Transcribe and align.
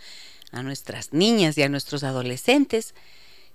a 0.53 0.63
nuestras 0.63 1.11
niñas 1.11 1.57
y 1.57 1.63
a 1.63 1.67
nuestros 1.67 2.05
adolescentes 2.05 2.95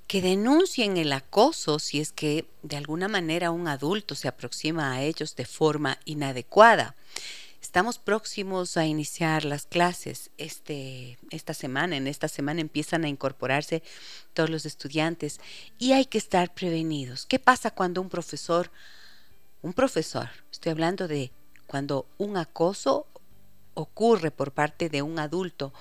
que 0.06 0.20
denuncien 0.20 0.98
el 0.98 1.14
acoso 1.14 1.78
si 1.78 1.98
es 1.98 2.12
que 2.12 2.44
de 2.62 2.76
alguna 2.76 3.08
manera 3.08 3.52
un 3.52 3.68
adulto 3.68 4.14
se 4.14 4.28
aproxima 4.28 4.92
a 4.92 5.02
ellos 5.02 5.34
de 5.34 5.46
forma 5.46 5.98
inadecuada. 6.04 6.94
Estamos 7.62 7.98
próximos 7.98 8.76
a 8.76 8.84
iniciar 8.84 9.46
las 9.46 9.64
clases 9.64 10.28
este, 10.36 11.16
esta 11.30 11.54
semana. 11.54 11.96
En 11.96 12.06
esta 12.06 12.28
semana 12.28 12.60
empiezan 12.60 13.04
a 13.04 13.08
incorporarse 13.08 13.82
todos 14.34 14.50
los 14.50 14.66
estudiantes 14.66 15.40
y 15.78 15.92
hay 15.92 16.04
que 16.04 16.18
estar 16.18 16.52
prevenidos. 16.52 17.24
¿Qué 17.24 17.38
pasa 17.38 17.70
cuando 17.70 18.02
un 18.02 18.10
profesor 18.10 18.70
un 19.62 19.72
profesor, 19.72 20.28
estoy 20.50 20.72
hablando 20.72 21.08
de 21.08 21.30
cuando 21.66 22.06
un 22.18 22.36
acoso 22.36 23.06
ocurre 23.74 24.30
por 24.30 24.52
parte 24.52 24.88
de 24.88 25.02
un 25.02 25.18
adulto, 25.18 25.72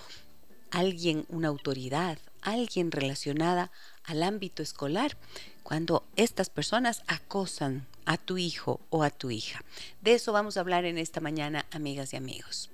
alguien, 0.69 1.25
una 1.29 1.49
autoridad, 1.49 2.17
alguien 2.41 2.91
relacionada 2.91 3.71
al 4.03 4.23
ámbito 4.23 4.63
escolar, 4.63 5.17
cuando 5.63 6.03
estas 6.15 6.49
personas 6.49 7.03
acosan 7.07 7.87
a 8.05 8.17
tu 8.17 8.37
hijo 8.37 8.79
o 8.89 9.03
a 9.03 9.09
tu 9.09 9.31
hija. 9.31 9.63
De 10.01 10.13
eso 10.13 10.31
vamos 10.31 10.57
a 10.57 10.61
hablar 10.61 10.85
en 10.85 10.97
esta 10.97 11.19
mañana, 11.19 11.65
amigas 11.71 12.13
y 12.13 12.17
amigos. 12.17 12.69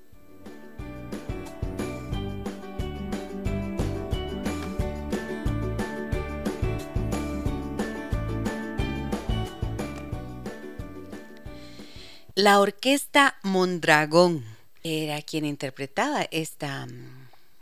La 12.38 12.60
orquesta 12.60 13.40
Mondragón 13.42 14.46
era 14.84 15.24
quien 15.24 15.44
interpretaba 15.44 16.22
esta, 16.30 16.88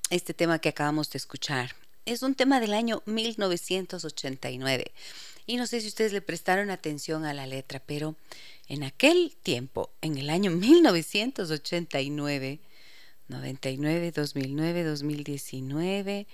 este 0.10 0.34
tema 0.34 0.60
que 0.60 0.68
acabamos 0.68 1.10
de 1.12 1.18
escuchar. 1.18 1.74
Es 2.06 2.24
un 2.24 2.36
tema 2.36 2.60
del 2.60 2.74
año 2.74 3.02
1989. 3.06 4.92
Y 5.46 5.56
no 5.56 5.66
sé 5.66 5.80
si 5.80 5.88
ustedes 5.88 6.12
le 6.12 6.22
prestaron 6.22 6.72
atención 6.72 7.24
a 7.24 7.34
la 7.34 7.48
letra, 7.48 7.82
pero 7.86 8.18
en 8.68 8.84
aquel 8.84 9.38
tiempo, 9.44 9.92
en 10.02 10.18
el 10.18 10.30
año 10.30 10.52
1989, 10.52 12.60
99, 13.30 14.12
2009, 14.12 14.84
2019, 14.84 16.28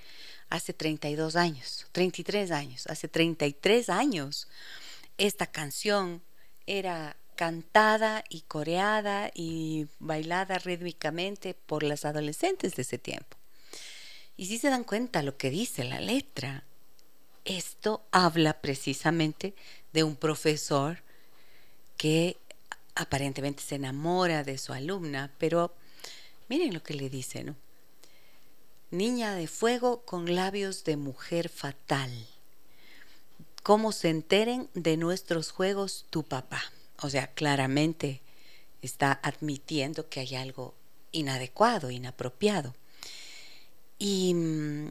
hace 0.50 0.74
32 0.74 1.36
años, 1.36 1.86
33 1.92 2.50
años, 2.50 2.88
hace 2.88 3.08
33 3.08 3.90
años, 3.90 4.48
esta 5.20 5.46
canción 5.46 6.24
era 6.66 7.18
cantada 7.36 8.24
y 8.30 8.42
coreada 8.42 9.32
y 9.34 9.88
bailada 10.00 10.58
rítmicamente 10.60 11.54
por 11.54 11.84
las 11.84 12.06
adolescentes 12.06 12.76
de 12.76 12.82
ese 12.84 12.98
tiempo. 12.98 13.38
Y 14.38 14.46
si 14.48 14.58
se 14.58 14.70
dan 14.70 14.84
cuenta 14.84 15.24
lo 15.24 15.38
que 15.38 15.50
dice 15.50 15.84
la 15.84 16.00
letra, 16.00 16.64
esto 17.46 18.04
habla 18.12 18.62
precisamente 18.62 19.54
de 19.94 20.04
un 20.04 20.16
profesor 20.16 21.04
que 21.98 22.38
aparentemente 22.96 23.64
se 23.64 23.76
enamora 23.76 24.44
de 24.44 24.58
su 24.58 24.74
alumna, 24.74 25.32
pero 25.38 25.74
miren 26.50 26.74
lo 26.74 26.84
que 26.84 26.94
le 26.94 27.10
dice, 27.10 27.44
¿no? 27.44 27.56
Niña 28.90 29.36
de 29.36 29.48
fuego 29.48 30.02
con 30.02 30.36
labios 30.36 30.84
de 30.84 30.98
mujer 30.98 31.48
fatal. 31.48 32.12
¿Cómo 33.64 33.92
se 33.92 34.10
enteren 34.10 34.70
de 34.74 34.98
nuestros 34.98 35.52
juegos 35.52 36.06
tu 36.10 36.24
papá? 36.24 36.62
O 37.02 37.10
sea, 37.10 37.28
claramente 37.28 38.22
está 38.82 39.20
admitiendo 39.24 40.10
que 40.10 40.20
hay 40.20 40.36
algo 40.36 40.76
inadecuado, 41.12 41.92
inapropiado. 41.92 42.76
Y 43.98 44.34
mm, 44.34 44.88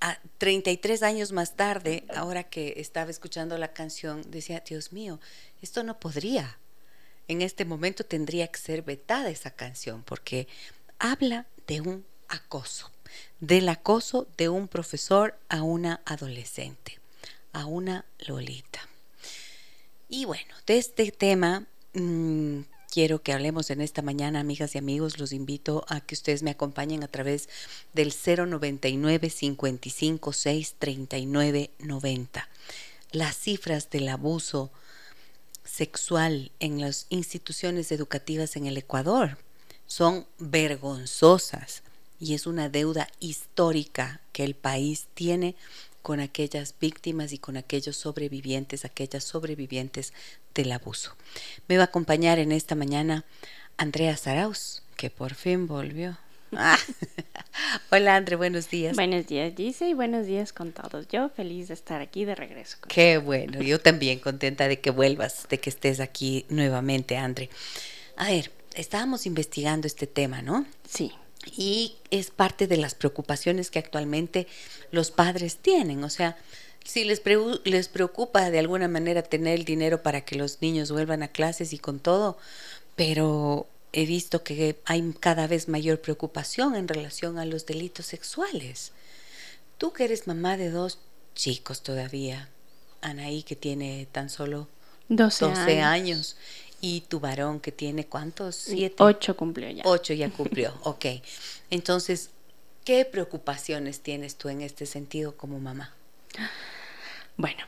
a 0.00 0.18
33 0.38 1.02
años 1.02 1.32
más 1.32 1.56
tarde, 1.56 2.04
ahora 2.14 2.44
que 2.44 2.74
estaba 2.76 3.10
escuchando 3.10 3.58
la 3.58 3.72
canción, 3.72 4.22
decía, 4.30 4.62
Dios 4.66 4.92
mío, 4.92 5.20
esto 5.60 5.82
no 5.82 5.98
podría. 5.98 6.58
En 7.26 7.42
este 7.42 7.64
momento 7.64 8.04
tendría 8.04 8.48
que 8.48 8.58
ser 8.58 8.82
vetada 8.82 9.28
esa 9.30 9.50
canción 9.50 10.02
porque 10.02 10.48
habla 10.98 11.46
de 11.66 11.80
un 11.80 12.06
acoso, 12.28 12.90
del 13.40 13.68
acoso 13.68 14.28
de 14.36 14.48
un 14.48 14.68
profesor 14.68 15.38
a 15.48 15.62
una 15.62 16.00
adolescente, 16.04 16.98
a 17.52 17.66
una 17.66 18.04
Lolita. 18.26 18.80
Y 20.08 20.24
bueno, 20.24 20.54
de 20.66 20.78
este 20.78 21.12
tema 21.12 21.66
mm, 21.92 22.60
quiero 22.90 23.22
que 23.22 23.34
hablemos 23.34 23.70
en 23.70 23.82
esta 23.82 24.00
mañana, 24.00 24.40
amigas 24.40 24.74
y 24.74 24.78
amigos. 24.78 25.18
Los 25.18 25.32
invito 25.32 25.84
a 25.88 26.00
que 26.00 26.14
ustedes 26.14 26.42
me 26.42 26.50
acompañen 26.50 27.02
a 27.02 27.08
través 27.08 27.48
del 27.92 28.14
099 28.14 29.28
55 29.28 30.32
6 30.32 30.74
39 30.78 31.70
90. 31.78 32.48
Las 33.12 33.36
cifras 33.36 33.90
del 33.90 34.08
abuso 34.08 34.70
sexual 35.64 36.52
en 36.58 36.80
las 36.80 37.06
instituciones 37.10 37.92
educativas 37.92 38.56
en 38.56 38.66
el 38.66 38.78
Ecuador 38.78 39.36
son 39.86 40.26
vergonzosas 40.38 41.82
y 42.18 42.34
es 42.34 42.46
una 42.46 42.70
deuda 42.70 43.08
histórica 43.20 44.22
que 44.32 44.44
el 44.44 44.54
país 44.54 45.06
tiene 45.14 45.54
con 46.02 46.20
aquellas 46.20 46.74
víctimas 46.80 47.32
y 47.32 47.38
con 47.38 47.56
aquellos 47.56 47.96
sobrevivientes, 47.96 48.84
aquellas 48.84 49.24
sobrevivientes 49.24 50.12
del 50.54 50.72
abuso. 50.72 51.16
Me 51.68 51.76
va 51.76 51.84
a 51.84 51.86
acompañar 51.86 52.38
en 52.38 52.52
esta 52.52 52.74
mañana 52.74 53.24
Andrea 53.76 54.16
Saraus, 54.16 54.82
que 54.96 55.10
por 55.10 55.34
fin 55.34 55.66
volvió. 55.66 56.18
Ah. 56.52 56.78
Hola 57.90 58.16
André, 58.16 58.36
buenos 58.36 58.70
días. 58.70 58.96
Buenos 58.96 59.26
días 59.26 59.52
Gise 59.56 59.88
y 59.88 59.94
buenos 59.94 60.26
días 60.26 60.52
con 60.52 60.72
todos. 60.72 61.06
Yo 61.08 61.28
feliz 61.28 61.68
de 61.68 61.74
estar 61.74 62.00
aquí 62.00 62.24
de 62.24 62.34
regreso. 62.34 62.78
Qué 62.88 63.18
bueno, 63.18 63.60
yo 63.60 63.80
también 63.80 64.18
contenta 64.18 64.66
de 64.66 64.80
que 64.80 64.90
vuelvas, 64.90 65.46
de 65.48 65.58
que 65.58 65.68
estés 65.68 66.00
aquí 66.00 66.46
nuevamente, 66.48 67.16
André. 67.16 67.50
A 68.16 68.30
ver, 68.30 68.50
estábamos 68.74 69.26
investigando 69.26 69.86
este 69.86 70.06
tema, 70.06 70.40
¿no? 70.42 70.66
Sí 70.88 71.12
y 71.46 71.96
es 72.10 72.30
parte 72.30 72.66
de 72.66 72.76
las 72.76 72.94
preocupaciones 72.94 73.70
que 73.70 73.78
actualmente 73.78 74.46
los 74.90 75.10
padres 75.10 75.56
tienen. 75.56 76.04
O 76.04 76.10
sea, 76.10 76.36
si 76.84 77.04
les, 77.04 77.22
les 77.64 77.88
preocupa 77.88 78.50
de 78.50 78.58
alguna 78.58 78.88
manera 78.88 79.22
tener 79.22 79.58
el 79.58 79.64
dinero 79.64 80.02
para 80.02 80.22
que 80.22 80.36
los 80.36 80.60
niños 80.62 80.90
vuelvan 80.90 81.22
a 81.22 81.28
clases 81.28 81.72
y 81.72 81.78
con 81.78 82.00
todo, 82.00 82.38
pero 82.96 83.66
he 83.92 84.06
visto 84.06 84.42
que 84.42 84.76
hay 84.84 85.14
cada 85.18 85.46
vez 85.46 85.68
mayor 85.68 86.00
preocupación 86.00 86.74
en 86.74 86.88
relación 86.88 87.38
a 87.38 87.44
los 87.44 87.66
delitos 87.66 88.06
sexuales. 88.06 88.92
Tú 89.78 89.92
que 89.92 90.04
eres 90.04 90.26
mamá 90.26 90.56
de 90.56 90.70
dos 90.70 90.98
chicos 91.34 91.82
todavía, 91.82 92.48
Anaí 93.00 93.42
que 93.42 93.54
tiene 93.54 94.08
tan 94.10 94.28
solo 94.28 94.68
12, 95.08 95.80
años 95.80 96.36
y 96.80 97.02
tu 97.02 97.20
varón 97.20 97.60
que 97.60 97.72
tiene 97.72 98.06
cuántos? 98.06 98.56
Siete. 98.56 98.96
Ocho 99.02 99.36
cumplió 99.36 99.70
ya. 99.70 99.82
Ocho 99.86 100.14
ya 100.14 100.30
cumplió, 100.36 100.72
ok. 100.82 101.06
Entonces, 101.70 102.30
¿qué 102.84 103.04
preocupaciones 103.04 104.00
tienes 104.00 104.36
tú 104.36 104.48
en 104.48 104.62
este 104.62 104.86
sentido 104.86 105.36
como 105.36 105.58
mamá? 105.58 105.94
Bueno. 107.36 107.58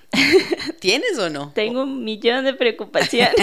¿Tienes 0.81 1.19
o 1.19 1.31
no? 1.31 1.53
Tengo 1.55 1.85
un 1.85 2.03
millón 2.03 2.45
de 2.45 2.55
preocupaciones. 2.55 3.35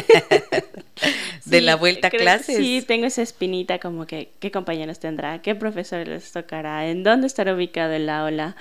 ¿De 1.45 1.61
la 1.61 1.75
vuelta 1.75 2.07
a 2.07 2.11
clases? 2.11 2.57
Sí, 2.57 2.83
tengo 2.85 3.05
esa 3.05 3.21
espinita 3.21 3.79
como 3.79 4.05
que 4.05 4.31
qué 4.39 4.51
compañeros 4.51 4.99
tendrá, 4.99 5.41
qué 5.41 5.55
profesores 5.55 6.07
les 6.07 6.31
tocará, 6.31 6.89
en 6.89 7.03
dónde 7.03 7.27
estará 7.27 7.53
ubicado 7.53 7.93
el 7.93 8.09
aula. 8.09 8.57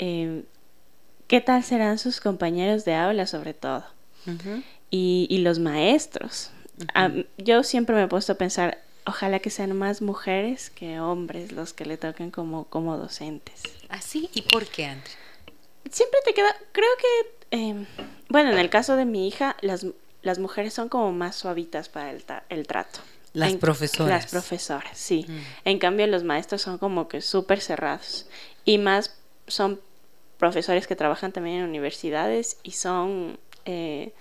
eh, 0.00 0.42
qué 1.28 1.40
tal 1.40 1.62
serán 1.62 1.98
sus 1.98 2.20
compañeros 2.20 2.84
de 2.84 2.94
aula 2.94 3.26
sobre 3.26 3.54
todo. 3.54 3.84
Y, 4.90 5.38
los 5.38 5.58
maestros. 5.58 6.50
yo 7.38 7.62
siempre 7.62 7.94
me 7.94 8.04
he 8.04 8.08
puesto 8.08 8.32
a 8.32 8.34
pensar, 8.36 8.78
ojalá 9.06 9.38
que 9.38 9.50
sean 9.50 9.76
más 9.76 10.02
mujeres 10.02 10.70
que 10.70 11.00
hombres 11.00 11.52
los 11.52 11.72
que 11.72 11.86
le 11.86 11.96
toquen 11.96 12.30
como, 12.30 12.64
como 12.64 12.96
docentes. 12.96 13.62
¿Así? 13.88 14.28
¿Y 14.34 14.42
por 14.42 14.66
qué, 14.66 14.86
André? 14.86 15.10
Siempre 15.90 16.20
te 16.24 16.34
queda, 16.34 16.54
creo 16.72 16.90
que, 17.00 17.56
em, 17.56 17.86
bueno, 18.28 18.50
en 18.50 18.58
el 18.58 18.70
caso 18.70 18.96
de 18.96 19.04
mi 19.04 19.28
hija, 19.28 19.56
las, 19.60 19.86
las 20.22 20.38
mujeres 20.38 20.74
son 20.74 20.88
como 20.88 21.12
más 21.12 21.36
suavitas 21.36 21.88
para 21.88 22.10
el, 22.10 22.24
el 22.48 22.66
trato. 22.66 23.00
Las 23.32 23.54
profesoras. 23.54 24.08
Las 24.08 24.30
profesoras, 24.30 24.96
sí. 24.96 25.26
Mm. 25.28 25.38
En 25.66 25.78
cambio, 25.78 26.06
los 26.06 26.24
maestros 26.24 26.62
son 26.62 26.78
como 26.78 27.06
que 27.06 27.20
súper 27.20 27.60
cerrados. 27.60 28.26
Y 28.64 28.78
más 28.78 29.14
son 29.46 29.78
profesores 30.38 30.86
que 30.86 30.96
trabajan 30.96 31.32
también 31.32 31.58
en 31.58 31.64
universidades 31.64 32.58
y 32.62 32.72
son 32.72 33.38
eh, 33.66 34.12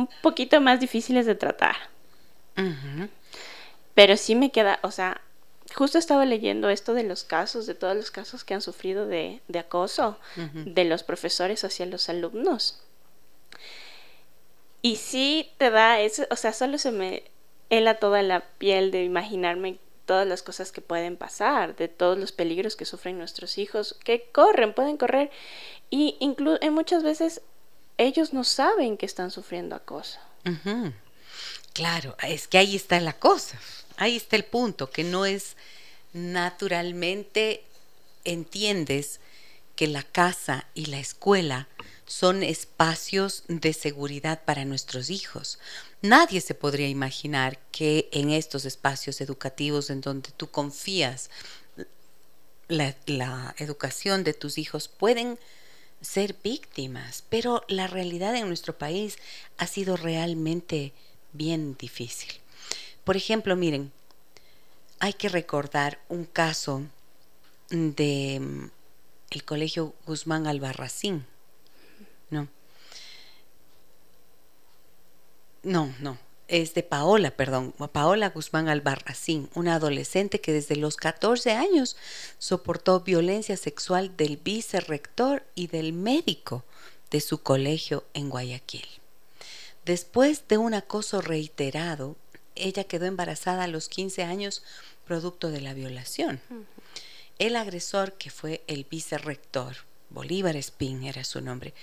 un 0.00 0.08
poquito 0.22 0.60
más 0.60 0.80
difíciles 0.80 1.26
de 1.26 1.34
tratar. 1.34 1.76
Pero 3.94 4.16
sí 4.16 4.34
me 4.34 4.50
queda, 4.50 4.78
o 4.82 4.90
sea, 4.90 5.20
justo 5.74 5.98
estaba 5.98 6.24
leyendo 6.26 6.68
esto 6.68 6.94
de 6.94 7.04
los 7.04 7.24
casos, 7.24 7.66
de 7.66 7.74
todos 7.74 7.96
los 7.96 8.10
casos 8.10 8.44
que 8.44 8.54
han 8.54 8.60
sufrido 8.60 9.06
de, 9.06 9.40
acoso 9.58 10.18
de 10.36 10.84
los 10.84 11.02
profesores 11.02 11.64
hacia 11.64 11.86
los 11.86 12.08
alumnos. 12.08 12.82
Y 14.82 14.96
sí 14.96 15.50
te 15.58 15.70
da 15.70 16.00
eso, 16.00 16.26
o 16.30 16.36
sea, 16.36 16.52
solo 16.52 16.78
se 16.78 16.90
me 16.90 17.24
hela 17.68 17.98
toda 17.98 18.22
la 18.22 18.40
piel 18.58 18.90
de 18.90 19.04
imaginarme 19.04 19.78
todas 20.06 20.26
las 20.26 20.42
cosas 20.42 20.72
que 20.72 20.80
pueden 20.80 21.16
pasar, 21.16 21.76
de 21.76 21.86
todos 21.86 22.18
los 22.18 22.32
peligros 22.32 22.74
que 22.74 22.84
sufren 22.84 23.16
nuestros 23.16 23.58
hijos, 23.58 23.96
que 24.02 24.28
corren, 24.32 24.74
pueden 24.74 24.96
correr. 24.96 25.30
Y 25.88 26.16
incluso 26.18 26.58
muchas 26.72 27.04
veces 27.04 27.42
ellos 28.00 28.32
no 28.32 28.44
saben 28.44 28.96
que 28.96 29.06
están 29.06 29.30
sufriendo 29.30 29.76
acoso. 29.76 30.18
Claro, 31.72 32.16
es 32.22 32.48
que 32.48 32.58
ahí 32.58 32.74
está 32.74 32.98
la 33.00 33.12
cosa, 33.12 33.58
ahí 33.96 34.16
está 34.16 34.36
el 34.36 34.44
punto, 34.44 34.90
que 34.90 35.04
no 35.04 35.26
es 35.26 35.56
naturalmente 36.12 37.62
entiendes 38.24 39.20
que 39.76 39.86
la 39.86 40.02
casa 40.02 40.66
y 40.74 40.86
la 40.86 40.98
escuela 40.98 41.68
son 42.06 42.42
espacios 42.42 43.44
de 43.48 43.72
seguridad 43.72 44.42
para 44.44 44.64
nuestros 44.64 45.10
hijos. 45.10 45.58
Nadie 46.02 46.40
se 46.40 46.54
podría 46.54 46.88
imaginar 46.88 47.58
que 47.70 48.08
en 48.12 48.30
estos 48.30 48.64
espacios 48.64 49.20
educativos 49.20 49.90
en 49.90 50.00
donde 50.00 50.30
tú 50.36 50.50
confías 50.50 51.30
la, 52.68 53.54
educación 53.58 54.24
de 54.24 54.34
tus 54.34 54.58
hijos 54.58 54.88
pueden 54.88 55.38
ser 56.00 56.34
víctimas, 56.42 57.24
pero 57.28 57.64
la 57.68 57.86
realidad 57.86 58.34
en 58.36 58.48
nuestro 58.48 58.76
país 58.76 59.18
ha 59.58 59.66
sido 59.66 59.96
realmente 59.96 60.92
bien 61.32 61.76
difícil. 61.78 62.32
Por 63.04 63.16
ejemplo, 63.16 63.56
miren, 63.56 63.92
hay 64.98 65.12
que 65.14 65.28
recordar 65.28 66.00
un 66.08 66.24
caso 66.24 66.82
de 67.70 68.38
mm, 68.40 68.70
el 69.30 69.44
Colegio 69.44 69.94
Guzmán 70.06 70.46
Albarracín 70.46 71.26
no. 72.30 72.48
No, 75.62 75.92
no. 76.00 76.16
Es 76.50 76.74
de 76.74 76.82
Paola, 76.82 77.30
perdón, 77.30 77.72
Paola 77.92 78.30
Guzmán 78.30 78.68
Albarracín, 78.68 79.48
una 79.54 79.76
adolescente 79.76 80.40
que 80.40 80.52
desde 80.52 80.74
los 80.74 80.96
14 80.96 81.52
años 81.52 81.96
soportó 82.38 83.02
violencia 83.02 83.56
sexual 83.56 84.16
del 84.16 84.36
vicerrector 84.36 85.44
y 85.54 85.68
del 85.68 85.92
médico 85.92 86.64
de 87.12 87.20
su 87.20 87.40
colegio 87.44 88.02
en 88.14 88.30
Guayaquil. 88.30 88.88
Después 89.84 90.48
de 90.48 90.58
un 90.58 90.74
acoso 90.74 91.20
reiterado, 91.20 92.16
ella 92.56 92.82
quedó 92.82 93.06
embarazada 93.06 93.62
a 93.62 93.68
los 93.68 93.88
15 93.88 94.24
años 94.24 94.64
producto 95.06 95.52
de 95.52 95.60
la 95.60 95.72
violación. 95.72 96.40
El 97.38 97.54
agresor, 97.54 98.14
que 98.14 98.30
fue 98.30 98.64
el 98.66 98.82
vicerrector, 98.90 99.76
Bolívar 100.08 100.56
Espín 100.56 101.04
era 101.04 101.22
su 101.22 101.40
nombre, 101.40 101.74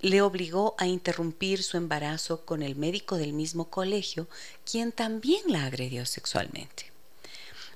le 0.00 0.22
obligó 0.22 0.74
a 0.78 0.86
interrumpir 0.86 1.62
su 1.62 1.76
embarazo 1.76 2.44
con 2.44 2.62
el 2.62 2.76
médico 2.76 3.16
del 3.16 3.32
mismo 3.32 3.70
colegio, 3.70 4.28
quien 4.70 4.92
también 4.92 5.42
la 5.46 5.64
agredió 5.64 6.04
sexualmente. 6.06 6.92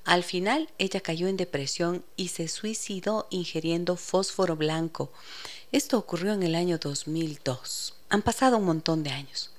Al 0.05 0.25
final, 0.25 0.71
ella 0.79 1.01
cayó 1.01 1.29
en 1.29 1.37
depresión 1.37 2.03
y 2.17 2.29
se 2.29 2.49
suicidó 2.49 3.27
ingiriendo 3.31 3.97
fósforo 3.97 4.57
blanco. 4.57 5.13
Esto 5.71 5.99
ocurrió 5.99 6.33
en 6.33 6.43
el 6.43 6.55
año 6.55 6.79
2002. 6.79 7.95
Han 8.09 8.23
pasado 8.23 8.57
un 8.57 8.65
montón 8.65 9.03
de 9.03 9.11
años. 9.11 9.51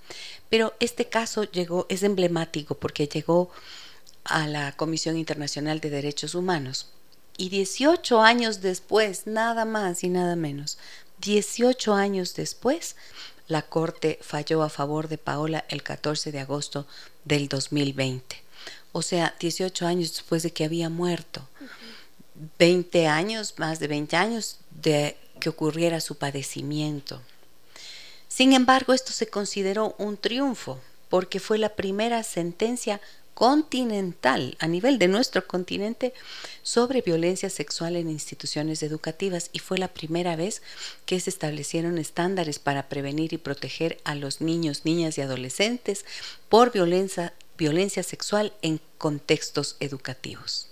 Pero 0.49 0.73
este 0.79 1.07
caso 1.07 1.43
llegó, 1.43 1.85
es 1.89 2.01
emblemático 2.01 2.75
porque 2.75 3.07
llegó 3.07 3.51
a 4.23 4.47
la 4.47 4.75
Comisión 4.75 5.17
Internacional 5.17 5.79
de 5.79 5.91
Derechos 5.91 6.33
Humanos. 6.33 6.87
Y 7.37 7.49
18 7.49 8.21
años 8.21 8.59
después, 8.61 9.27
nada 9.27 9.65
más 9.65 10.03
y 10.03 10.09
nada 10.09 10.35
menos, 10.35 10.77
18 11.21 11.93
años 11.93 12.33
después, 12.35 12.95
la 13.47 13.63
Corte 13.63 14.19
falló 14.21 14.63
a 14.63 14.69
favor 14.69 15.07
de 15.07 15.17
Paola 15.17 15.65
el 15.69 15.83
14 15.83 16.31
de 16.31 16.39
agosto 16.39 16.85
del 17.25 17.49
2020. 17.49 18.41
O 18.91 19.01
sea, 19.01 19.35
18 19.39 19.85
años 19.85 20.13
después 20.13 20.43
de 20.43 20.51
que 20.51 20.65
había 20.65 20.89
muerto. 20.89 21.47
20 22.57 23.07
años, 23.07 23.55
más 23.57 23.79
de 23.79 23.87
20 23.87 24.15
años 24.15 24.57
de 24.71 25.17
que 25.39 25.49
ocurriera 25.49 25.99
su 25.99 26.15
padecimiento. 26.15 27.21
Sin 28.27 28.53
embargo, 28.53 28.93
esto 28.93 29.11
se 29.11 29.27
consideró 29.27 29.95
un 29.97 30.15
triunfo 30.15 30.79
porque 31.09 31.39
fue 31.39 31.57
la 31.57 31.69
primera 31.69 32.23
sentencia 32.23 33.01
continental 33.39 34.57
a 34.59 34.67
nivel 34.67 34.99
de 34.99 35.07
nuestro 35.07 35.47
continente 35.47 36.13
sobre 36.61 37.01
violencia 37.01 37.49
sexual 37.49 37.95
en 37.95 38.09
instituciones 38.09 38.83
educativas 38.83 39.49
y 39.53 39.59
fue 39.59 39.77
la 39.77 39.87
primera 39.87 40.35
vez 40.35 40.61
que 41.05 41.21
se 41.21 41.29
establecieron 41.29 41.97
estándares 41.99 42.59
para 42.59 42.89
prevenir 42.89 43.31
y 43.31 43.37
proteger 43.37 43.97
a 44.03 44.13
los 44.15 44.41
niños, 44.41 44.83
niñas 44.83 45.17
y 45.17 45.21
adolescentes 45.21 46.03
por 46.49 46.73
violencia, 46.73 47.33
violencia 47.57 48.03
sexual 48.03 48.51
en 48.61 48.81
contextos 48.97 49.77
educativos. 49.79 50.67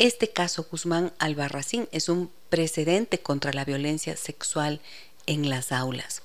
Este 0.00 0.30
caso 0.30 0.66
Guzmán 0.68 1.12
Albarracín 1.20 1.88
es 1.92 2.08
un 2.08 2.32
precedente 2.48 3.20
contra 3.20 3.52
la 3.52 3.64
violencia 3.64 4.16
sexual 4.16 4.80
en 5.26 5.48
las 5.48 5.70
aulas. 5.70 6.22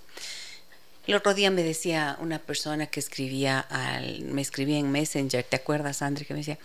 El 1.06 1.16
otro 1.16 1.34
día 1.34 1.52
me 1.52 1.64
decía 1.64 2.18
una 2.22 2.40
persona 2.40 2.88
que 2.88 3.00
escribía, 3.00 3.60
al, 3.60 4.22
me 4.22 4.42
escribía 4.42 4.78
en 4.78 4.92
Messenger, 4.92 5.44
¿te 5.44 5.58
acuerdas, 5.58 6.02
André? 6.02 6.26
Que 6.26 6.34
me 6.34 6.40
decía, 6.40 6.60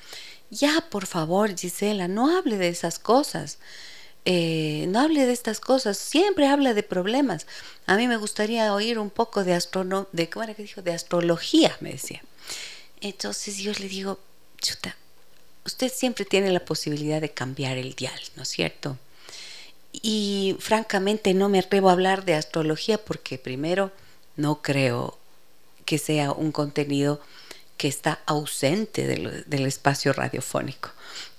ya, 0.51 0.87
por 0.91 1.07
favor, 1.07 1.57
Gisela, 1.59 2.07
no 2.07 2.37
hable 2.37 2.57
de 2.57 2.69
esas 2.69 2.99
cosas. 2.99 3.59
Eh, 4.25 4.87
no 4.89 5.01
hable 5.01 5.27
de 5.27 5.33
estas 5.33 5.59
cosas, 5.59 5.97
siempre 5.97 6.47
habla 6.47 6.75
de 6.75 6.83
problemas. 6.83 7.47
A 7.87 7.97
mí 7.97 8.07
me 8.07 8.17
gustaría 8.17 8.73
oír 8.75 8.99
un 8.99 9.11
poco 9.11 9.43
de 9.43 9.55
astrono 9.55 10.07
de 10.13 10.29
¿cómo 10.29 10.45
era 10.45 10.55
que 10.55 10.63
dijo? 10.63 10.83
de 10.83 10.93
astrología, 10.93 11.77
me 11.81 11.93
decía. 11.93 12.23
Entonces 13.01 13.59
yo 13.59 13.73
le 13.73 13.89
digo, 13.89 14.21
chuta, 14.61 14.97
usted 15.65 15.91
siempre 15.93 16.25
tiene 16.25 16.51
la 16.51 16.65
posibilidad 16.65 17.21
de 17.21 17.31
cambiar 17.31 17.79
el 17.79 17.95
dial, 17.95 18.21
¿no 18.37 18.43
es 18.43 18.49
cierto? 18.49 18.99
Y 19.93 20.57
francamente 20.61 21.35
no 21.35 21.49
me 21.49 21.59
atrevo 21.59 21.89
a 21.89 21.93
hablar 21.93 22.25
de 22.25 22.35
astrología 22.35 22.99
porque 22.99 23.39
primero 23.39 23.93
no 24.39 24.63
creo 24.63 25.19
que 25.85 25.99
sea 25.99 26.33
un 26.33 26.53
contenido 26.53 27.21
que 27.77 27.89
está 27.89 28.21
ausente 28.25 29.07
del, 29.07 29.67
espacio 29.67 30.13
radiofónico. 30.13 30.91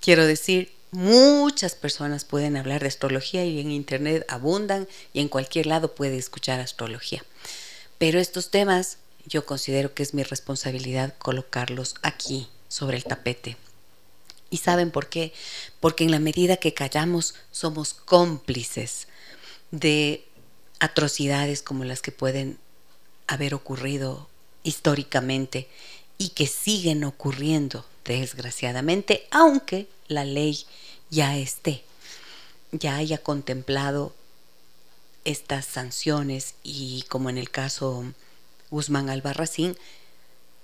Quiero 0.02 0.26
decir, 0.26 0.72
muchas 0.92 1.76
personas 1.76 2.26
pueden 2.26 2.58
hablar 2.58 2.82
de 2.82 2.88
astrología 2.88 3.46
y 3.46 3.60
en 3.60 3.72
Internet 3.72 4.26
abundan 4.28 4.88
y 5.14 5.22
en 5.22 5.30
cualquier 5.30 5.66
lado 5.66 5.96
puede 5.96 6.18
escuchar 6.18 6.60
astrología. 6.60 7.24
Pero 7.98 8.20
estos 8.20 8.52
temas 8.52 8.98
yo 9.26 9.46
considero 9.46 9.94
que 9.94 10.04
es 10.04 10.14
mi 10.14 10.24
responsabilidad 10.24 11.16
colocarlos 11.18 11.96
aquí 12.02 12.50
sobre 12.68 12.98
el 12.98 13.06
tapete. 13.06 13.56
¿Y 14.50 14.58
saben 14.58 14.92
por 14.92 15.08
qué? 15.08 15.32
Porque 15.80 16.04
en 16.04 16.12
la 16.12 16.20
medida 16.20 16.58
que 16.58 16.74
callamos 16.74 17.36
somos 17.52 17.94
cómplices 17.94 19.08
de 19.72 20.26
atrocidades 20.80 21.62
como 21.62 21.86
las 21.86 22.02
que 22.02 22.12
pueden 22.12 22.58
haber 23.30 23.54
ocurrido 23.54 24.28
históricamente 24.64 25.68
y 26.18 26.30
que 26.30 26.48
siguen 26.48 27.04
ocurriendo 27.04 27.86
desgraciadamente, 28.04 29.28
aunque 29.30 29.88
la 30.08 30.26
ley 30.26 30.66
ya 31.12 31.38
esté, 31.38 31.84
ya 32.72 32.96
haya 32.96 33.20
contemplado 33.20 34.14
estas 35.26 35.66
sanciones 35.66 36.56
y 36.64 37.04
como 37.08 37.30
en 37.30 37.38
el 37.38 37.52
caso 37.52 38.04
Guzmán 38.72 39.10
Albarracín, 39.12 39.78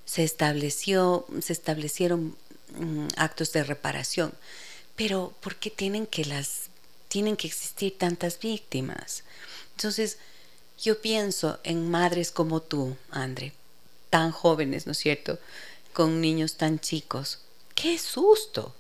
se 0.05 0.23
estableció, 0.23 1.27
se 1.41 1.53
establecieron 1.53 2.35
mm, 2.77 3.07
actos 3.17 3.51
de 3.53 3.63
reparación. 3.63 4.33
Pero 4.95 5.35
¿por 5.39 5.55
qué 5.57 5.69
tienen 5.69 6.07
que 6.07 6.25
las 6.25 6.69
tienen 7.09 7.37
que 7.37 7.47
existir 7.47 7.95
tantas 7.97 8.39
víctimas? 8.39 9.23
Entonces, 9.75 10.17
yo 10.81 11.01
pienso 11.01 11.59
en 11.63 11.89
madres 11.89 12.31
como 12.31 12.61
tú, 12.61 12.95
Andre, 13.11 13.53
tan 14.09 14.31
jóvenes, 14.31 14.85
¿no 14.85 14.91
es 14.91 14.97
cierto? 14.97 15.39
Con 15.93 16.21
niños 16.21 16.55
tan 16.55 16.79
chicos. 16.79 17.39
¡Qué 17.73 17.97
susto! 17.97 18.73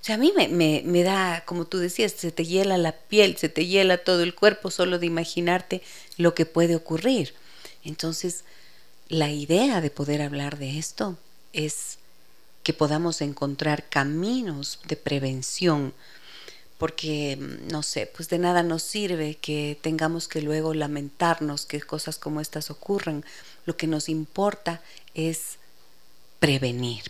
O 0.00 0.04
sea, 0.04 0.14
a 0.14 0.18
mí 0.18 0.32
me, 0.36 0.48
me, 0.48 0.82
me, 0.84 1.02
da, 1.02 1.42
como 1.44 1.64
tú 1.66 1.78
decías, 1.78 2.12
se 2.12 2.30
te 2.30 2.44
hiela 2.44 2.78
la 2.78 2.92
piel, 2.92 3.36
se 3.36 3.48
te 3.48 3.66
hiela 3.66 3.98
todo 3.98 4.22
el 4.22 4.34
cuerpo 4.34 4.70
solo 4.70 4.98
de 4.98 5.06
imaginarte 5.06 5.82
lo 6.16 6.34
que 6.34 6.46
puede 6.46 6.76
ocurrir. 6.76 7.34
Entonces, 7.84 8.44
la 9.08 9.30
idea 9.30 9.80
de 9.80 9.90
poder 9.90 10.22
hablar 10.22 10.58
de 10.58 10.78
esto 10.78 11.18
es 11.52 11.98
que 12.62 12.72
podamos 12.72 13.22
encontrar 13.22 13.88
caminos 13.88 14.78
de 14.86 14.96
prevención, 14.96 15.94
porque, 16.78 17.36
no 17.36 17.82
sé, 17.82 18.06
pues 18.06 18.28
de 18.28 18.38
nada 18.38 18.62
nos 18.62 18.84
sirve 18.84 19.34
que 19.34 19.76
tengamos 19.82 20.28
que 20.28 20.40
luego 20.40 20.74
lamentarnos 20.74 21.66
que 21.66 21.80
cosas 21.80 22.18
como 22.18 22.40
estas 22.40 22.70
ocurran. 22.70 23.24
Lo 23.66 23.76
que 23.76 23.88
nos 23.88 24.08
importa 24.08 24.80
es 25.14 25.58
prevenir. 26.38 27.02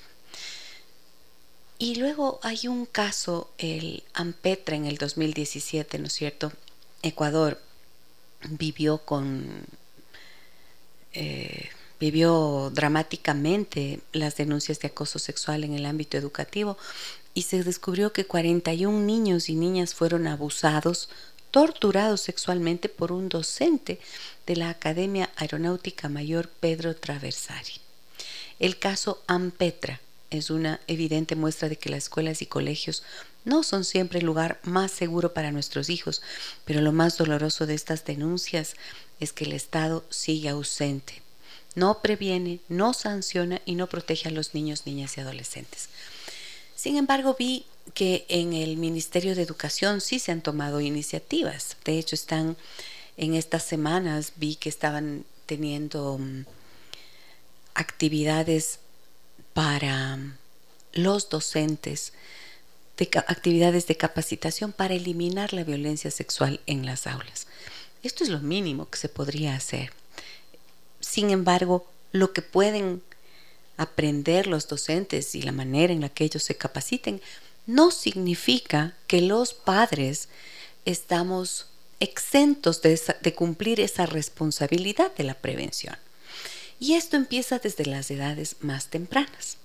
Y 1.79 1.97
luego 1.97 2.41
hay 2.43 2.67
un 2.67 2.87
caso, 2.87 3.53
el 3.59 4.03
Ampetra 4.15 4.75
en 4.75 4.87
el 4.87 4.97
2017, 4.97 5.99
¿no 5.99 6.07
es 6.07 6.15
cierto? 6.15 6.53
Ecuador 7.03 7.61
vivió 8.49 8.99
con... 8.99 9.65
Eh, 11.13 11.69
vivió 12.01 12.71
dramáticamente 12.75 14.01
las 14.13 14.37
denuncias 14.37 14.81
de 14.81 14.89
acoso 14.89 15.19
sexual 15.19 15.65
en 15.65 15.75
el 15.75 15.87
ámbito 15.87 16.17
educativo 16.17 16.77
y 17.35 17.43
se 17.43 17.63
descubrió 17.63 18.13
que 18.13 18.27
41 18.27 19.01
niños 19.01 19.49
y 19.49 19.55
niñas 19.55 19.95
fueron 19.95 20.27
abusados, 20.27 21.09
torturados 21.51 22.21
sexualmente 22.21 22.89
por 22.89 23.13
un 23.13 23.29
docente 23.29 24.01
de 24.47 24.57
la 24.57 24.71
Academia 24.71 25.31
Aeronáutica 25.37 26.09
Mayor 26.09 26.49
Pedro 26.49 26.97
Traversari. 26.97 27.81
El 28.59 28.79
caso 28.79 29.23
Ampetra 29.27 30.01
es 30.31 30.51
una 30.51 30.81
evidente 30.87 31.37
muestra 31.37 31.69
de 31.69 31.77
que 31.77 31.91
las 31.91 32.05
escuelas 32.05 32.43
y 32.43 32.47
colegios 32.47 33.03
no 33.45 33.63
son 33.63 33.85
siempre 33.85 34.19
el 34.19 34.27
lugar 34.27 34.61
más 34.63 34.91
seguro 34.91 35.33
para 35.33 35.53
nuestros 35.53 35.91
hijos, 35.91 36.23
pero 36.65 36.81
lo 36.81 36.93
más 36.93 37.17
doloroso 37.17 37.67
de 37.67 37.75
estas 37.75 38.05
denuncias 38.05 38.75
es 39.21 39.33
que 39.33 39.45
el 39.45 39.53
Estado 39.53 40.05
sigue 40.11 40.49
ausente. 40.49 41.23
No 41.79 42.03
previene, 42.03 42.59
no 42.69 42.93
sanciona 42.93 43.63
y 43.65 43.77
no 43.77 43.87
protege 43.87 44.27
a 44.27 44.33
los 44.33 44.53
niños, 44.53 44.85
niñas 44.85 45.17
y 45.17 45.21
adolescentes. 45.21 45.89
Sin 46.75 46.97
embargo, 46.97 47.37
vi 47.39 47.67
que 47.95 48.27
en 48.29 48.53
el 48.53 48.77
Ministerio 48.77 49.37
de 49.37 49.43
Educación 49.43 50.01
sí 50.01 50.19
se 50.19 50.33
han 50.33 50.43
tomado 50.43 50.81
iniciativas. 50.81 51.77
De 51.85 51.97
hecho, 51.97 52.17
están 52.17 52.57
en 53.17 53.35
estas 53.35 53.63
semanas, 53.63 54.33
vi 54.35 54.57
que 54.57 54.69
estaban 54.69 55.25
teniendo 55.47 56.19
mm, 56.19 56.47
actividades 57.75 58.81
para 59.53 60.19
los 60.93 61.29
docentes, 61.29 62.13
de, 62.97 63.09
actividades 63.29 63.87
de 63.87 63.97
capacitación 63.97 64.73
para 64.73 64.95
eliminar 64.95 65.53
la 65.53 65.63
violencia 65.63 66.11
sexual 66.11 66.61
en 66.67 66.85
las 66.87 67.07
aulas. 67.07 67.47
Esto 68.03 68.25
es 68.25 68.31
lo 68.31 68.41
mínimo 68.41 68.91
que 68.91 68.99
se 68.99 69.09
podría 69.09 69.55
hacer. 69.55 69.93
Sin 71.09 71.31
embargo, 71.31 71.87
lo 72.13 72.35
que 72.35 72.43
pueden 72.43 73.03
aprender 73.79 74.47
los 74.47 74.69
docentes 74.69 75.35
y 75.35 75.41
la 75.41 75.53
manera 75.53 75.93
en 75.93 76.03
la 76.03 76.11
que 76.11 76.25
ellos 76.25 76.43
se 76.43 76.57
capaciten 76.57 77.23
no 77.65 77.91
significa 77.91 78.95
que 79.07 79.23
los 79.23 79.55
padres 79.55 80.29
estamos 80.85 81.71
exentos 81.99 82.83
de, 82.83 83.35
cumplir 83.35 83.81
esa 83.81 84.05
responsabilidad 84.05 85.15
de 85.17 85.25
la 85.25 85.35
prevención. 85.35 85.97
Y 86.79 86.95
esto 86.95 87.17
empieza 87.17 87.59
desde 87.59 87.87
las 87.87 88.11
edades 88.11 88.57
más 88.61 88.89
tempranas. 88.89 89.57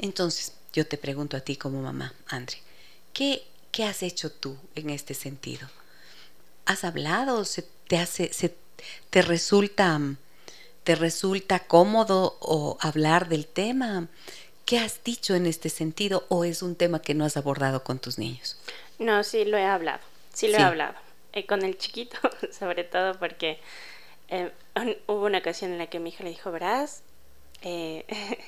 Entonces, 0.00 0.52
yo 0.72 0.84
te 0.84 0.98
pregunto 0.98 1.36
a 1.36 1.40
ti 1.40 1.54
como 1.56 1.80
mamá, 1.80 2.12
Andre, 2.26 2.58
¿qué, 3.12 3.44
qué 3.70 3.84
has 3.84 4.02
hecho 4.02 4.32
tú 4.32 4.56
en 4.74 4.90
este 4.90 5.14
sentido? 5.14 5.68
¿Has 6.66 6.82
hablado? 6.82 7.44
¿Se 7.44 7.62
te, 7.62 7.98
hace, 7.98 8.32
se, 8.32 8.54
te, 9.10 9.22
resulta, 9.22 10.00
¿Te 10.88 10.94
resulta 10.94 11.58
cómodo 11.58 12.38
o 12.40 12.78
hablar 12.80 13.28
del 13.28 13.46
tema? 13.46 14.08
¿Qué 14.64 14.78
has 14.78 15.04
dicho 15.04 15.34
en 15.34 15.44
este 15.44 15.68
sentido 15.68 16.24
o 16.30 16.44
es 16.44 16.62
un 16.62 16.76
tema 16.76 17.02
que 17.02 17.12
no 17.12 17.26
has 17.26 17.36
abordado 17.36 17.84
con 17.84 17.98
tus 17.98 18.16
niños? 18.16 18.58
No, 18.98 19.22
sí 19.22 19.44
lo 19.44 19.58
he 19.58 19.66
hablado, 19.66 20.00
sí 20.32 20.48
lo 20.48 20.56
he 20.56 20.62
hablado. 20.62 20.94
Eh, 21.34 21.44
con 21.44 21.62
el 21.62 21.76
chiquito, 21.76 22.16
sobre 22.58 22.84
todo 22.84 23.18
porque 23.18 23.60
eh, 24.28 24.50
hubo 25.06 25.26
una 25.26 25.40
ocasión 25.40 25.72
en 25.72 25.76
la 25.76 25.88
que 25.88 26.00
mi 26.00 26.08
hija 26.08 26.24
le 26.24 26.30
dijo, 26.30 26.50
verás, 26.50 27.02
eh, 27.60 28.06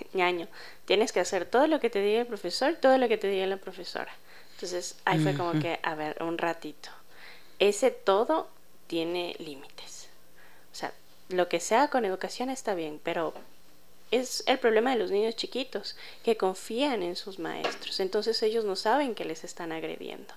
ñaño, 0.15 0.49
tienes 0.87 1.13
que 1.13 1.21
hacer 1.21 1.45
todo 1.45 1.67
lo 1.67 1.79
que 1.79 1.91
te 1.91 2.01
diga 2.01 2.23
el 2.23 2.27
profesor, 2.27 2.75
todo 2.77 2.97
lo 2.97 3.07
que 3.07 3.19
te 3.19 3.29
diga 3.29 3.45
la 3.49 3.59
profesora. 3.59 4.15
Entonces 4.53 4.97
ahí 5.05 5.19
fue 5.19 5.35
como 5.35 5.61
que, 5.61 5.79
a 5.83 5.95
ver, 5.95 6.23
un 6.23 6.39
ratito. 6.39 6.89
Ese 7.59 7.91
todo 7.91 8.49
tiene 8.87 9.37
límites. 9.39 10.09
O 10.73 10.75
sea, 10.75 10.95
lo 11.31 11.49
que 11.49 11.61
sea 11.61 11.89
con 11.89 12.05
educación 12.05 12.51
está 12.51 12.75
bien, 12.75 13.01
pero 13.03 13.35
es 14.11 14.43
el 14.47 14.59
problema 14.59 14.91
de 14.91 14.99
los 14.99 15.11
niños 15.11 15.37
chiquitos, 15.37 15.97
que 16.25 16.37
confían 16.37 17.03
en 17.03 17.17
sus 17.17 17.39
maestros. 17.39 18.01
Entonces 18.01 18.43
ellos 18.43 18.65
no 18.65 18.77
saben 18.77 19.15
que 19.15 19.25
les 19.25 19.45
están 19.45 19.73
agrediendo. 19.73 20.35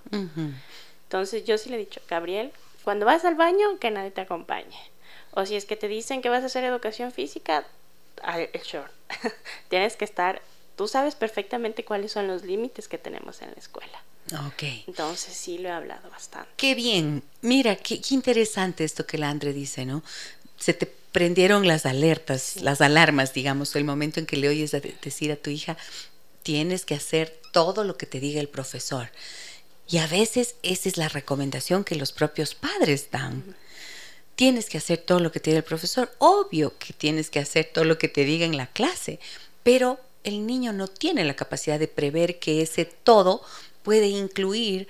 Entonces 1.03 1.43
yo 1.45 1.57
sí 1.57 1.69
le 1.69 1.75
he 1.75 1.79
dicho, 1.79 2.01
Gabriel, 2.07 2.51
cuando 2.83 3.05
vas 3.05 3.25
al 3.25 3.35
baño, 3.35 3.79
que 3.79 3.91
nadie 3.91 4.11
te 4.11 4.21
acompañe. 4.21 4.77
O 5.31 5.45
si 5.45 5.55
es 5.55 5.65
que 5.65 5.75
te 5.75 5.87
dicen 5.87 6.21
que 6.21 6.29
vas 6.29 6.43
a 6.43 6.47
hacer 6.47 6.63
educación 6.63 7.11
física, 7.11 7.65
sure. 8.63 8.83
Tienes 9.69 9.95
que 9.95 10.05
estar, 10.05 10.41
tú 10.75 10.87
sabes 10.87 11.15
perfectamente 11.15 11.83
cuáles 11.83 12.11
son 12.11 12.27
los 12.27 12.43
límites 12.43 12.87
que 12.87 12.97
tenemos 12.97 13.41
en 13.41 13.49
la 13.49 13.57
escuela. 13.57 14.03
Ok. 14.47 14.63
Entonces 14.87 15.33
sí 15.33 15.57
lo 15.57 15.69
he 15.69 15.71
hablado 15.71 16.09
bastante. 16.09 16.49
Qué 16.55 16.75
bien. 16.75 17.23
Mira, 17.41 17.75
qué, 17.75 17.99
interesante 18.11 18.83
esto 18.83 19.05
que 19.05 19.17
la 19.17 19.29
Andre 19.29 19.53
dice, 19.53 19.85
¿no? 19.85 20.03
Se 20.57 20.73
te 20.73 20.85
prendieron 20.85 21.67
las 21.67 21.85
alertas, 21.85 22.57
las 22.61 22.81
alarmas, 22.81 23.33
digamos, 23.33 23.75
el 23.75 23.83
momento 23.83 24.19
en 24.19 24.25
que 24.25 24.37
le 24.37 24.49
oyes 24.49 24.71
decir 24.71 25.31
a 25.31 25.35
tu 25.35 25.49
hija, 25.49 25.77
tienes 26.41 26.85
que 26.85 26.95
hacer 26.95 27.39
todo 27.51 27.83
lo 27.83 27.97
que 27.97 28.05
te 28.05 28.19
diga 28.19 28.41
el 28.41 28.49
profesor. 28.49 29.09
Y 29.87 29.97
a 29.97 30.07
veces 30.07 30.55
esa 30.63 30.89
es 30.89 30.97
la 30.97 31.09
recomendación 31.09 31.83
que 31.83 31.95
los 31.95 32.11
propios 32.11 32.55
padres 32.55 33.09
dan 33.11 33.55
tienes 34.35 34.67
que 34.69 34.77
hacer 34.77 34.97
todo 34.97 35.19
lo 35.19 35.31
que 35.31 35.39
te 35.39 35.51
diga 35.51 35.59
el 35.59 35.63
profesor. 35.63 36.11
Obvio 36.17 36.77
que 36.77 36.93
tienes 36.93 37.29
que 37.29 37.39
hacer 37.39 37.69
todo 37.73 37.85
lo 37.85 37.97
que 37.97 38.07
te 38.07 38.25
diga 38.25 38.45
en 38.45 38.57
la 38.57 38.67
clase, 38.67 39.19
pero 39.61 39.99
el 40.23 40.45
niño 40.45 40.73
no 40.73 40.87
tiene 40.87 41.23
la 41.25 41.35
capacidad 41.35 41.79
de 41.79 41.87
prever 41.87 42.39
que 42.39 42.61
ese 42.61 42.85
todo 42.85 43.41
puede 43.83 44.07
incluir 44.07 44.87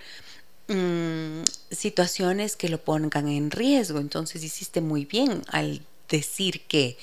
mm, 0.67 1.43
situaciones 1.72 2.55
que 2.55 2.70
lo 2.70 2.84
pongan 2.84 3.27
en 3.27 3.51
riesgo. 3.51 4.00
Entonces 4.00 4.43
hiciste 4.43 4.82
muy 4.82 5.05
bien 5.05 5.43
al 5.48 5.82
decir 6.10 6.62
que. 6.67 6.98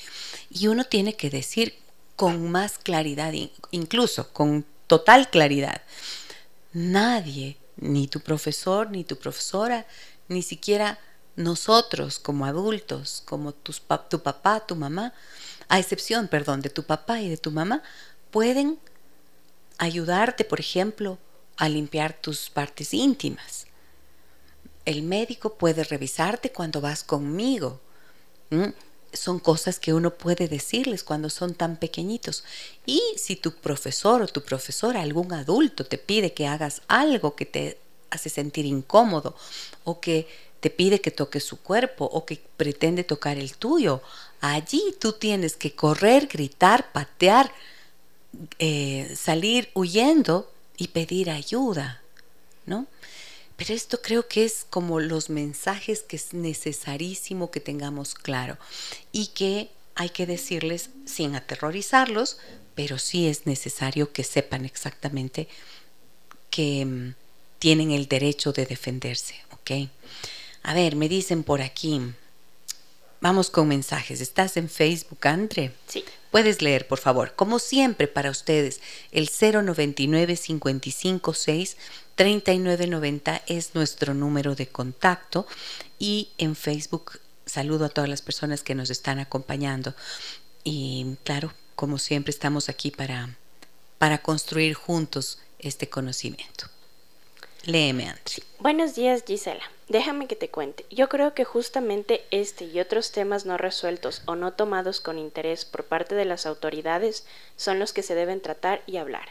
Y 0.50 0.68
uno 0.68 0.84
tiene 0.84 1.14
que 1.14 1.30
decir 1.30 1.74
con 2.16 2.50
más 2.50 2.78
claridad, 2.78 3.32
incluso 3.70 4.32
con 4.32 4.66
total 4.86 5.30
claridad. 5.30 5.82
Nadie, 6.72 7.56
ni 7.76 8.08
tu 8.08 8.20
profesor, 8.20 8.90
ni 8.90 9.04
tu 9.04 9.16
profesora, 9.16 9.86
ni 10.28 10.42
siquiera 10.42 10.98
nosotros 11.36 12.18
como 12.18 12.44
adultos, 12.44 13.22
como 13.24 13.52
tus, 13.52 13.82
tu 14.08 14.22
papá, 14.22 14.60
tu 14.66 14.76
mamá, 14.76 15.14
a 15.68 15.78
excepción, 15.78 16.28
perdón, 16.28 16.60
de 16.60 16.70
tu 16.70 16.84
papá 16.84 17.20
y 17.20 17.28
de 17.28 17.36
tu 17.36 17.50
mamá, 17.50 17.82
pueden 18.30 18.78
ayudarte, 19.78 20.44
por 20.44 20.60
ejemplo, 20.60 21.18
a 21.60 21.68
limpiar 21.68 22.14
tus 22.14 22.48
partes 22.48 22.94
íntimas. 22.94 23.66
El 24.86 25.02
médico 25.02 25.56
puede 25.58 25.84
revisarte 25.84 26.50
cuando 26.50 26.80
vas 26.80 27.04
conmigo. 27.04 27.80
Son 29.12 29.38
cosas 29.38 29.78
que 29.78 29.92
uno 29.92 30.14
puede 30.14 30.48
decirles 30.48 31.04
cuando 31.04 31.28
son 31.28 31.52
tan 31.54 31.76
pequeñitos. 31.76 32.44
Y 32.86 33.02
si 33.16 33.36
tu 33.36 33.52
profesor 33.52 34.22
o 34.22 34.26
tu 34.26 34.42
profesora, 34.42 35.02
algún 35.02 35.34
adulto, 35.34 35.84
te 35.84 35.98
pide 35.98 36.32
que 36.32 36.46
hagas 36.46 36.80
algo 36.88 37.36
que 37.36 37.44
te 37.44 37.78
hace 38.08 38.30
sentir 38.30 38.64
incómodo 38.64 39.36
o 39.84 40.00
que 40.00 40.26
te 40.60 40.70
pide 40.70 41.02
que 41.02 41.10
toques 41.10 41.44
su 41.44 41.60
cuerpo 41.60 42.06
o 42.06 42.24
que 42.24 42.42
pretende 42.56 43.04
tocar 43.04 43.36
el 43.36 43.54
tuyo. 43.54 44.00
Allí 44.40 44.94
tú 44.98 45.12
tienes 45.12 45.56
que 45.56 45.74
correr, 45.74 46.26
gritar, 46.26 46.90
patear, 46.90 47.52
eh, 48.58 49.14
salir 49.14 49.68
huyendo 49.74 50.50
y 50.80 50.88
pedir 50.88 51.28
ayuda, 51.30 52.00
¿no? 52.64 52.86
Pero 53.56 53.74
esto 53.74 54.00
creo 54.00 54.26
que 54.26 54.46
es 54.46 54.66
como 54.70 54.98
los 54.98 55.28
mensajes 55.28 56.00
que 56.00 56.16
es 56.16 56.32
necesarísimo 56.32 57.50
que 57.50 57.60
tengamos 57.60 58.14
claro 58.14 58.56
y 59.12 59.26
que 59.28 59.68
hay 59.94 60.08
que 60.08 60.24
decirles 60.24 60.88
sin 61.04 61.36
aterrorizarlos, 61.36 62.38
pero 62.74 62.98
sí 62.98 63.28
es 63.28 63.44
necesario 63.44 64.10
que 64.14 64.24
sepan 64.24 64.64
exactamente 64.64 65.48
que 66.48 66.86
mm, 66.86 67.14
tienen 67.58 67.90
el 67.90 68.08
derecho 68.08 68.52
de 68.52 68.64
defenderse, 68.64 69.34
Ok. 69.52 69.90
A 70.62 70.72
ver, 70.74 70.96
me 70.96 71.08
dicen 71.08 71.42
por 71.42 71.60
aquí. 71.60 72.00
Vamos 73.20 73.50
con 73.50 73.68
mensajes. 73.68 74.20
¿Estás 74.20 74.56
en 74.56 74.70
Facebook, 74.70 75.26
Andre? 75.26 75.72
Sí. 75.86 76.04
Puedes 76.30 76.62
leer, 76.62 76.88
por 76.88 76.98
favor. 76.98 77.34
Como 77.34 77.58
siempre, 77.58 78.08
para 78.08 78.30
ustedes, 78.30 78.80
el 79.12 79.28
099 79.28 80.36
556 80.36 81.76
3990 82.14 83.42
es 83.46 83.74
nuestro 83.74 84.14
número 84.14 84.54
de 84.54 84.68
contacto 84.68 85.46
y 85.98 86.30
en 86.38 86.56
Facebook 86.56 87.20
saludo 87.46 87.86
a 87.86 87.88
todas 87.90 88.08
las 88.08 88.22
personas 88.22 88.62
que 88.62 88.74
nos 88.74 88.90
están 88.90 89.18
acompañando. 89.18 89.94
Y 90.64 91.16
claro, 91.24 91.52
como 91.74 91.98
siempre, 91.98 92.30
estamos 92.30 92.68
aquí 92.68 92.90
para, 92.90 93.36
para 93.98 94.18
construir 94.18 94.74
juntos 94.74 95.40
este 95.58 95.88
conocimiento. 95.88 96.66
Léeme, 97.64 98.08
Andri. 98.08 98.42
Buenos 98.60 98.94
días, 98.94 99.24
Gisela. 99.26 99.64
Déjame 99.90 100.28
que 100.28 100.36
te 100.36 100.48
cuente. 100.48 100.86
Yo 100.88 101.08
creo 101.08 101.34
que 101.34 101.44
justamente 101.44 102.24
este 102.30 102.64
y 102.64 102.78
otros 102.78 103.10
temas 103.10 103.44
no 103.44 103.56
resueltos 103.56 104.22
o 104.24 104.36
no 104.36 104.52
tomados 104.52 105.00
con 105.00 105.18
interés 105.18 105.64
por 105.64 105.84
parte 105.84 106.14
de 106.14 106.24
las 106.24 106.46
autoridades 106.46 107.26
son 107.56 107.80
los 107.80 107.92
que 107.92 108.04
se 108.04 108.14
deben 108.14 108.40
tratar 108.40 108.82
y 108.86 108.98
hablar. 108.98 109.28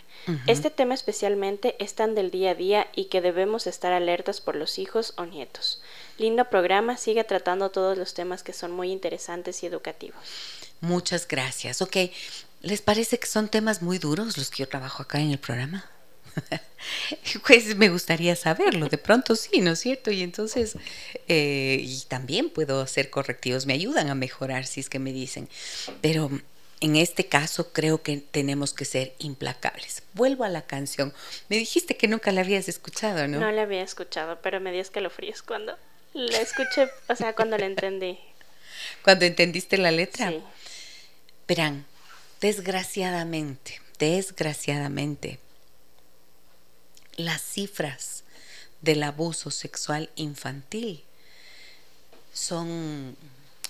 Este 0.48 0.70
tema 0.70 0.96
especialmente 0.96 1.78
es 1.80 1.96
tan 1.96 2.14
del 2.14 2.30
día 2.30 2.52
a 2.52 2.56
día 2.56 2.88
y 2.94 3.06
que 3.06 3.22
debemos 3.22 3.68
estar 3.68 3.94
alertas 3.94 4.42
por 4.42 4.58
los 4.58 4.80
hijos 4.80 5.14
o 5.16 5.26
nietos. 5.26 5.82
Lindo 6.18 6.44
programa, 6.50 6.98
sigue 6.98 7.24
tratando 7.24 7.72
todos 7.72 7.98
los 7.98 8.14
temas 8.14 8.44
que 8.44 8.52
son 8.52 8.72
muy 8.72 8.92
interesantes 8.92 9.64
y 9.64 9.66
educativos. 9.66 10.20
Muchas 10.82 11.26
gracias. 11.26 11.82
Ok, 11.82 11.96
¿les 12.60 12.82
parece 12.82 13.18
que 13.18 13.28
son 13.28 13.48
temas 13.48 13.82
muy 13.82 13.98
duros 13.98 14.38
los 14.38 14.50
que 14.50 14.64
yo 14.64 14.68
trabajo 14.68 15.04
acá 15.04 15.22
en 15.22 15.32
el 15.32 15.40
programa? 15.40 15.90
pues 17.48 17.76
me 17.76 17.90
gustaría 17.90 18.36
saberlo, 18.36 18.88
de 18.88 18.98
pronto 18.98 19.36
sí, 19.36 19.62
¿no 19.62 19.72
es 19.72 19.80
cierto? 19.80 20.12
Y 20.12 20.22
entonces, 20.22 20.78
eh, 21.28 21.80
y 21.82 22.02
también 22.08 22.50
puedo 22.50 22.82
hacer 22.82 23.10
correctivos, 23.10 23.66
me 23.66 23.74
ayudan 23.74 24.10
a 24.10 24.16
mejorar 24.16 24.66
si 24.66 24.80
es 24.80 24.90
que 24.90 25.00
me 25.00 25.14
dicen, 25.14 25.50
pero 26.02 26.30
en 26.82 26.96
este 26.96 27.26
caso 27.28 27.74
creo 27.74 28.02
que 28.02 28.18
tenemos 28.18 28.74
que 28.74 28.86
ser 28.86 29.14
implacables. 29.20 30.04
Vuelvo 30.14 30.46
a 30.46 30.50
la 30.50 30.62
canción. 30.62 31.14
Me 31.50 31.58
dijiste 31.58 31.98
que 31.98 32.08
nunca 32.08 32.32
la 32.32 32.42
habías 32.42 32.70
escuchado, 32.70 33.28
¿no? 33.28 33.40
No 33.40 33.52
la 33.52 33.64
había 33.64 33.82
escuchado, 33.82 34.40
pero 34.42 34.60
me 34.62 34.72
dio 34.72 34.82
escalofríos 34.82 35.42
cuando 35.42 35.78
la 36.14 36.40
escuché, 36.40 36.90
o 37.08 37.16
sea, 37.16 37.36
cuando 37.36 37.58
la 37.58 37.66
entendí. 37.66 38.18
Cuando 39.04 39.26
entendiste 39.26 39.78
la 39.78 39.92
letra. 39.92 40.30
Sí. 40.30 40.42
Verán, 41.48 41.86
desgraciadamente, 42.40 43.82
desgraciadamente, 43.98 45.40
las 47.20 47.42
cifras 47.42 48.24
del 48.82 49.04
abuso 49.04 49.52
sexual 49.52 50.10
infantil 50.16 51.04
son 52.34 53.18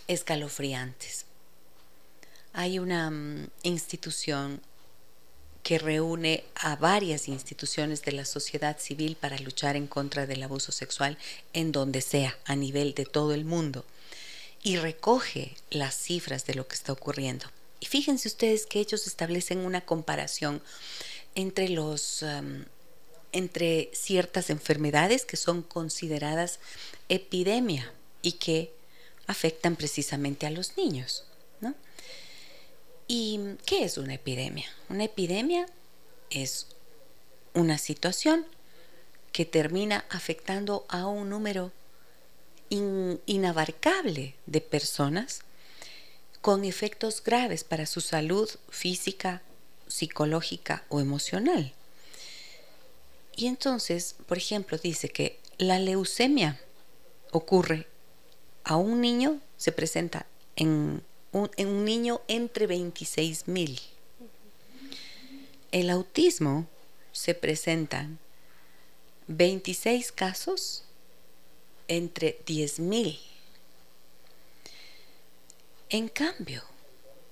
escalofriantes. 0.08 1.26
Hay 2.54 2.78
una 2.78 3.10
mm, 3.10 3.48
institución 3.64 4.62
que 5.64 5.80
reúne 5.80 6.44
a 6.54 6.76
varias 6.76 7.28
instituciones 7.28 8.04
de 8.04 8.12
la 8.12 8.26
sociedad 8.26 8.78
civil 8.80 9.16
para 9.16 9.40
luchar 9.40 9.76
en 9.76 9.88
contra 9.88 10.28
del 10.28 10.44
abuso 10.44 10.72
sexual 10.72 11.18
en 11.54 11.72
donde 11.72 12.02
sea, 12.02 12.38
a 12.46 12.56
nivel 12.56 12.94
de 12.94 13.06
todo 13.06 13.34
el 13.34 13.46
mundo, 13.46 13.84
y 14.62 14.78
recoge 14.78 15.56
las 15.72 15.96
cifras 15.96 16.46
de 16.46 16.54
lo 16.54 16.68
que 16.68 16.76
está 16.76 16.94
ocurriendo. 16.94 17.48
Y 17.80 17.88
fíjense 17.88 18.28
ustedes 18.28 18.68
que 18.68 18.80
ellos 18.80 19.08
establecen 19.08 19.60
una 19.60 19.82
comparación 19.82 20.62
entre 21.34 21.70
los 21.70 22.22
um, 22.22 22.64
entre 23.32 23.90
ciertas 23.94 24.50
enfermedades 24.50 25.26
que 25.26 25.38
son 25.38 25.62
consideradas 25.62 26.60
epidemia 27.10 27.92
y 28.22 28.34
que 28.34 28.74
afectan 29.28 29.76
precisamente 29.76 30.48
a 30.48 30.52
los 30.52 30.78
niños. 30.78 31.26
¿no? 31.62 31.76
¿Y 33.08 33.40
qué 33.66 33.84
es 33.84 33.98
una 33.98 34.16
epidemia? 34.16 34.68
Una 34.90 35.04
epidemia 35.06 35.68
es 36.30 36.68
una 37.54 37.78
situación 37.78 38.46
que 39.32 39.46
termina 39.46 40.06
afectando 40.10 40.86
a 40.90 41.06
un 41.08 41.30
número 41.30 41.72
inabarcable 42.70 44.36
de 44.46 44.62
personas 44.62 45.42
con 46.42 46.66
efectos 46.66 47.24
graves 47.24 47.64
para 47.64 47.86
su 47.86 48.02
salud 48.02 48.50
física, 48.70 49.42
psicológica 49.88 50.84
o 50.90 51.00
emocional. 51.00 51.74
Y 53.40 53.48
entonces, 53.48 54.18
por 54.28 54.38
ejemplo, 54.38 54.78
dice 54.78 55.08
que 55.08 55.40
la 55.58 55.80
leucemia 55.80 56.60
ocurre 57.32 57.88
a 58.66 58.76
un 58.76 59.00
niño, 59.00 59.40
se 59.56 59.72
presenta 59.72 60.26
en 60.58 61.02
un, 61.32 61.86
niño 61.86 62.20
entre 62.28 62.68
26 62.68 63.48
mil. 63.48 63.80
El 65.72 65.90
autismo 65.90 66.68
se 67.14 67.34
presenta 67.34 68.10
26 69.28 70.12
casos 70.12 70.84
entre 71.88 72.42
10 72.46 72.80
mil. 72.80 73.22
En 75.88 76.10
cambio, 76.10 76.62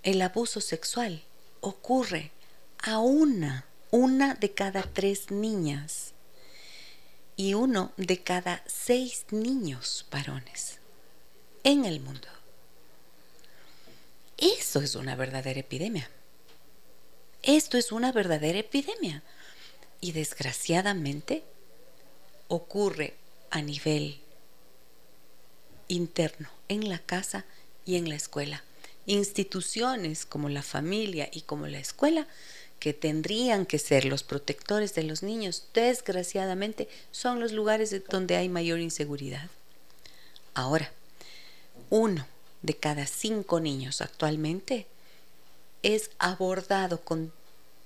el 0.04 0.22
abuso 0.22 0.62
sexual 0.62 1.22
ocurre 1.60 2.32
a 2.78 3.00
una 3.00 3.67
una 3.92 4.36
de 4.36 4.54
cada 4.54 4.84
tres 4.84 5.32
niñas 5.32 6.14
y 7.36 7.54
uno 7.54 7.92
de 7.98 8.22
cada 8.24 8.64
seis 8.66 9.26
niños 9.32 10.06
varones 10.12 10.80
en 11.64 11.86
el 11.86 12.00
mundo. 12.00 12.28
Eso 14.38 14.82
es 14.82 14.96
una 14.96 15.16
verdadera 15.16 15.60
epidemia. 15.60 16.10
Esto 17.44 17.78
es 17.78 17.92
una 17.92 18.12
verdadera 18.12 18.60
epidemia. 18.60 19.24
Y 20.00 20.12
desgraciadamente 20.12 21.44
ocurre 22.48 23.16
a 23.50 23.62
nivel 23.62 24.20
interno, 25.88 26.50
en 26.68 26.90
la 26.90 27.00
casa 27.00 27.46
y 27.86 27.96
en 27.96 28.10
la 28.10 28.16
escuela. 28.16 28.64
Instituciones 29.06 30.26
como 30.26 30.50
la 30.50 30.62
familia 30.62 31.30
y 31.32 31.42
como 31.42 31.68
la 31.68 31.80
escuela 31.80 32.28
que 32.80 32.94
tendrían 32.94 33.66
que 33.66 33.80
ser 33.80 34.06
los 34.06 34.24
protectores 34.24 34.94
de 34.96 35.04
los 35.04 35.24
niños, 35.24 35.68
desgraciadamente 35.74 36.88
son 37.12 37.40
los 37.40 37.52
lugares 37.52 37.96
donde 38.10 38.36
hay 38.36 38.50
mayor 38.50 38.80
inseguridad. 38.80 39.50
Ahora, 40.54 40.92
uno 41.90 42.28
de 42.62 42.76
cada 42.76 43.06
cinco 43.06 43.60
niños 43.60 44.02
actualmente 44.02 44.88
es 45.84 46.10
abordado 46.20 47.02
con 47.02 47.32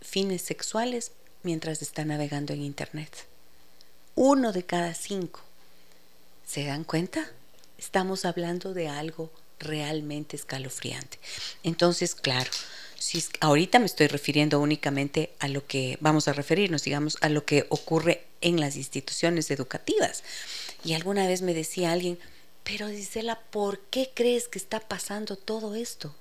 fines 0.02 0.42
sexuales 0.42 1.12
mientras 1.44 1.82
está 1.82 2.06
navegando 2.06 2.54
en 2.54 2.62
Internet. 2.62 3.28
Uno 4.16 4.52
de 4.52 4.64
cada 4.64 4.94
cinco. 4.94 5.42
¿Se 6.46 6.66
dan 6.66 6.84
cuenta? 6.84 7.32
Estamos 7.78 8.26
hablando 8.26 8.74
de 8.74 8.88
algo 8.90 9.32
realmente 9.60 10.36
escalofriante. 10.36 11.20
Entonces, 11.64 12.16
claro, 12.16 12.50
si 13.02 13.24
ahorita 13.40 13.80
me 13.80 13.88
estoy 13.88 14.06
refiriendo 14.08 14.60
únicamente 14.60 15.34
a 15.40 15.48
lo 15.48 15.66
que 15.66 15.98
vamos 16.02 16.28
a 16.28 16.34
referirnos, 16.34 16.84
digamos, 16.84 17.18
a 17.22 17.30
lo 17.30 17.46
que 17.46 17.66
ocurre 17.70 18.26
en 18.42 18.60
las 18.60 18.76
instituciones 18.76 19.50
educativas. 19.50 20.24
Y 20.86 20.94
alguna 20.94 21.26
vez 21.26 21.42
me 21.42 21.56
decía 21.56 21.92
alguien, 21.92 22.20
pero 22.64 22.90
Gisela, 22.90 23.40
¿por 23.50 23.80
qué 23.80 24.12
crees 24.14 24.48
que 24.48 24.60
está 24.60 24.80
pasando 24.80 25.36
todo 25.36 25.74
esto? 25.74 26.16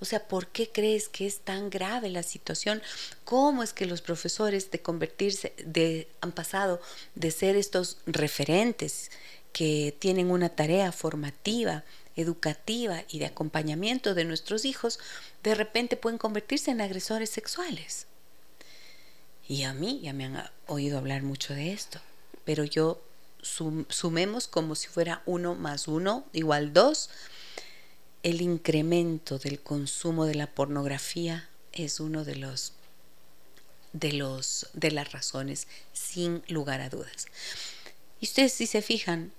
O 0.00 0.06
sea, 0.06 0.26
¿por 0.26 0.46
qué 0.48 0.70
crees 0.70 1.10
que 1.10 1.26
es 1.26 1.40
tan 1.40 1.68
grave 1.68 2.08
la 2.08 2.22
situación? 2.22 2.80
¿Cómo 3.24 3.62
es 3.62 3.74
que 3.74 3.84
los 3.84 4.00
profesores 4.00 4.70
de 4.70 4.80
convertirse, 4.80 5.52
de, 5.62 6.08
han 6.22 6.32
pasado 6.32 6.80
de 7.14 7.30
ser 7.32 7.54
estos 7.56 7.98
referentes 8.06 9.10
que 9.52 9.94
tienen 9.98 10.30
una 10.30 10.48
tarea 10.48 10.90
formativa, 10.90 11.84
educativa 12.16 13.04
y 13.08 13.18
de 13.18 13.26
acompañamiento 13.26 14.14
de 14.14 14.24
nuestros 14.24 14.64
hijos, 14.64 14.98
de 15.44 15.54
repente 15.54 15.96
pueden 15.96 16.18
convertirse 16.18 16.70
en 16.70 16.80
agresores 16.80 17.28
sexuales. 17.28 18.06
Y 19.46 19.64
a 19.64 19.74
mí 19.74 20.00
ya 20.02 20.14
me 20.14 20.24
han 20.24 20.50
oído 20.66 20.96
hablar 20.96 21.22
mucho 21.22 21.52
de 21.52 21.72
esto, 21.72 22.00
pero 22.46 22.64
yo 22.64 23.02
sumemos 23.42 24.48
como 24.48 24.74
si 24.74 24.88
fuera 24.88 25.22
uno 25.26 25.54
más 25.54 25.86
uno 25.86 26.24
igual 26.32 26.72
dos. 26.72 27.10
El 28.22 28.40
incremento 28.40 29.38
del 29.38 29.60
consumo 29.60 30.24
de 30.24 30.34
la 30.34 30.46
pornografía 30.46 31.50
es 31.72 32.00
uno 32.00 32.24
de 32.24 32.36
los 32.36 32.72
de 33.92 34.14
los 34.14 34.70
de 34.72 34.90
las 34.92 35.12
razones 35.12 35.68
sin 35.92 36.42
lugar 36.48 36.80
a 36.80 36.88
dudas. 36.88 37.26
Y 38.18 38.24
ustedes 38.24 38.54
si 38.54 38.66
se 38.66 38.80
fijan, 38.80 39.30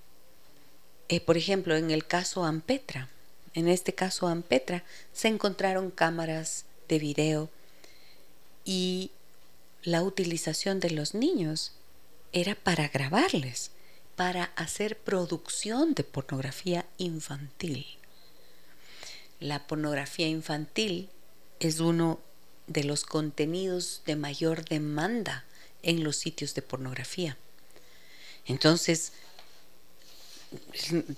eh, 1.08 1.20
por 1.20 1.36
ejemplo, 1.36 1.74
en 1.74 1.90
el 1.90 2.06
caso 2.06 2.44
Ampetra, 2.44 3.08
en 3.56 3.68
este 3.68 3.94
caso 3.94 4.28
Ampetra, 4.28 4.84
se 5.14 5.28
encontraron 5.28 5.90
cámaras 5.90 6.66
de 6.88 6.98
video 6.98 7.48
y 8.66 9.10
la 9.82 10.02
utilización 10.02 10.78
de 10.78 10.90
los 10.90 11.14
niños 11.14 11.72
era 12.32 12.54
para 12.54 12.88
grabarles, 12.88 13.70
para 14.14 14.44
hacer 14.56 14.98
producción 14.98 15.94
de 15.94 16.04
pornografía 16.04 16.84
infantil. 16.98 17.86
La 19.40 19.66
pornografía 19.66 20.28
infantil 20.28 21.08
es 21.58 21.80
uno 21.80 22.20
de 22.66 22.84
los 22.84 23.04
contenidos 23.04 24.02
de 24.04 24.16
mayor 24.16 24.66
demanda 24.66 25.44
en 25.82 26.04
los 26.04 26.16
sitios 26.16 26.54
de 26.54 26.60
pornografía. 26.60 27.38
Entonces, 28.44 29.12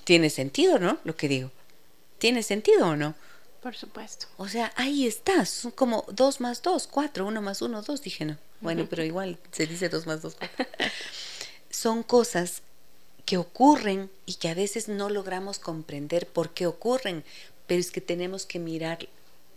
tiene 0.05 0.31
sentido, 0.31 0.79
¿no? 0.79 1.01
Lo 1.03 1.17
que 1.17 1.27
digo. 1.27 1.51
¿Tiene 2.19 2.43
sentido 2.43 2.89
o 2.89 2.97
no? 2.97 3.15
Por 3.63 3.75
supuesto. 3.75 4.27
O 4.37 4.49
sea, 4.49 4.73
ahí 4.77 5.07
estás, 5.07 5.49
son 5.49 5.73
como 5.73 6.05
dos 6.11 6.41
más 6.41 6.63
dos, 6.63 6.87
cuatro, 6.87 7.27
uno 7.27 7.43
más 7.43 7.63
uno, 7.63 7.83
dos, 7.83 8.03
dije 8.03 8.25
no. 8.25 8.37
Bueno, 8.61 8.87
pero 8.89 9.05
igual 9.05 9.39
se 9.53 9.67
dice 9.67 9.89
dos 9.89 10.07
más 10.07 10.23
dos, 10.23 10.37
son 11.71 12.03
cosas 12.03 12.63
que 13.25 13.37
ocurren 13.37 14.11
y 14.27 14.35
que 14.35 14.49
a 14.49 14.55
veces 14.55 14.89
no 14.89 15.11
logramos 15.11 15.59
comprender 15.59 16.27
por 16.27 16.51
qué 16.51 16.67
ocurren, 16.67 17.25
pero 17.67 17.81
es 17.81 17.91
que 17.91 18.01
tenemos 18.01 18.47
que 18.47 18.59
mirar 18.59 19.09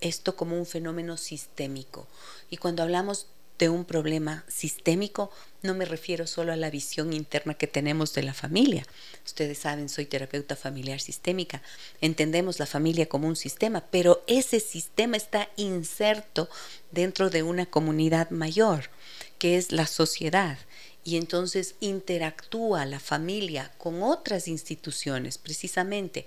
esto 0.02 0.36
como 0.36 0.58
un 0.58 0.65
fenómeno 0.65 1.15
sistémico. 1.17 2.08
Y 2.50 2.58
cuando 2.58 2.84
hablamos 2.84 3.28
de 3.62 3.69
un 3.69 3.86
problema 3.86 4.43
sistémico, 4.47 5.30
no 5.62 5.76
me 5.76 5.86
refiero 5.86 6.26
solo 6.26 6.52
a 6.52 6.56
la 6.56 6.71
visión 6.71 7.13
interna 7.13 7.54
que 7.54 7.67
tenemos 7.67 8.12
de 8.15 8.24
la 8.24 8.34
familia. 8.34 8.88
Ustedes 9.24 9.60
saben, 9.60 9.88
soy 9.88 10.08
terapeuta 10.08 10.56
familiar 10.56 11.00
sistémica. 11.00 11.62
Entendemos 12.02 12.58
la 12.58 12.65
familia 12.65 13.08
como 13.08 13.28
un 13.28 13.36
sistema, 13.36 13.86
pero 13.91 14.24
ese 14.26 14.60
sistema 14.60 15.15
está 15.15 15.47
inserto 15.58 16.50
dentro 16.89 17.30
de 17.30 17.43
una 17.43 17.67
comunidad 17.67 18.32
mayor, 18.32 18.89
que 19.38 19.58
es 19.58 19.71
la 19.71 19.86
sociedad. 19.86 20.58
Y 21.04 21.17
entonces 21.17 21.76
interactúa 21.82 22.86
la 22.86 23.00
familia 23.00 23.71
con 23.78 24.02
otras 24.02 24.47
instituciones, 24.47 25.38
precisamente 25.38 26.26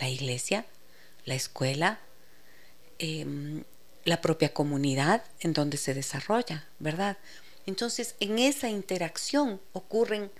la 0.00 0.08
iglesia, 0.08 0.66
la 1.24 1.34
escuela, 1.34 1.98
em, 3.00 3.64
la 4.06 4.20
propia 4.20 4.54
comunidad 4.54 5.22
en 5.40 5.52
donde 5.52 5.76
se 5.76 5.92
desarrolla, 5.92 6.64
¿verdad? 6.78 7.18
Entonces, 7.66 8.14
en 8.20 8.38
esa 8.38 8.70
interacción 8.70 9.60
ocurren 9.72 10.30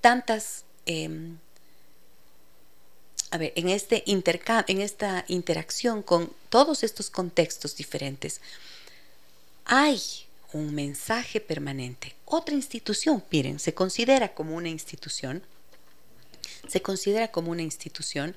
tantas, 0.00 0.64
em, 0.84 1.38
a 3.30 3.38
ver, 3.38 3.52
en, 3.54 3.68
este 3.68 4.02
en 4.08 4.80
esta 4.80 5.24
interacción 5.28 6.02
con 6.02 6.32
todos 6.50 6.82
estos 6.82 7.08
contextos 7.08 7.76
diferentes, 7.76 8.40
hay 9.64 10.02
un 10.52 10.74
mensaje 10.74 11.40
permanente. 11.40 12.16
Otra 12.24 12.54
institución, 12.54 13.22
miren, 13.30 13.60
se 13.60 13.74
considera 13.74 14.34
como 14.34 14.56
una 14.56 14.68
institución, 14.68 15.42
se 16.66 16.82
considera 16.82 17.28
como 17.28 17.52
una 17.52 17.62
institución 17.62 18.34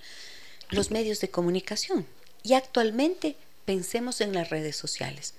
los 0.70 0.92
medios 0.92 1.20
de 1.20 1.32
comunicación. 1.32 2.06
Y 2.44 2.54
actualmente 2.54 3.36
pensemos 3.70 4.20
en 4.20 4.34
las 4.34 4.50
redes 4.50 4.76
sociales. 4.76 5.36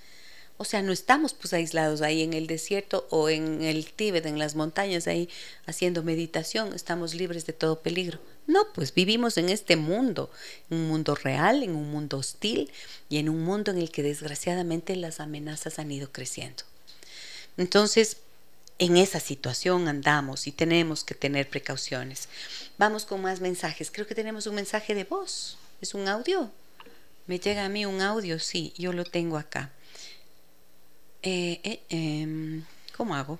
O 0.55 0.63
sea, 0.63 0.81
no 0.81 0.93
estamos 0.93 1.33
pues 1.33 1.51
aislados 1.51 2.01
ahí 2.01 2.21
en 2.21 2.31
el 2.31 2.47
desierto 2.47 3.05
o 3.09 3.27
en 3.27 3.61
el 3.61 3.91
Tíbet, 3.91 4.25
en 4.25 4.39
las 4.39 4.55
montañas 4.55 5.05
ahí 5.07 5.27
haciendo 5.65 6.01
meditación, 6.01 6.71
estamos 6.73 7.13
libres 7.13 7.45
de 7.45 7.51
todo 7.51 7.81
peligro. 7.81 8.19
No, 8.47 8.71
pues 8.73 8.93
vivimos 8.93 9.37
en 9.37 9.49
este 9.49 9.75
mundo, 9.75 10.31
en 10.69 10.77
un 10.77 10.87
mundo 10.87 11.13
real, 11.13 11.61
en 11.61 11.75
un 11.75 11.91
mundo 11.91 12.19
hostil 12.19 12.71
y 13.09 13.17
en 13.17 13.27
un 13.27 13.43
mundo 13.43 13.69
en 13.71 13.79
el 13.79 13.91
que 13.91 14.01
desgraciadamente 14.01 14.95
las 14.95 15.19
amenazas 15.19 15.77
han 15.77 15.91
ido 15.91 16.09
creciendo. 16.13 16.63
Entonces, 17.57 18.15
en 18.79 18.95
esa 18.95 19.19
situación 19.19 19.89
andamos 19.89 20.47
y 20.47 20.53
tenemos 20.53 21.03
que 21.03 21.15
tener 21.15 21.49
precauciones. 21.49 22.29
Vamos 22.77 23.03
con 23.03 23.21
más 23.21 23.41
mensajes. 23.41 23.91
Creo 23.91 24.07
que 24.07 24.15
tenemos 24.15 24.47
un 24.47 24.55
mensaje 24.55 24.95
de 24.95 25.03
voz. 25.03 25.57
¿Es 25.81 25.93
un 25.93 26.07
audio? 26.07 26.49
Me 27.27 27.39
llega 27.39 27.65
a 27.65 27.69
mí 27.69 27.85
un 27.85 28.01
audio, 28.01 28.39
sí, 28.39 28.73
yo 28.77 28.93
lo 28.93 29.03
tengo 29.03 29.37
acá. 29.37 29.71
Eh, 31.23 31.59
eh, 31.63 31.81
em, 31.89 32.63
¿Cómo 32.95 33.15
hago? 33.15 33.39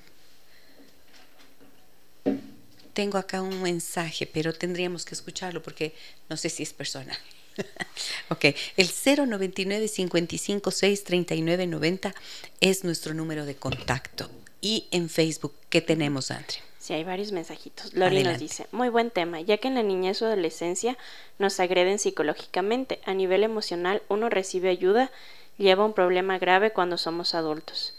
Tengo 2.94 3.18
acá 3.18 3.42
un 3.42 3.62
mensaje, 3.62 4.28
pero 4.28 4.54
tendríamos 4.54 5.06
que 5.06 5.16
escucharlo 5.16 5.64
porque 5.64 5.94
no 6.30 6.38
sé 6.38 6.50
si 6.50 6.64
es 6.64 6.74
personal. 6.74 7.18
ok, 8.30 8.46
el 8.78 8.90
099 8.90 9.88
55 9.88 10.72
6 10.72 11.04
39 11.04 11.68
90 11.68 12.16
es 12.60 12.84
nuestro 12.84 13.14
número 13.14 13.46
de 13.46 13.56
contacto. 13.56 14.30
Y 14.62 14.88
en 14.92 15.10
Facebook, 15.10 15.56
¿qué 15.70 15.82
tenemos, 15.82 16.32
Andre? 16.32 16.71
Sí, 16.92 16.96
hay 16.96 17.06
varios 17.06 17.32
mensajitos. 17.32 17.94
Lori 17.94 18.22
nos 18.22 18.38
dice, 18.38 18.68
muy 18.74 18.90
buen 18.90 19.12
tema, 19.12 19.40
ya 19.40 19.60
que 19.60 19.70
en 19.70 19.76
la 19.76 19.82
niñez 19.82 20.22
o 20.22 20.26
adolescencia 20.26 20.98
nos 21.40 21.58
agreden 21.62 22.00
psicológicamente. 22.00 23.00
A 23.06 23.14
nivel 23.14 23.46
emocional, 23.46 24.02
uno 24.10 24.30
recibe 24.30 24.68
ayuda, 24.68 25.10
lleva 25.58 25.86
un 25.86 25.94
problema 25.94 26.38
grave 26.38 26.74
cuando 26.74 26.98
somos 26.98 27.34
adultos. 27.34 27.94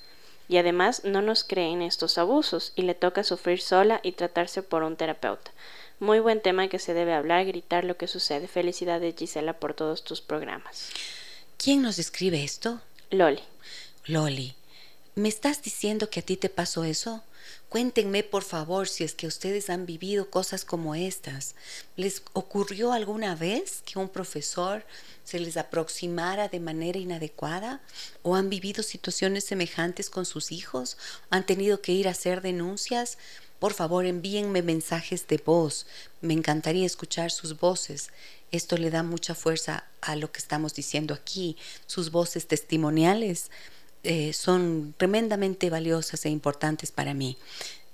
Y 0.47 0.59
además 0.59 1.05
no 1.05 1.23
nos 1.23 1.43
creen 1.43 1.81
estos 1.81 2.19
abusos 2.19 2.75
y 2.77 2.83
le 2.83 2.95
toca 2.95 3.25
sufrir 3.25 3.63
sola 3.63 3.99
y 4.03 4.13
tratarse 4.13 4.63
por 4.63 4.83
un 4.83 4.97
terapeuta. 4.97 5.53
Muy 5.99 6.21
buen 6.21 6.43
tema 6.43 6.69
que 6.69 6.79
se 6.79 6.93
debe 6.93 7.15
hablar, 7.15 7.47
gritar 7.47 7.85
lo 7.85 7.97
que 7.97 8.09
sucede. 8.09 8.47
Felicidades 8.47 9.15
Gisela 9.17 9.55
por 9.55 9.73
todos 9.73 10.05
tus 10.05 10.21
programas. 10.21 10.91
¿Quién 11.57 11.81
nos 11.81 11.99
escribe 11.99 12.45
esto? 12.45 12.83
Loli. 13.11 13.41
Loli. 14.05 14.55
¿Me 15.15 15.31
estás 15.31 15.63
diciendo 15.63 16.11
que 16.11 16.21
a 16.21 16.23
ti 16.23 16.37
te 16.37 16.51
pasó 16.51 16.85
eso? 16.85 17.23
Cuéntenme, 17.69 18.23
por 18.23 18.43
favor, 18.43 18.89
si 18.89 19.05
es 19.05 19.15
que 19.15 19.27
ustedes 19.27 19.71
han 19.71 19.87
vivido 19.87 20.31
cosas 20.31 20.65
como 20.65 20.95
estas. 20.95 21.55
¿Les 21.97 22.23
ocurrió 22.33 22.93
alguna 22.93 23.35
vez 23.35 23.83
que 23.85 23.99
un 23.99 24.09
profesor 24.09 24.85
se 25.25 25.41
les 25.41 25.57
aproximara 25.57 26.49
de 26.49 26.61
manera 26.61 26.99
inadecuada? 26.99 27.81
¿O 28.23 28.35
han 28.35 28.51
vivido 28.51 28.83
situaciones 28.83 29.45
semejantes 29.45 30.11
con 30.11 30.27
sus 30.27 30.53
hijos? 30.53 30.99
¿Han 31.31 31.47
tenido 31.47 31.81
que 31.81 31.93
ir 31.93 32.09
a 32.09 32.13
hacer 32.13 32.43
denuncias? 32.43 33.17
Por 33.59 33.75
favor, 33.75 34.07
envíenme 34.07 34.61
mensajes 34.61 35.27
de 35.29 35.37
voz. 35.39 35.87
Me 36.21 36.35
encantaría 36.35 36.85
escuchar 36.85 37.31
sus 37.31 37.59
voces. 37.59 38.11
Esto 38.51 38.77
le 38.77 38.91
da 38.91 39.03
mucha 39.03 39.35
fuerza 39.35 39.85
a 40.01 40.17
lo 40.17 40.31
que 40.33 40.41
estamos 40.41 40.75
diciendo 40.75 41.15
aquí, 41.15 41.57
sus 41.87 42.11
voces 42.11 42.49
testimoniales 42.49 43.51
eh, 44.05 44.33
son 44.33 44.95
tremendamente 44.97 45.71
valiosas 45.71 46.25
e 46.25 46.31
importantes 46.31 46.91
para 46.91 47.15
mí. 47.15 47.37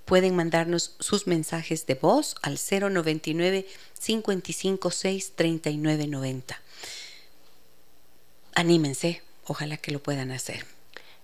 Pueden 0.05 0.35
mandarnos 0.35 0.97
sus 1.01 1.27
mensajes 1.27 1.87
de 1.87 1.95
voz 1.95 2.37
al 2.43 2.59
099 2.59 3.67
556 4.01 5.33
3990. 5.35 6.61
Anímense, 8.55 9.23
ojalá 9.45 9.77
que 9.77 9.93
lo 9.93 10.03
puedan 10.03 10.31
hacer. 10.31 10.78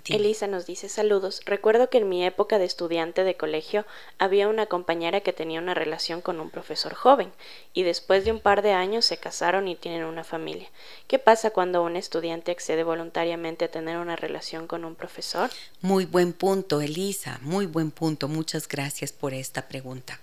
Elisa 0.07 0.47
nos 0.47 0.67
dice 0.67 0.91
saludos. 0.91 1.41
Recuerdo 1.47 1.89
que 1.89 1.99
en 1.99 2.09
mi 2.09 2.25
época 2.25 2.59
de 2.59 2.67
estudiante 2.67 3.25
de 3.25 3.37
colegio 3.37 3.87
había 4.19 4.49
una 4.49 4.67
compañera 4.67 5.23
que 5.23 5.33
tenía 5.33 5.61
una 5.61 5.73
relación 5.73 6.21
con 6.21 6.41
un 6.41 6.51
profesor 6.51 6.95
joven 6.95 7.33
y 7.73 7.85
después 7.85 8.25
de 8.25 8.33
un 8.33 8.41
par 8.41 8.61
de 8.61 8.73
años 8.73 9.07
se 9.07 9.17
casaron 9.17 9.67
y 9.67 9.77
tienen 9.77 10.05
una 10.05 10.23
familia. 10.23 10.69
¿Qué 11.09 11.19
pasa 11.19 11.51
cuando 11.51 11.83
un 11.83 11.97
estudiante 11.97 12.53
accede 12.53 12.85
voluntariamente 12.85 13.65
a 13.65 13.71
tener 13.71 13.97
una 13.97 14.17
relación 14.17 14.67
con 14.67 14.85
un 14.85 14.95
profesor? 14.95 15.51
Muy 15.81 16.05
buen 16.05 16.35
punto, 16.35 16.83
Elisa, 16.83 17.39
muy 17.43 17.65
buen 17.65 17.91
punto. 17.91 18.29
Muchas 18.29 18.69
gracias 18.69 19.13
por 19.13 19.33
esta 19.33 19.69
pregunta. 19.69 20.21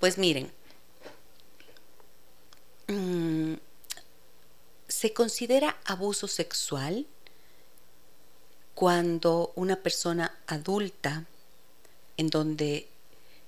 Pues 0.00 0.18
miren, 0.18 0.50
mm, 2.88 3.54
se 4.88 5.12
considera 5.12 5.76
abuso 5.84 6.26
sexual 6.26 7.06
cuando 8.74 9.52
una 9.54 9.76
persona 9.76 10.36
adulta 10.46 11.24
en 12.16 12.28
donde 12.28 12.88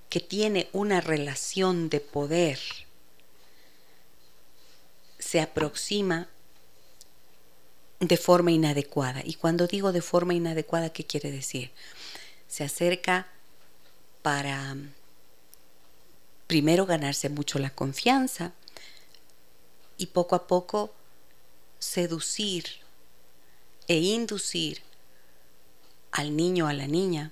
que 0.08 0.20
tiene 0.20 0.68
una 0.72 1.00
relación 1.00 1.88
de 1.88 2.00
poder 2.00 2.60
se 5.18 5.40
aproxima 5.40 6.28
de 7.98 8.16
forma 8.16 8.52
inadecuada. 8.52 9.22
Y 9.24 9.34
cuando 9.34 9.66
digo 9.66 9.92
de 9.92 10.02
forma 10.02 10.34
inadecuada, 10.34 10.90
¿qué 10.90 11.04
quiere 11.04 11.30
decir? 11.32 11.72
Se 12.46 12.62
acerca 12.62 13.26
para 14.22 14.76
primero 16.46 16.86
ganarse 16.86 17.28
mucho 17.28 17.58
la 17.58 17.70
confianza 17.70 18.52
y 19.98 20.06
poco 20.06 20.36
a 20.36 20.46
poco 20.46 20.94
seducir 21.78 22.66
e 23.88 23.98
inducir 23.98 24.82
al 26.16 26.34
niño 26.34 26.66
a 26.66 26.72
la 26.72 26.86
niña 26.86 27.30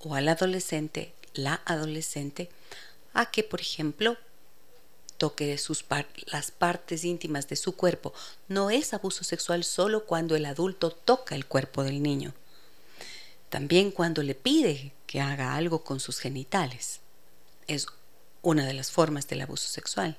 o 0.00 0.14
al 0.14 0.28
adolescente, 0.28 1.12
la 1.34 1.60
adolescente, 1.66 2.48
a 3.12 3.30
que, 3.30 3.44
por 3.44 3.60
ejemplo, 3.60 4.16
toque 5.18 5.58
sus 5.58 5.84
las 6.26 6.50
partes 6.50 7.04
íntimas 7.04 7.48
de 7.48 7.56
su 7.56 7.76
cuerpo. 7.76 8.14
No 8.48 8.70
es 8.70 8.94
abuso 8.94 9.24
sexual 9.24 9.62
solo 9.62 10.06
cuando 10.06 10.36
el 10.36 10.46
adulto 10.46 10.90
toca 10.90 11.34
el 11.34 11.44
cuerpo 11.44 11.84
del 11.84 12.02
niño. 12.02 12.32
También 13.50 13.90
cuando 13.90 14.22
le 14.22 14.34
pide 14.34 14.92
que 15.06 15.20
haga 15.20 15.54
algo 15.54 15.84
con 15.84 16.00
sus 16.00 16.18
genitales. 16.18 17.00
Es 17.66 17.88
una 18.40 18.64
de 18.64 18.72
las 18.72 18.90
formas 18.90 19.28
del 19.28 19.42
abuso 19.42 19.68
sexual. 19.68 20.16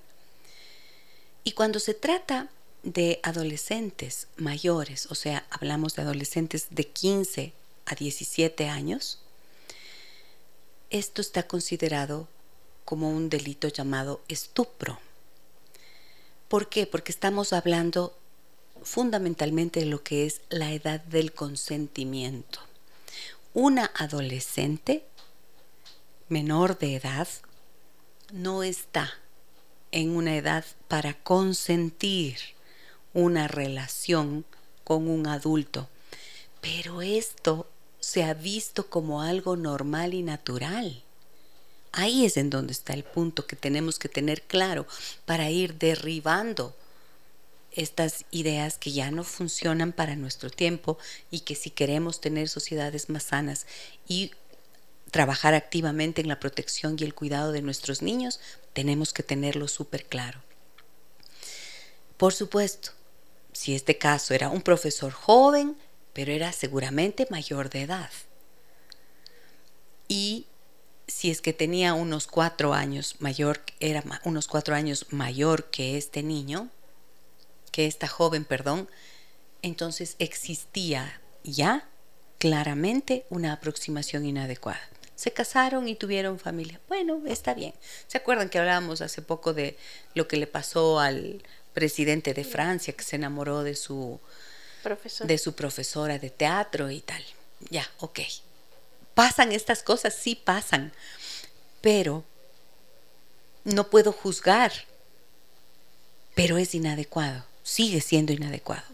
Y 1.43 1.53
cuando 1.53 1.79
se 1.79 1.95
trata 1.95 2.49
de 2.83 3.19
adolescentes 3.23 4.27
mayores, 4.35 5.07
o 5.07 5.15
sea, 5.15 5.47
hablamos 5.49 5.95
de 5.95 6.03
adolescentes 6.03 6.67
de 6.69 6.85
15 6.85 7.53
a 7.89 7.95
17 7.95 8.69
años, 8.69 9.19
esto 10.89 11.21
está 11.21 11.47
considerado 11.47 12.27
como 12.85 13.09
un 13.09 13.29
delito 13.29 13.67
llamado 13.67 14.21
estupro. 14.27 14.99
¿Por 16.47 16.69
qué? 16.69 16.87
Porque 16.87 17.11
estamos 17.11 17.53
hablando 17.53 18.17
fundamentalmente 18.81 19.81
de 19.81 19.85
lo 19.85 20.03
que 20.03 20.25
es 20.25 20.41
la 20.49 20.71
edad 20.71 21.01
del 21.01 21.33
consentimiento. 21.33 22.59
Una 23.53 23.91
adolescente 23.95 25.03
menor 26.29 26.77
de 26.77 26.95
edad 26.95 27.27
no 28.31 28.63
está 28.63 29.13
en 29.91 30.11
una 30.11 30.35
edad 30.37 30.65
para 30.87 31.13
consentir 31.15 32.37
una 33.13 33.47
relación 33.47 34.45
con 34.83 35.07
un 35.07 35.27
adulto, 35.27 35.89
pero 36.61 37.01
esto 37.01 37.67
se 37.99 38.23
ha 38.23 38.33
visto 38.33 38.89
como 38.89 39.21
algo 39.21 39.55
normal 39.55 40.13
y 40.13 40.23
natural. 40.23 41.03
Ahí 41.91 42.25
es 42.25 42.37
en 42.37 42.49
donde 42.49 42.73
está 42.73 42.93
el 42.93 43.03
punto 43.03 43.47
que 43.47 43.55
tenemos 43.55 43.99
que 43.99 44.09
tener 44.09 44.43
claro 44.43 44.85
para 45.25 45.49
ir 45.49 45.75
derribando 45.75 46.75
estas 47.71 48.25
ideas 48.31 48.77
que 48.77 48.91
ya 48.91 49.11
no 49.11 49.23
funcionan 49.23 49.91
para 49.91 50.15
nuestro 50.15 50.49
tiempo 50.49 50.97
y 51.31 51.41
que 51.41 51.55
si 51.55 51.69
queremos 51.69 52.21
tener 52.21 52.49
sociedades 52.49 53.09
más 53.09 53.23
sanas 53.23 53.65
y 54.07 54.31
trabajar 55.11 55.53
activamente 55.53 56.21
en 56.21 56.27
la 56.27 56.39
protección 56.39 56.95
y 56.99 57.03
el 57.03 57.15
cuidado 57.15 57.51
de 57.51 57.61
nuestros 57.61 58.01
niños, 58.01 58.39
tenemos 58.73 59.13
que 59.13 59.23
tenerlo 59.23 59.67
súper 59.67 60.05
claro. 60.05 60.41
Por 62.17 62.33
supuesto, 62.33 62.91
si 63.53 63.75
este 63.75 63.97
caso 63.97 64.33
era 64.33 64.49
un 64.49 64.61
profesor 64.61 65.11
joven, 65.11 65.75
pero 66.19 66.33
era 66.33 66.51
seguramente 66.51 67.27
mayor 67.29 67.69
de 67.69 67.83
edad. 67.83 68.09
Y 70.09 70.47
si 71.07 71.31
es 71.31 71.39
que 71.39 71.53
tenía 71.53 71.93
unos 71.93 72.27
cuatro 72.27 72.73
años 72.73 73.15
mayor, 73.19 73.61
era 73.79 74.03
unos 74.25 74.47
cuatro 74.47 74.75
años 74.75 75.05
mayor 75.11 75.71
que 75.71 75.95
este 75.95 76.21
niño, 76.21 76.67
que 77.71 77.85
esta 77.85 78.09
joven, 78.09 78.43
perdón, 78.43 78.89
entonces 79.61 80.17
existía 80.19 81.21
ya 81.45 81.87
claramente 82.37 83.25
una 83.29 83.53
aproximación 83.53 84.25
inadecuada. 84.25 84.81
Se 85.15 85.31
casaron 85.31 85.87
y 85.87 85.95
tuvieron 85.95 86.37
familia. 86.37 86.81
Bueno, 86.89 87.21
está 87.27 87.53
bien. 87.53 87.73
¿Se 88.07 88.17
acuerdan 88.17 88.49
que 88.49 88.59
hablábamos 88.59 88.99
hace 88.99 89.21
poco 89.21 89.53
de 89.53 89.77
lo 90.15 90.27
que 90.27 90.35
le 90.35 90.47
pasó 90.47 90.99
al 90.99 91.41
presidente 91.73 92.33
de 92.33 92.43
Francia 92.43 92.91
que 92.91 93.05
se 93.05 93.15
enamoró 93.15 93.63
de 93.63 93.75
su 93.77 94.19
de 95.23 95.37
su 95.37 95.53
profesora 95.53 96.19
de 96.19 96.29
teatro 96.29 96.89
y 96.89 97.01
tal? 97.01 97.23
Ya, 97.69 97.89
ok 97.99 98.19
pasan 99.19 99.51
estas 99.51 99.83
cosas, 99.83 100.15
sí 100.15 100.33
pasan, 100.33 100.93
pero 101.81 102.23
no 103.65 103.89
puedo 103.89 104.13
juzgar, 104.13 104.71
pero 106.35 106.57
es 106.57 106.73
inadecuado, 106.73 107.43
sigue 107.61 107.99
siendo 107.99 108.31
inadecuado. 108.31 108.87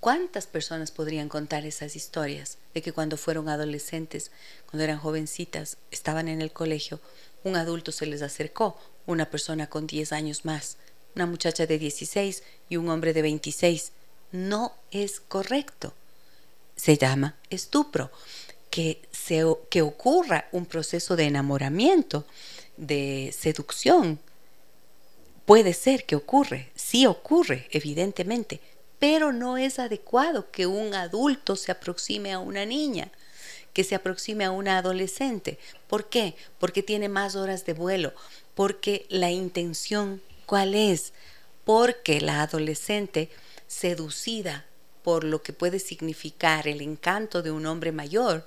¿Cuántas 0.00 0.48
personas 0.48 0.90
podrían 0.90 1.28
contar 1.28 1.64
esas 1.64 1.94
historias 1.94 2.58
de 2.74 2.82
que 2.82 2.92
cuando 2.92 3.16
fueron 3.16 3.48
adolescentes, 3.48 4.32
cuando 4.68 4.82
eran 4.82 4.98
jovencitas, 4.98 5.76
estaban 5.92 6.26
en 6.26 6.42
el 6.42 6.50
colegio, 6.50 6.98
un 7.44 7.54
adulto 7.54 7.92
se 7.92 8.06
les 8.06 8.22
acercó, 8.22 8.76
una 9.06 9.30
persona 9.30 9.68
con 9.68 9.86
10 9.86 10.10
años 10.10 10.44
más, 10.44 10.78
una 11.14 11.26
muchacha 11.26 11.64
de 11.64 11.78
16 11.78 12.42
y 12.68 12.76
un 12.76 12.88
hombre 12.88 13.12
de 13.12 13.22
26? 13.22 13.92
No 14.32 14.74
es 14.90 15.20
correcto. 15.20 15.94
Se 16.76 16.96
llama 16.98 17.36
estupro 17.50 18.10
que, 18.70 19.00
se, 19.10 19.44
que 19.70 19.82
ocurra 19.82 20.48
un 20.52 20.66
proceso 20.66 21.16
de 21.16 21.24
enamoramiento, 21.24 22.26
de 22.76 23.34
seducción. 23.36 24.18
Puede 25.46 25.72
ser 25.72 26.04
que 26.04 26.16
ocurre, 26.16 26.70
sí 26.74 27.06
ocurre, 27.06 27.68
evidentemente, 27.70 28.60
pero 28.98 29.32
no 29.32 29.56
es 29.56 29.78
adecuado 29.78 30.50
que 30.50 30.66
un 30.66 30.94
adulto 30.94 31.56
se 31.56 31.72
aproxime 31.72 32.32
a 32.32 32.38
una 32.38 32.64
niña, 32.66 33.10
que 33.72 33.84
se 33.84 33.94
aproxime 33.94 34.44
a 34.44 34.50
una 34.50 34.78
adolescente. 34.78 35.58
¿Por 35.86 36.08
qué? 36.08 36.34
Porque 36.58 36.82
tiene 36.82 37.08
más 37.08 37.36
horas 37.36 37.64
de 37.64 37.74
vuelo, 37.74 38.12
porque 38.54 39.06
la 39.08 39.30
intención, 39.30 40.22
¿cuál 40.46 40.74
es? 40.74 41.12
Porque 41.64 42.20
la 42.20 42.42
adolescente 42.42 43.30
seducida 43.66 44.66
por 45.02 45.24
lo 45.24 45.42
que 45.42 45.52
puede 45.52 45.78
significar 45.78 46.66
el 46.66 46.80
encanto 46.80 47.42
de 47.42 47.50
un 47.50 47.66
hombre 47.66 47.92
mayor, 47.92 48.46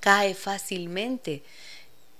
cae 0.00 0.34
fácilmente 0.34 1.42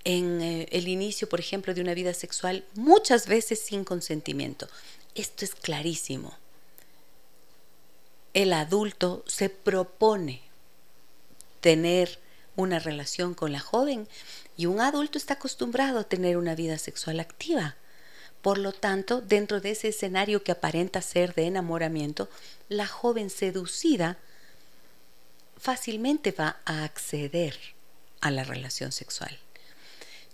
en 0.05 0.41
eh, 0.41 0.69
el 0.71 0.87
inicio, 0.89 1.29
por 1.29 1.41
ejemplo, 1.41 1.75
de 1.75 1.81
una 1.81 1.95
vida 1.95 2.15
sexual, 2.15 2.65
muchas 2.75 3.27
veces 3.27 3.61
sin 3.61 3.85
consentimiento. 3.85 4.69
Esto 5.15 5.45
es 5.45 5.55
clarísimo. 5.55 6.37
El 8.35 8.53
adulto 8.53 9.25
se 9.27 9.49
propone 9.49 10.43
tener 11.61 12.21
una 12.55 12.79
relación 12.79 13.35
con 13.35 13.51
la 13.51 13.61
joven 13.61 14.09
y 14.57 14.67
un 14.67 14.81
adulto 14.81 15.19
está 15.19 15.35
acostumbrado 15.35 15.99
a 16.01 16.05
tener 16.05 16.37
una 16.37 16.55
vida 16.55 16.79
sexual 16.79 17.19
activa. 17.19 17.77
Por 18.47 18.59
lo 18.59 18.71
tanto, 18.71 19.21
dentro 19.21 19.61
de 19.61 19.73
ese 19.73 19.89
escenario 19.89 20.45
que 20.45 20.53
aparenta 20.53 21.03
ser 21.03 21.35
de 21.35 21.49
enamoramiento, 21.49 22.29
la 22.69 22.87
joven 22.87 23.29
seducida 23.29 24.19
fácilmente 25.59 26.31
va 26.31 26.61
a 26.65 26.85
acceder 26.85 27.59
a 28.21 28.31
la 28.31 28.45
relación 28.45 28.93
sexual. 28.93 29.37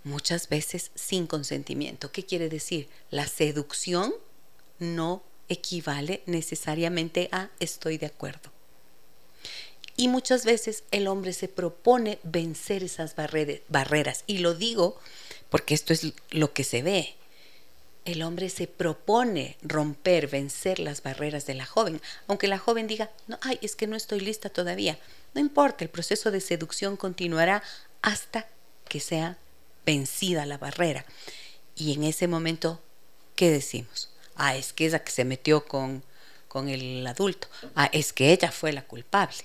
Muchas 0.03 0.47
veces 0.47 0.91
sin 0.93 1.25
consentimiento. 1.25 2.11
¿Qué 2.11 2.23
quiere 2.23 2.49
decir? 2.49 2.87
La 3.09 3.25
seducción 3.25 4.13
no 4.77 5.23
equivale 5.49 6.21
necesariamente 6.27 7.29
a 7.31 7.49
estoy 7.59 7.97
de 7.97 8.05
acuerdo. 8.05 8.51
Y 9.97 10.07
muchas 10.07 10.45
veces 10.45 10.83
el 10.91 11.07
hombre 11.07 11.33
se 11.33 11.47
propone 11.47 12.19
vencer 12.21 12.83
esas 12.83 13.15
barreras. 13.15 14.23
Y 14.27 14.37
lo 14.37 14.53
digo 14.53 14.99
porque 15.49 15.73
esto 15.73 15.93
es 15.93 16.13
lo 16.29 16.53
que 16.53 16.63
se 16.63 16.83
ve 16.83 17.15
el 18.05 18.21
hombre 18.21 18.49
se 18.49 18.67
propone 18.67 19.57
romper, 19.61 20.27
vencer 20.27 20.79
las 20.79 21.03
barreras 21.03 21.45
de 21.45 21.53
la 21.53 21.65
joven, 21.65 22.01
aunque 22.27 22.47
la 22.47 22.59
joven 22.59 22.87
diga, 22.87 23.09
no, 23.27 23.37
ay, 23.41 23.59
es 23.61 23.75
que 23.75 23.87
no 23.87 23.95
estoy 23.95 24.19
lista 24.19 24.49
todavía. 24.49 24.99
No 25.33 25.41
importa, 25.41 25.83
el 25.83 25.89
proceso 25.89 26.31
de 26.31 26.41
seducción 26.41 26.97
continuará 26.97 27.63
hasta 28.01 28.47
que 28.87 28.99
sea 28.99 29.37
vencida 29.85 30.45
la 30.45 30.57
barrera. 30.57 31.05
Y 31.75 31.93
en 31.93 32.03
ese 32.03 32.27
momento, 32.27 32.81
¿qué 33.35 33.49
decimos? 33.49 34.09
Ah, 34.35 34.55
es 34.55 34.73
que 34.73 34.85
esa 34.85 34.99
que 34.99 35.11
se 35.11 35.25
metió 35.25 35.65
con, 35.65 36.03
con 36.47 36.69
el 36.69 37.05
adulto. 37.07 37.47
Ah, 37.75 37.89
es 37.93 38.13
que 38.13 38.31
ella 38.31 38.51
fue 38.51 38.73
la 38.73 38.83
culpable. 38.83 39.37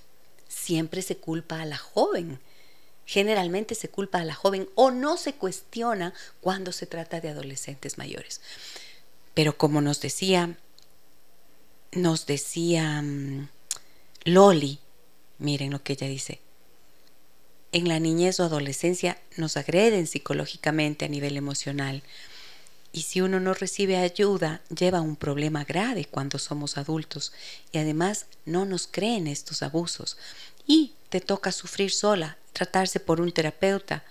Siempre 0.48 1.02
se 1.02 1.16
culpa 1.16 1.60
a 1.60 1.66
la 1.66 1.78
joven 1.78 2.40
generalmente 3.08 3.74
se 3.74 3.88
culpa 3.88 4.18
a 4.18 4.24
la 4.24 4.34
joven 4.34 4.68
o 4.74 4.90
no 4.90 5.16
se 5.16 5.32
cuestiona 5.32 6.12
cuando 6.42 6.72
se 6.72 6.84
trata 6.84 7.22
de 7.22 7.30
adolescentes 7.30 7.96
mayores. 7.96 8.42
Pero 9.32 9.56
como 9.56 9.80
nos 9.80 10.02
decía, 10.02 10.58
nos 11.92 12.26
decía 12.26 13.00
mm, 13.00 13.48
Loli, 14.24 14.78
miren 15.38 15.70
lo 15.70 15.82
que 15.82 15.94
ella 15.94 16.06
dice, 16.06 16.42
en 17.72 17.88
la 17.88 17.98
niñez 17.98 18.40
o 18.40 18.44
adolescencia 18.44 19.18
nos 19.38 19.56
agreden 19.56 20.06
psicológicamente 20.06 21.06
a 21.06 21.08
nivel 21.08 21.38
emocional. 21.38 22.02
Y 22.92 23.02
si 23.02 23.22
uno 23.22 23.40
no 23.40 23.54
recibe 23.54 23.96
ayuda, 23.96 24.60
lleva 24.68 25.00
un 25.00 25.16
problema 25.16 25.64
grave 25.64 26.04
cuando 26.04 26.38
somos 26.38 26.76
adultos. 26.76 27.32
Y 27.72 27.78
además 27.78 28.26
no 28.44 28.66
nos 28.66 28.86
creen 28.86 29.26
estos 29.26 29.62
abusos. 29.62 30.18
Y 30.66 30.92
te 31.08 31.20
toca 31.20 31.52
sufrir 31.52 31.90
sola 31.90 32.36
tratarse 32.52 33.00
por 33.00 33.20
un 33.20 33.32
terapeuta. 33.32 34.04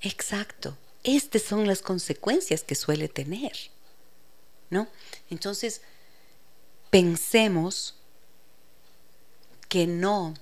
Exacto, 0.00 0.76
estas 1.04 1.42
son 1.42 1.66
las 1.66 1.82
consecuencias 1.82 2.62
que 2.62 2.74
suele 2.74 3.08
tener. 3.08 3.52
¿No? 4.70 4.88
Entonces, 5.30 5.82
pensemos 6.90 7.96
que 9.68 9.86
no 9.86 10.34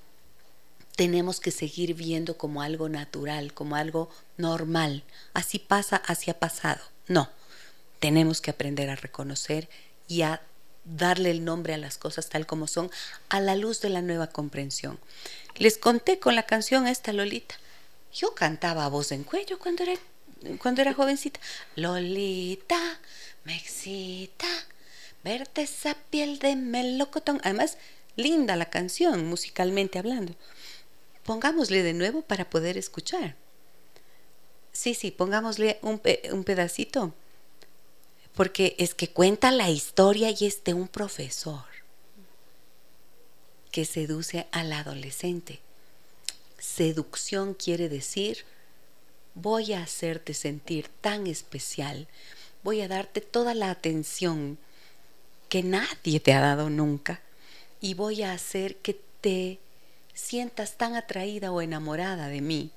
tenemos 0.97 1.39
que 1.39 1.51
seguir 1.51 1.95
viendo 1.95 2.37
como 2.37 2.61
algo 2.61 2.89
natural, 2.89 3.55
como 3.55 3.77
algo 3.77 4.11
normal. 4.37 5.05
Así 5.33 5.59
pasa, 5.59 5.97
así 5.97 6.31
ha 6.31 6.39
pasado. 6.39 6.81
No, 7.07 7.31
tenemos 8.01 8.41
que 8.41 8.51
aprender 8.51 8.91
a 8.91 8.97
reconocer 8.97 9.69
y 10.09 10.23
a 10.23 10.43
darle 10.97 11.31
el 11.31 11.45
nombre 11.45 11.75
a 11.75 11.79
las 11.79 11.99
cosas 11.99 12.29
tal 12.29 12.47
como 12.47 12.67
son 12.67 12.91
a 13.29 13.41
la 13.41 13.57
luz 13.57 13.81
de 13.81 13.91
la 13.91 14.03
nueva 14.03 14.29
comprensión. 14.29 14.99
Les 15.57 15.79
conté 15.79 16.19
con 16.19 16.35
la 16.35 16.45
canción 16.45 16.87
esta 16.87 17.13
Lolita. 17.13 17.57
Yo 18.13 18.35
cantaba 18.35 18.85
a 18.85 18.89
voz 18.89 19.13
en 19.13 19.25
cuello 19.25 19.59
cuando 19.59 19.83
era 19.83 19.95
cuando 20.61 20.83
era 20.83 20.95
jovencita. 20.95 21.41
Lolita, 21.77 23.01
me 23.45 23.57
excita 23.57 24.47
verte 25.25 25.63
esa 25.63 25.97
piel 26.11 26.39
de 26.39 26.57
melocotón. 26.57 27.41
Además, 27.45 27.77
linda 28.17 28.57
la 28.57 28.71
canción, 28.71 29.27
musicalmente 29.27 29.99
hablando. 29.99 30.35
Pongámosle 31.25 31.83
de 31.83 31.93
nuevo 31.93 32.23
para 32.23 32.49
poder 32.49 32.79
escuchar. 32.79 33.37
Sí, 34.73 34.95
sí, 34.95 35.11
pongámosle 35.11 35.79
un, 35.83 36.01
un 36.33 36.45
pedacito. 36.45 37.15
Porque 38.39 38.77
es 38.79 38.95
que 38.95 39.09
cuenta 39.09 39.51
la 39.51 39.69
historia 39.69 40.31
y 40.31 40.47
es 40.47 40.63
de 40.63 40.73
un 40.73 40.87
profesor 40.87 41.65
que 43.73 43.85
seduce 43.85 44.47
al 44.53 44.73
adolescente. 44.73 45.59
Seducción 46.57 47.55
quiere 47.55 47.89
decir, 47.89 48.45
voy 49.35 49.73
a 49.73 49.83
hacerte 49.83 50.35
sentir 50.35 50.87
tan 51.01 51.27
especial, 51.27 52.07
voy 52.63 52.81
a 52.81 52.87
darte 52.87 53.23
toda 53.23 53.55
la 53.55 53.73
atención 53.73 54.57
que 55.49 55.65
nadie 55.65 56.21
te 56.21 56.33
ha 56.33 56.41
dado 56.41 56.71
nunca 56.71 57.21
y 57.81 57.95
voy 57.95 58.23
a 58.23 58.33
hacer 58.33 58.77
que 58.77 59.01
te 59.21 59.59
sientas 60.15 60.77
tan 60.77 60.95
atraída 60.95 61.51
o 61.51 61.61
enamorada 61.61 62.29
de 62.29 62.41
mí 62.41 62.71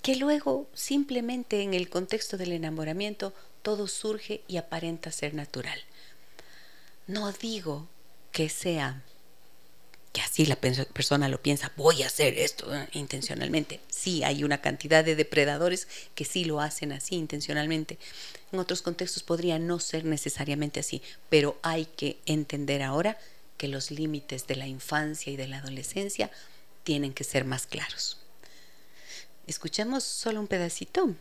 que 0.00 0.14
luego 0.14 0.68
simplemente 0.74 1.62
en 1.62 1.74
el 1.74 1.88
contexto 1.90 2.36
del 2.36 2.52
enamoramiento 2.52 3.34
todo 3.68 3.86
surge 3.86 4.40
y 4.48 4.56
aparenta 4.56 5.12
ser 5.12 5.34
natural. 5.34 5.78
No 7.06 7.30
digo 7.32 7.86
que 8.32 8.48
sea 8.48 9.02
que 10.14 10.22
así 10.22 10.46
la 10.46 10.56
persona 10.56 11.28
lo 11.28 11.42
piensa, 11.42 11.70
voy 11.76 12.02
a 12.02 12.06
hacer 12.06 12.38
esto 12.38 12.66
intencionalmente. 12.94 13.80
Sí, 13.90 14.24
hay 14.24 14.42
una 14.42 14.62
cantidad 14.62 15.04
de 15.04 15.16
depredadores 15.16 15.86
que 16.14 16.24
sí 16.24 16.46
lo 16.46 16.62
hacen 16.62 16.92
así 16.92 17.16
intencionalmente. 17.16 17.98
En 18.52 18.58
otros 18.58 18.80
contextos 18.80 19.22
podría 19.22 19.58
no 19.58 19.80
ser 19.80 20.06
necesariamente 20.06 20.80
así, 20.80 21.02
pero 21.28 21.58
hay 21.60 21.84
que 21.84 22.16
entender 22.24 22.82
ahora 22.82 23.18
que 23.58 23.68
los 23.68 23.90
límites 23.90 24.46
de 24.46 24.56
la 24.56 24.66
infancia 24.66 25.30
y 25.30 25.36
de 25.36 25.46
la 25.46 25.58
adolescencia 25.58 26.30
tienen 26.84 27.12
que 27.12 27.24
ser 27.24 27.44
más 27.44 27.66
claros. 27.66 28.16
Escuchemos 29.46 30.04
solo 30.04 30.40
un 30.40 30.46
pedacito. 30.46 31.14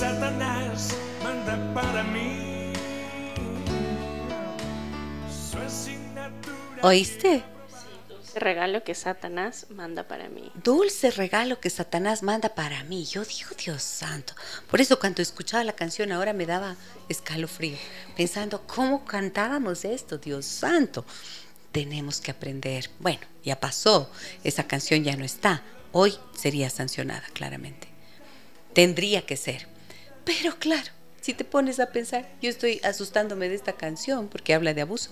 Satanás 0.00 0.96
manda 1.22 1.74
para 1.74 2.02
mí. 2.04 2.72
¿Oíste? 6.80 7.44
Dulce 8.08 8.40
regalo 8.40 8.82
que 8.82 8.94
Satanás 8.94 9.66
manda 9.68 10.08
para 10.08 10.30
mí. 10.30 10.50
Dulce 10.54 11.10
regalo 11.10 11.60
que 11.60 11.68
Satanás 11.68 12.22
manda 12.22 12.54
para 12.54 12.82
mí. 12.84 13.04
Yo 13.04 13.26
digo, 13.26 13.50
Dios 13.62 13.82
santo. 13.82 14.32
Por 14.70 14.80
eso 14.80 14.98
cuando 14.98 15.20
escuchaba 15.20 15.64
la 15.64 15.74
canción 15.74 16.12
ahora 16.12 16.32
me 16.32 16.46
daba 16.46 16.76
escalofrío, 17.10 17.76
pensando, 18.16 18.66
¿cómo 18.66 19.04
cantábamos 19.04 19.84
esto, 19.84 20.16
Dios 20.16 20.46
santo? 20.46 21.04
Tenemos 21.72 22.22
que 22.22 22.30
aprender. 22.30 22.88
Bueno, 23.00 23.20
ya 23.44 23.60
pasó, 23.60 24.10
esa 24.44 24.66
canción 24.66 25.04
ya 25.04 25.14
no 25.14 25.26
está, 25.26 25.62
hoy 25.92 26.16
sería 26.34 26.70
sancionada 26.70 27.26
claramente. 27.34 27.88
Tendría 28.72 29.26
que 29.26 29.36
ser. 29.36 29.69
Pero 30.38 30.56
claro, 30.56 30.92
si 31.20 31.34
te 31.34 31.44
pones 31.44 31.80
a 31.80 31.90
pensar, 31.90 32.28
yo 32.40 32.50
estoy 32.50 32.80
asustándome 32.84 33.48
de 33.48 33.56
esta 33.56 33.72
canción 33.72 34.28
porque 34.28 34.54
habla 34.54 34.74
de 34.74 34.82
abuso. 34.82 35.10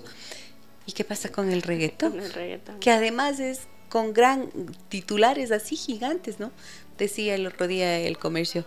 ¿Y 0.86 0.92
qué 0.92 1.02
pasa 1.02 1.30
con 1.30 1.50
el 1.50 1.62
reggaetón? 1.62 2.20
el 2.20 2.32
reggaetón. 2.32 2.78
Que 2.78 2.92
además 2.92 3.40
es 3.40 3.62
con 3.88 4.12
gran 4.12 4.50
titulares 4.88 5.50
así 5.50 5.74
gigantes, 5.74 6.38
¿no? 6.38 6.52
Decía 6.98 7.34
el 7.34 7.46
otro 7.48 7.66
día 7.66 7.98
el 7.98 8.16
comercio, 8.16 8.64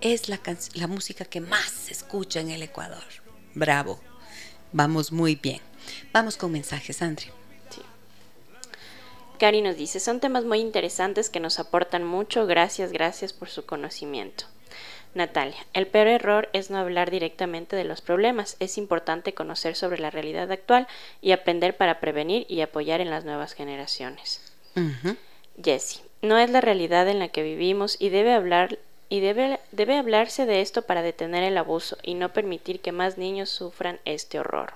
es 0.00 0.28
la, 0.28 0.40
la 0.74 0.86
música 0.86 1.24
que 1.24 1.40
más 1.40 1.68
se 1.70 1.92
escucha 1.92 2.38
en 2.40 2.50
el 2.50 2.62
Ecuador. 2.62 3.02
Bravo, 3.54 3.98
vamos 4.72 5.10
muy 5.10 5.34
bien. 5.34 5.60
Vamos 6.12 6.36
con 6.36 6.52
mensajes, 6.52 7.02
André. 7.02 7.32
Cari 9.38 9.62
nos 9.62 9.76
dice, 9.76 10.00
son 10.00 10.20
temas 10.20 10.44
muy 10.44 10.58
interesantes 10.58 11.30
que 11.30 11.38
nos 11.40 11.58
aportan 11.58 12.04
mucho, 12.04 12.46
gracias, 12.46 12.92
gracias 12.92 13.32
por 13.32 13.48
su 13.48 13.66
conocimiento. 13.66 14.46
Natalia, 15.14 15.66
el 15.72 15.86
peor 15.86 16.06
error 16.06 16.48
es 16.52 16.70
no 16.70 16.78
hablar 16.78 17.10
directamente 17.10 17.76
de 17.76 17.84
los 17.84 18.00
problemas, 18.00 18.56
es 18.60 18.78
importante 18.78 19.34
conocer 19.34 19.74
sobre 19.74 19.98
la 19.98 20.10
realidad 20.10 20.50
actual 20.52 20.86
y 21.20 21.32
aprender 21.32 21.76
para 21.76 22.00
prevenir 22.00 22.46
y 22.48 22.60
apoyar 22.60 23.00
en 23.00 23.10
las 23.10 23.24
nuevas 23.24 23.54
generaciones. 23.54 24.42
Jessie, 25.62 26.02
no 26.22 26.38
es 26.38 26.50
la 26.50 26.60
realidad 26.60 27.08
en 27.08 27.18
la 27.18 27.28
que 27.28 27.42
vivimos 27.42 27.96
y 27.98 28.10
debe 28.10 28.32
hablar 28.32 28.78
y 29.08 29.20
debe, 29.20 29.58
debe 29.72 29.96
hablarse 29.96 30.46
de 30.46 30.60
esto 30.60 30.82
para 30.82 31.02
detener 31.02 31.42
el 31.42 31.56
abuso 31.56 31.96
y 32.02 32.14
no 32.14 32.32
permitir 32.32 32.80
que 32.80 32.92
más 32.92 33.18
niños 33.18 33.48
sufran 33.48 33.98
este 34.04 34.38
horror. 34.38 34.74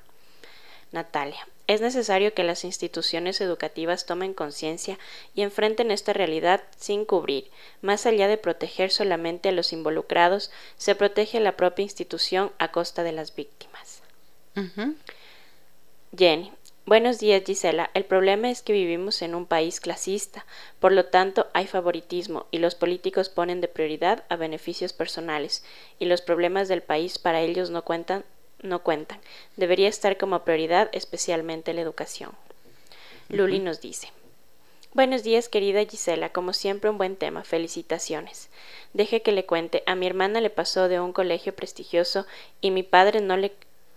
Natalia, 0.92 1.48
es 1.66 1.80
necesario 1.80 2.34
que 2.34 2.44
las 2.44 2.64
instituciones 2.64 3.40
educativas 3.40 4.04
tomen 4.04 4.34
conciencia 4.34 4.98
y 5.34 5.42
enfrenten 5.42 5.90
esta 5.90 6.12
realidad 6.12 6.62
sin 6.76 7.06
cubrir. 7.06 7.50
Más 7.80 8.04
allá 8.04 8.28
de 8.28 8.36
proteger 8.36 8.90
solamente 8.90 9.48
a 9.48 9.52
los 9.52 9.72
involucrados, 9.72 10.50
se 10.76 10.94
protege 10.94 11.38
a 11.38 11.40
la 11.40 11.56
propia 11.56 11.82
institución 11.84 12.52
a 12.58 12.72
costa 12.72 13.02
de 13.02 13.12
las 13.12 13.34
víctimas. 13.34 14.02
Jenny. 16.16 16.52
Buenos 16.84 17.20
días, 17.20 17.44
Gisela. 17.46 17.90
El 17.94 18.04
problema 18.04 18.50
es 18.50 18.60
que 18.60 18.72
vivimos 18.72 19.22
en 19.22 19.36
un 19.36 19.46
país 19.46 19.78
clasista, 19.78 20.44
por 20.80 20.90
lo 20.90 21.06
tanto 21.06 21.46
hay 21.54 21.68
favoritismo 21.68 22.46
y 22.50 22.58
los 22.58 22.74
políticos 22.74 23.28
ponen 23.28 23.60
de 23.60 23.68
prioridad 23.68 24.24
a 24.28 24.34
beneficios 24.34 24.92
personales 24.92 25.64
y 26.00 26.06
los 26.06 26.22
problemas 26.22 26.66
del 26.66 26.82
país 26.82 27.20
para 27.20 27.40
ellos 27.40 27.70
no 27.70 27.82
cuentan 27.82 28.24
no 28.62 28.82
cuentan. 28.82 29.20
Debería 29.56 29.88
estar 29.88 30.16
como 30.16 30.44
prioridad 30.44 30.88
especialmente 30.92 31.74
la 31.74 31.80
educación. 31.80 32.32
Luli 33.28 33.58
nos 33.58 33.80
dice. 33.80 34.08
Buenos 34.94 35.22
días, 35.22 35.48
querida 35.48 35.84
Gisela. 35.84 36.28
Como 36.30 36.52
siempre, 36.52 36.90
un 36.90 36.98
buen 36.98 37.16
tema. 37.16 37.44
Felicitaciones. 37.44 38.50
Deje 38.92 39.22
que 39.22 39.32
le 39.32 39.46
cuente. 39.46 39.82
A 39.86 39.94
mi 39.94 40.06
hermana 40.06 40.40
le 40.40 40.50
pasó 40.50 40.88
de 40.88 41.00
un 41.00 41.12
colegio 41.12 41.54
prestigioso 41.54 42.26
y 42.60 42.70
mi 42.70 42.82
padre 42.82 43.20
no 43.20 43.36
le, 43.36 43.52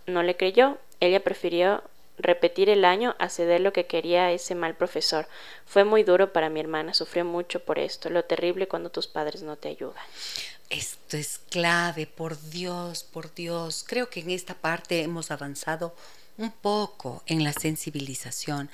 no 0.06 0.22
le 0.22 0.36
creyó. 0.36 0.78
Ella 1.00 1.22
prefirió 1.22 1.82
repetir 2.18 2.68
el 2.68 2.84
año 2.84 3.14
a 3.18 3.28
lo 3.58 3.72
que 3.72 3.86
quería 3.86 4.32
ese 4.32 4.54
mal 4.54 4.76
profesor. 4.76 5.28
Fue 5.64 5.84
muy 5.84 6.02
duro 6.02 6.32
para 6.32 6.48
mi 6.48 6.60
hermana. 6.60 6.94
Sufrió 6.94 7.24
mucho 7.24 7.60
por 7.60 7.78
esto. 7.78 8.10
Lo 8.10 8.24
terrible 8.24 8.68
cuando 8.68 8.90
tus 8.90 9.06
padres 9.06 9.42
no 9.42 9.56
te 9.56 9.68
ayudan. 9.68 10.02
Esto 10.70 11.16
es 11.16 11.38
clave, 11.50 12.06
por 12.06 12.40
Dios, 12.50 13.04
por 13.04 13.32
Dios. 13.34 13.84
Creo 13.86 14.10
que 14.10 14.20
en 14.20 14.30
esta 14.30 14.54
parte 14.54 15.02
hemos 15.02 15.30
avanzado 15.30 15.94
un 16.38 16.50
poco 16.50 17.22
en 17.26 17.44
la 17.44 17.52
sensibilización. 17.52 18.70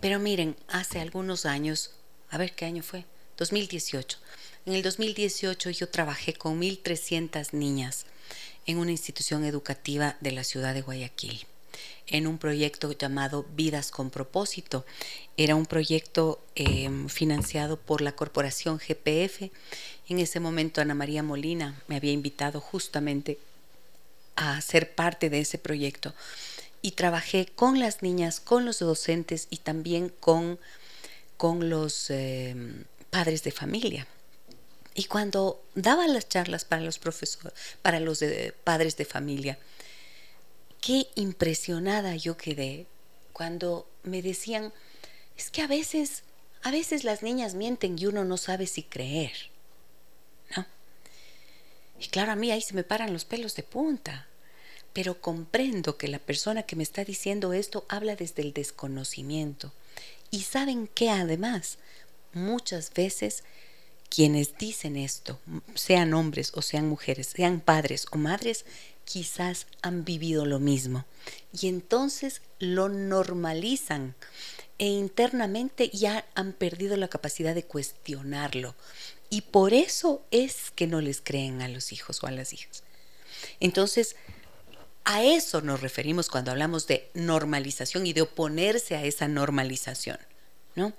Pero 0.00 0.18
miren, 0.18 0.56
hace 0.68 1.00
algunos 1.00 1.46
años, 1.46 1.92
a 2.30 2.38
ver 2.38 2.54
qué 2.54 2.64
año 2.64 2.82
fue, 2.82 3.04
2018. 3.36 4.18
En 4.66 4.74
el 4.74 4.82
2018 4.82 5.70
yo 5.70 5.88
trabajé 5.88 6.34
con 6.34 6.60
1.300 6.60 7.52
niñas 7.52 8.06
en 8.66 8.78
una 8.78 8.90
institución 8.90 9.44
educativa 9.44 10.16
de 10.20 10.32
la 10.32 10.42
ciudad 10.42 10.74
de 10.74 10.82
Guayaquil, 10.82 11.46
en 12.06 12.26
un 12.26 12.38
proyecto 12.38 12.92
llamado 12.92 13.46
Vidas 13.54 13.90
con 13.90 14.10
propósito. 14.10 14.84
Era 15.36 15.54
un 15.54 15.66
proyecto 15.66 16.40
em, 16.54 17.08
financiado 17.08 17.76
por 17.78 18.00
la 18.00 18.12
corporación 18.12 18.78
GPF 18.78 19.50
en 20.08 20.18
ese 20.20 20.40
momento 20.40 20.80
Ana 20.80 20.94
María 20.94 21.22
Molina 21.22 21.82
me 21.88 21.96
había 21.96 22.12
invitado 22.12 22.60
justamente 22.60 23.38
a 24.36 24.60
ser 24.60 24.94
parte 24.94 25.30
de 25.30 25.40
ese 25.40 25.58
proyecto 25.58 26.14
y 26.80 26.92
trabajé 26.92 27.46
con 27.46 27.80
las 27.80 28.02
niñas, 28.02 28.38
con 28.38 28.64
los 28.64 28.78
docentes 28.78 29.48
y 29.50 29.58
también 29.58 30.12
con, 30.20 30.60
con 31.36 31.70
los 31.70 32.10
em, 32.10 32.84
padres 33.10 33.42
de 33.42 33.50
familia. 33.50 34.06
Y 34.94 35.04
cuando 35.04 35.60
daba 35.74 36.06
las 36.06 36.28
charlas 36.28 36.64
para 36.64 36.82
los 36.82 36.98
profesores, 36.98 37.52
para 37.82 37.98
los 37.98 38.22
padres 38.62 38.96
de 38.96 39.04
familia, 39.04 39.58
qué 40.86 41.08
impresionada 41.16 42.14
yo 42.14 42.36
quedé 42.36 42.86
cuando 43.32 43.88
me 44.04 44.22
decían, 44.22 44.72
es 45.36 45.50
que 45.50 45.60
a 45.62 45.66
veces, 45.66 46.22
a 46.62 46.70
veces 46.70 47.02
las 47.02 47.24
niñas 47.24 47.54
mienten 47.54 47.98
y 47.98 48.06
uno 48.06 48.24
no 48.24 48.36
sabe 48.36 48.68
si 48.68 48.84
creer. 48.84 49.32
Y 51.98 52.06
claro, 52.08 52.30
a 52.30 52.36
mí 52.36 52.52
ahí 52.52 52.60
se 52.60 52.74
me 52.74 52.84
paran 52.84 53.12
los 53.12 53.24
pelos 53.24 53.56
de 53.56 53.64
punta, 53.64 54.28
pero 54.92 55.20
comprendo 55.20 55.96
que 55.96 56.06
la 56.06 56.20
persona 56.20 56.62
que 56.62 56.76
me 56.76 56.84
está 56.84 57.04
diciendo 57.04 57.52
esto 57.52 57.84
habla 57.88 58.14
desde 58.14 58.42
el 58.42 58.52
desconocimiento. 58.52 59.72
Y 60.30 60.42
saben 60.42 60.86
que 60.86 61.10
además, 61.10 61.78
muchas 62.32 62.92
veces 62.92 63.42
quienes 64.08 64.56
dicen 64.56 64.96
esto, 64.96 65.40
sean 65.74 66.14
hombres 66.14 66.52
o 66.54 66.62
sean 66.62 66.86
mujeres, 66.86 67.28
sean 67.28 67.60
padres 67.60 68.06
o 68.12 68.18
madres, 68.18 68.66
quizás 69.06 69.66
han 69.80 70.04
vivido 70.04 70.44
lo 70.44 70.58
mismo. 70.58 71.06
Y 71.58 71.68
entonces 71.68 72.42
lo 72.58 72.90
normalizan 72.90 74.14
e 74.78 74.88
internamente 74.88 75.88
ya 75.88 76.26
han 76.34 76.52
perdido 76.52 76.96
la 76.98 77.08
capacidad 77.08 77.54
de 77.54 77.64
cuestionarlo. 77.64 78.74
Y 79.30 79.40
por 79.40 79.72
eso 79.72 80.22
es 80.30 80.70
que 80.74 80.86
no 80.86 81.00
les 81.00 81.22
creen 81.22 81.62
a 81.62 81.68
los 81.68 81.92
hijos 81.92 82.22
o 82.22 82.26
a 82.26 82.30
las 82.30 82.52
hijas. 82.52 82.82
Entonces, 83.60 84.16
a 85.04 85.22
eso 85.22 85.62
nos 85.62 85.80
referimos 85.80 86.28
cuando 86.28 86.50
hablamos 86.50 86.86
de 86.86 87.10
normalización 87.14 88.06
y 88.06 88.12
de 88.12 88.22
oponerse 88.22 88.96
a 88.96 89.04
esa 89.04 89.28
normalización, 89.28 90.18
¿no? 90.74 90.92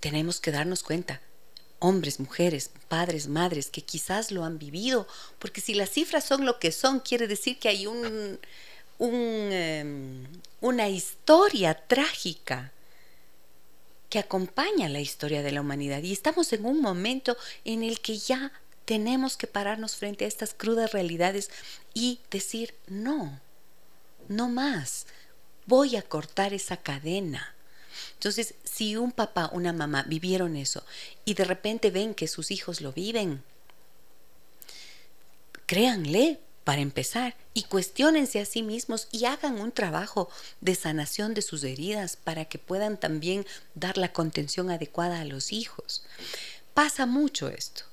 Tenemos 0.00 0.40
que 0.40 0.52
darnos 0.52 0.82
cuenta, 0.82 1.20
hombres, 1.84 2.18
mujeres, 2.18 2.70
padres, 2.88 3.28
madres, 3.28 3.68
que 3.68 3.82
quizás 3.82 4.30
lo 4.30 4.44
han 4.44 4.58
vivido, 4.58 5.06
porque 5.38 5.60
si 5.60 5.74
las 5.74 5.90
cifras 5.90 6.24
son 6.24 6.46
lo 6.46 6.58
que 6.58 6.72
son, 6.72 7.00
quiere 7.00 7.28
decir 7.28 7.58
que 7.58 7.68
hay 7.68 7.86
un, 7.86 8.38
em, 8.98 10.26
una 10.62 10.88
historia 10.88 11.74
trágica 11.74 12.72
que 14.08 14.18
acompaña 14.18 14.88
la 14.88 15.00
historia 15.00 15.42
de 15.42 15.52
la 15.52 15.60
humanidad. 15.60 16.02
Y 16.02 16.12
estamos 16.12 16.52
en 16.54 16.64
un 16.64 16.80
momento 16.80 17.36
en 17.64 17.82
el 17.82 18.00
que 18.00 18.16
ya 18.16 18.52
tenemos 18.86 19.36
que 19.36 19.46
pararnos 19.46 19.96
frente 19.96 20.24
a 20.24 20.28
estas 20.28 20.54
crudas 20.54 20.92
realidades 20.92 21.50
y 21.92 22.20
decir, 22.30 22.74
no, 22.86 23.40
no 24.28 24.48
más, 24.48 25.06
voy 25.66 25.96
a 25.96 26.02
cortar 26.02 26.54
esa 26.54 26.78
cadena. 26.78 27.53
Entonces, 28.24 28.54
si 28.64 28.96
un 28.96 29.12
papá, 29.12 29.50
una 29.52 29.74
mamá 29.74 30.02
vivieron 30.04 30.56
eso 30.56 30.82
y 31.26 31.34
de 31.34 31.44
repente 31.44 31.90
ven 31.90 32.14
que 32.14 32.26
sus 32.26 32.50
hijos 32.50 32.80
lo 32.80 32.90
viven, 32.90 33.42
créanle 35.66 36.40
para 36.64 36.80
empezar 36.80 37.36
y 37.52 37.64
cuestionense 37.64 38.40
a 38.40 38.46
sí 38.46 38.62
mismos 38.62 39.08
y 39.12 39.26
hagan 39.26 39.60
un 39.60 39.72
trabajo 39.72 40.30
de 40.62 40.74
sanación 40.74 41.34
de 41.34 41.42
sus 41.42 41.64
heridas 41.64 42.16
para 42.16 42.46
que 42.46 42.58
puedan 42.58 42.98
también 42.98 43.44
dar 43.74 43.98
la 43.98 44.10
contención 44.14 44.70
adecuada 44.70 45.20
a 45.20 45.26
los 45.26 45.52
hijos. 45.52 46.02
Pasa 46.72 47.04
mucho 47.04 47.50
esto 47.50 47.84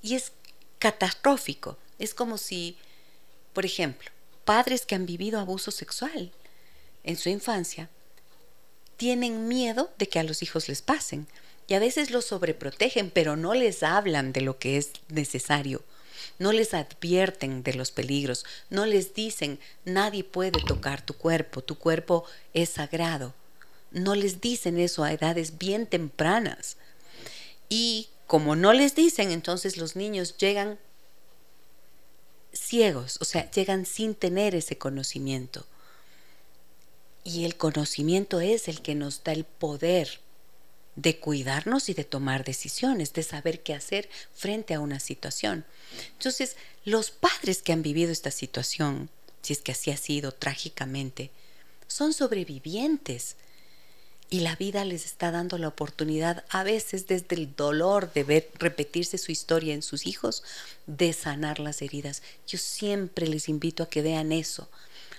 y 0.00 0.14
es 0.14 0.30
catastrófico. 0.78 1.76
Es 1.98 2.14
como 2.14 2.38
si, 2.38 2.78
por 3.52 3.66
ejemplo, 3.66 4.12
padres 4.44 4.86
que 4.86 4.94
han 4.94 5.06
vivido 5.06 5.40
abuso 5.40 5.72
sexual 5.72 6.30
en 7.02 7.16
su 7.16 7.30
infancia 7.30 7.90
tienen 8.96 9.48
miedo 9.48 9.90
de 9.98 10.08
que 10.08 10.18
a 10.18 10.24
los 10.24 10.42
hijos 10.42 10.68
les 10.68 10.82
pasen 10.82 11.26
y 11.68 11.74
a 11.74 11.78
veces 11.78 12.10
los 12.10 12.26
sobreprotegen, 12.26 13.10
pero 13.10 13.36
no 13.36 13.54
les 13.54 13.82
hablan 13.82 14.32
de 14.32 14.40
lo 14.40 14.58
que 14.58 14.76
es 14.76 14.92
necesario. 15.08 15.82
No 16.38 16.52
les 16.52 16.74
advierten 16.74 17.62
de 17.62 17.74
los 17.74 17.90
peligros, 17.90 18.44
no 18.68 18.86
les 18.86 19.14
dicen 19.14 19.58
nadie 19.84 20.22
puede 20.22 20.60
tocar 20.60 21.04
tu 21.04 21.14
cuerpo, 21.14 21.62
tu 21.62 21.78
cuerpo 21.78 22.24
es 22.52 22.70
sagrado. 22.70 23.34
No 23.90 24.14
les 24.14 24.40
dicen 24.40 24.78
eso 24.78 25.04
a 25.04 25.12
edades 25.12 25.58
bien 25.58 25.86
tempranas. 25.86 26.76
Y 27.68 28.08
como 28.26 28.56
no 28.56 28.72
les 28.72 28.94
dicen, 28.94 29.30
entonces 29.30 29.76
los 29.76 29.96
niños 29.96 30.36
llegan 30.36 30.78
ciegos, 32.52 33.18
o 33.20 33.24
sea, 33.24 33.50
llegan 33.50 33.86
sin 33.86 34.14
tener 34.14 34.54
ese 34.54 34.78
conocimiento. 34.78 35.66
Y 37.26 37.44
el 37.44 37.56
conocimiento 37.56 38.40
es 38.40 38.68
el 38.68 38.82
que 38.82 38.94
nos 38.94 39.24
da 39.24 39.32
el 39.32 39.42
poder 39.42 40.20
de 40.94 41.18
cuidarnos 41.18 41.88
y 41.88 41.94
de 41.94 42.04
tomar 42.04 42.44
decisiones, 42.44 43.14
de 43.14 43.24
saber 43.24 43.64
qué 43.64 43.74
hacer 43.74 44.08
frente 44.32 44.74
a 44.74 44.80
una 44.80 45.00
situación. 45.00 45.64
Entonces, 46.12 46.56
los 46.84 47.10
padres 47.10 47.62
que 47.62 47.72
han 47.72 47.82
vivido 47.82 48.12
esta 48.12 48.30
situación, 48.30 49.10
si 49.42 49.54
es 49.54 49.60
que 49.60 49.72
así 49.72 49.90
ha 49.90 49.96
sido 49.96 50.30
trágicamente, 50.30 51.32
son 51.88 52.12
sobrevivientes 52.12 53.34
y 54.30 54.40
la 54.40 54.54
vida 54.54 54.84
les 54.84 55.04
está 55.04 55.32
dando 55.32 55.58
la 55.58 55.66
oportunidad, 55.66 56.44
a 56.48 56.62
veces 56.62 57.08
desde 57.08 57.34
el 57.34 57.56
dolor 57.56 58.12
de 58.12 58.22
ver 58.22 58.50
repetirse 58.54 59.18
su 59.18 59.32
historia 59.32 59.74
en 59.74 59.82
sus 59.82 60.06
hijos, 60.06 60.44
de 60.86 61.12
sanar 61.12 61.58
las 61.58 61.82
heridas. 61.82 62.22
Yo 62.46 62.58
siempre 62.58 63.26
les 63.26 63.48
invito 63.48 63.82
a 63.82 63.88
que 63.90 64.02
vean 64.02 64.30
eso. 64.30 64.68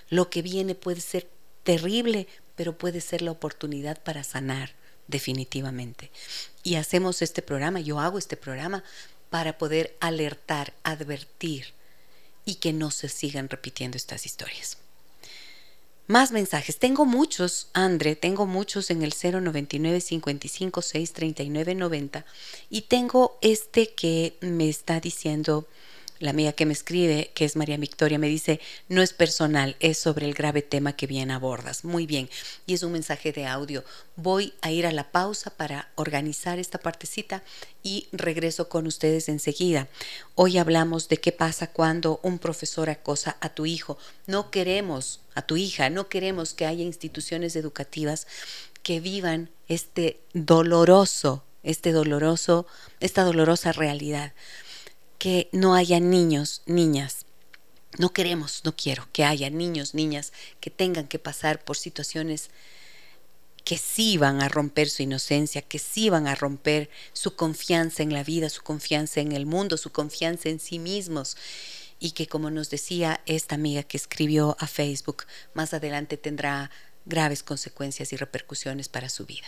Lo 0.08 0.30
que 0.30 0.40
viene 0.40 0.74
puede 0.74 1.02
ser 1.02 1.28
terrible, 1.68 2.26
pero 2.56 2.78
puede 2.78 3.02
ser 3.02 3.20
la 3.20 3.30
oportunidad 3.30 4.02
para 4.02 4.24
sanar 4.24 4.72
definitivamente. 5.06 6.10
Y 6.62 6.76
hacemos 6.76 7.20
este 7.20 7.42
programa, 7.42 7.78
yo 7.78 8.00
hago 8.00 8.16
este 8.16 8.38
programa 8.38 8.82
para 9.28 9.58
poder 9.58 9.94
alertar, 10.00 10.72
advertir 10.82 11.74
y 12.46 12.54
que 12.54 12.72
no 12.72 12.90
se 12.90 13.10
sigan 13.10 13.50
repitiendo 13.50 13.98
estas 13.98 14.24
historias. 14.24 14.78
Más 16.06 16.32
mensajes. 16.32 16.78
Tengo 16.78 17.04
muchos, 17.04 17.68
Andre, 17.74 18.16
tengo 18.16 18.46
muchos 18.46 18.90
en 18.90 19.02
el 19.02 19.12
099 19.12 20.00
55 20.00 20.80
6 20.80 21.12
39 21.12 21.74
90 21.74 22.24
y 22.70 22.80
tengo 22.80 23.36
este 23.42 23.92
que 23.92 24.38
me 24.40 24.70
está 24.70 25.00
diciendo 25.00 25.68
la 26.20 26.30
amiga 26.30 26.52
que 26.52 26.66
me 26.66 26.72
escribe, 26.72 27.30
que 27.34 27.44
es 27.44 27.56
María 27.56 27.76
Victoria, 27.76 28.18
me 28.18 28.28
dice, 28.28 28.60
no 28.88 29.02
es 29.02 29.12
personal, 29.12 29.76
es 29.80 29.98
sobre 29.98 30.26
el 30.26 30.34
grave 30.34 30.62
tema 30.62 30.94
que 30.94 31.06
bien 31.06 31.30
abordas. 31.30 31.84
Muy 31.84 32.06
bien, 32.06 32.28
y 32.66 32.74
es 32.74 32.82
un 32.82 32.92
mensaje 32.92 33.32
de 33.32 33.46
audio. 33.46 33.84
Voy 34.16 34.54
a 34.60 34.70
ir 34.72 34.86
a 34.86 34.92
la 34.92 35.10
pausa 35.10 35.50
para 35.50 35.90
organizar 35.94 36.58
esta 36.58 36.78
partecita 36.78 37.42
y 37.82 38.08
regreso 38.12 38.68
con 38.68 38.86
ustedes 38.86 39.28
enseguida. 39.28 39.88
Hoy 40.34 40.58
hablamos 40.58 41.08
de 41.08 41.18
qué 41.18 41.30
pasa 41.30 41.68
cuando 41.68 42.20
un 42.22 42.38
profesor 42.38 42.90
acosa 42.90 43.36
a 43.40 43.50
tu 43.50 43.66
hijo. 43.66 43.98
No 44.26 44.50
queremos, 44.50 45.20
a 45.34 45.42
tu 45.42 45.56
hija, 45.56 45.88
no 45.88 46.08
queremos 46.08 46.52
que 46.52 46.66
haya 46.66 46.82
instituciones 46.82 47.54
educativas 47.54 48.26
que 48.82 49.00
vivan 49.00 49.50
este 49.68 50.20
doloroso, 50.32 51.44
este 51.62 51.92
doloroso, 51.92 52.66
esta 53.00 53.22
dolorosa 53.22 53.72
realidad 53.72 54.32
que 55.18 55.48
no 55.52 55.74
haya 55.74 56.00
niños, 56.00 56.62
niñas. 56.66 57.26
No 57.98 58.12
queremos, 58.12 58.62
no 58.64 58.76
quiero 58.76 59.08
que 59.12 59.24
haya 59.24 59.50
niños, 59.50 59.94
niñas 59.94 60.32
que 60.60 60.70
tengan 60.70 61.08
que 61.08 61.18
pasar 61.18 61.64
por 61.64 61.76
situaciones 61.76 62.50
que 63.64 63.76
sí 63.76 64.16
van 64.16 64.40
a 64.40 64.48
romper 64.48 64.88
su 64.88 65.02
inocencia, 65.02 65.60
que 65.60 65.78
sí 65.78 66.08
van 66.08 66.26
a 66.26 66.34
romper 66.34 66.88
su 67.12 67.36
confianza 67.36 68.02
en 68.02 68.14
la 68.14 68.24
vida, 68.24 68.48
su 68.48 68.62
confianza 68.62 69.20
en 69.20 69.32
el 69.32 69.44
mundo, 69.44 69.76
su 69.76 69.92
confianza 69.92 70.48
en 70.48 70.60
sí 70.60 70.78
mismos. 70.78 71.36
Y 71.98 72.12
que 72.12 72.28
como 72.28 72.50
nos 72.50 72.70
decía 72.70 73.20
esta 73.26 73.56
amiga 73.56 73.82
que 73.82 73.96
escribió 73.96 74.56
a 74.60 74.68
Facebook, 74.68 75.24
más 75.52 75.74
adelante 75.74 76.16
tendrá 76.16 76.70
graves 77.08 77.42
consecuencias 77.42 78.12
y 78.12 78.16
repercusiones 78.16 78.88
para 78.88 79.08
su 79.08 79.26
vida. 79.26 79.46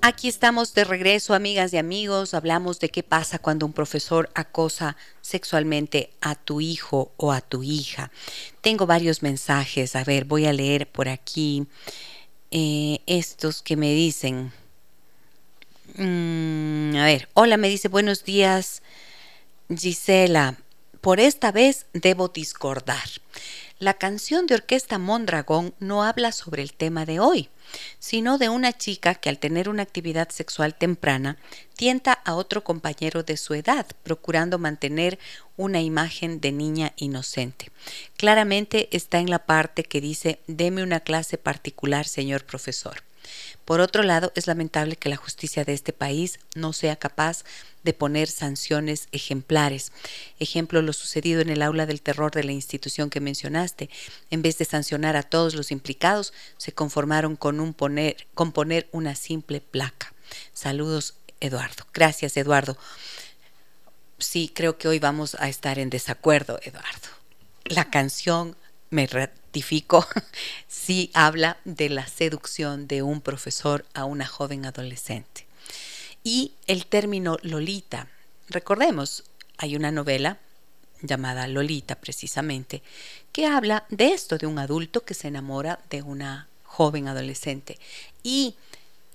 Aquí 0.00 0.28
estamos 0.28 0.72
de 0.74 0.84
regreso, 0.84 1.34
amigas 1.34 1.72
y 1.72 1.78
amigos. 1.78 2.32
Hablamos 2.32 2.80
de 2.80 2.88
qué 2.88 3.02
pasa 3.02 3.38
cuando 3.38 3.66
un 3.66 3.72
profesor 3.72 4.30
acosa 4.34 4.96
sexualmente 5.20 6.10
a 6.20 6.34
tu 6.34 6.60
hijo 6.60 7.12
o 7.16 7.32
a 7.32 7.40
tu 7.40 7.62
hija. 7.62 8.10
Tengo 8.60 8.86
varios 8.86 9.22
mensajes. 9.22 9.96
A 9.96 10.04
ver, 10.04 10.24
voy 10.24 10.46
a 10.46 10.52
leer 10.52 10.86
por 10.86 11.08
aquí 11.08 11.66
eh, 12.50 13.00
estos 13.06 13.62
que 13.62 13.76
me 13.76 13.92
dicen. 13.92 14.52
Mm, 15.96 16.96
a 16.96 17.04
ver, 17.04 17.28
hola, 17.34 17.56
me 17.56 17.68
dice 17.68 17.88
buenos 17.88 18.24
días, 18.24 18.82
Gisela. 19.68 20.56
Por 21.00 21.18
esta 21.18 21.50
vez 21.50 21.86
debo 21.92 22.28
discordar. 22.28 23.08
La 23.82 23.94
canción 23.94 24.46
de 24.46 24.54
orquesta 24.54 24.96
Mondragón 24.98 25.74
no 25.80 26.04
habla 26.04 26.30
sobre 26.30 26.62
el 26.62 26.72
tema 26.72 27.04
de 27.04 27.18
hoy, 27.18 27.48
sino 27.98 28.38
de 28.38 28.48
una 28.48 28.72
chica 28.72 29.16
que 29.16 29.28
al 29.28 29.40
tener 29.40 29.68
una 29.68 29.82
actividad 29.82 30.28
sexual 30.28 30.76
temprana 30.76 31.36
tienta 31.74 32.12
a 32.12 32.36
otro 32.36 32.62
compañero 32.62 33.24
de 33.24 33.36
su 33.36 33.54
edad, 33.54 33.84
procurando 34.04 34.60
mantener 34.60 35.18
una 35.56 35.80
imagen 35.80 36.40
de 36.40 36.52
niña 36.52 36.92
inocente. 36.94 37.72
Claramente 38.16 38.88
está 38.92 39.18
en 39.18 39.30
la 39.30 39.40
parte 39.40 39.82
que 39.82 40.00
dice, 40.00 40.38
deme 40.46 40.84
una 40.84 41.00
clase 41.00 41.36
particular, 41.36 42.06
señor 42.06 42.44
profesor. 42.44 43.02
Por 43.64 43.80
otro 43.80 44.02
lado, 44.02 44.32
es 44.34 44.46
lamentable 44.46 44.96
que 44.96 45.08
la 45.08 45.16
justicia 45.16 45.64
de 45.64 45.72
este 45.72 45.92
país 45.92 46.40
no 46.54 46.72
sea 46.72 46.96
capaz 46.96 47.44
de 47.84 47.92
poner 47.92 48.28
sanciones 48.28 49.08
ejemplares. 49.12 49.92
Ejemplo, 50.38 50.82
lo 50.82 50.92
sucedido 50.92 51.40
en 51.40 51.50
el 51.50 51.62
aula 51.62 51.86
del 51.86 52.02
terror 52.02 52.32
de 52.32 52.44
la 52.44 52.52
institución 52.52 53.10
que 53.10 53.20
mencionaste. 53.20 53.90
En 54.30 54.42
vez 54.42 54.58
de 54.58 54.64
sancionar 54.64 55.16
a 55.16 55.22
todos 55.22 55.54
los 55.54 55.70
implicados, 55.70 56.32
se 56.56 56.72
conformaron 56.72 57.36
con, 57.36 57.60
un 57.60 57.74
poner, 57.74 58.26
con 58.34 58.52
poner 58.52 58.88
una 58.92 59.14
simple 59.14 59.60
placa. 59.60 60.12
Saludos, 60.52 61.14
Eduardo. 61.40 61.86
Gracias, 61.92 62.36
Eduardo. 62.36 62.76
Sí, 64.18 64.50
creo 64.54 64.78
que 64.78 64.88
hoy 64.88 64.98
vamos 64.98 65.36
a 65.40 65.48
estar 65.48 65.78
en 65.78 65.90
desacuerdo, 65.90 66.60
Eduardo. 66.62 67.08
La 67.64 67.90
canción 67.90 68.56
me 68.92 69.06
ratifico, 69.06 70.06
sí 70.68 71.10
habla 71.14 71.56
de 71.64 71.88
la 71.88 72.06
seducción 72.06 72.86
de 72.86 73.02
un 73.02 73.22
profesor 73.22 73.86
a 73.94 74.04
una 74.04 74.26
joven 74.26 74.66
adolescente. 74.66 75.46
Y 76.22 76.52
el 76.66 76.86
término 76.86 77.38
Lolita, 77.42 78.08
recordemos, 78.48 79.24
hay 79.56 79.76
una 79.76 79.90
novela 79.90 80.38
llamada 81.00 81.48
Lolita 81.48 81.96
precisamente, 81.96 82.82
que 83.32 83.46
habla 83.46 83.86
de 83.88 84.12
esto, 84.12 84.36
de 84.36 84.46
un 84.46 84.58
adulto 84.58 85.04
que 85.04 85.14
se 85.14 85.28
enamora 85.28 85.80
de 85.88 86.02
una 86.02 86.48
joven 86.62 87.08
adolescente. 87.08 87.78
Y 88.22 88.56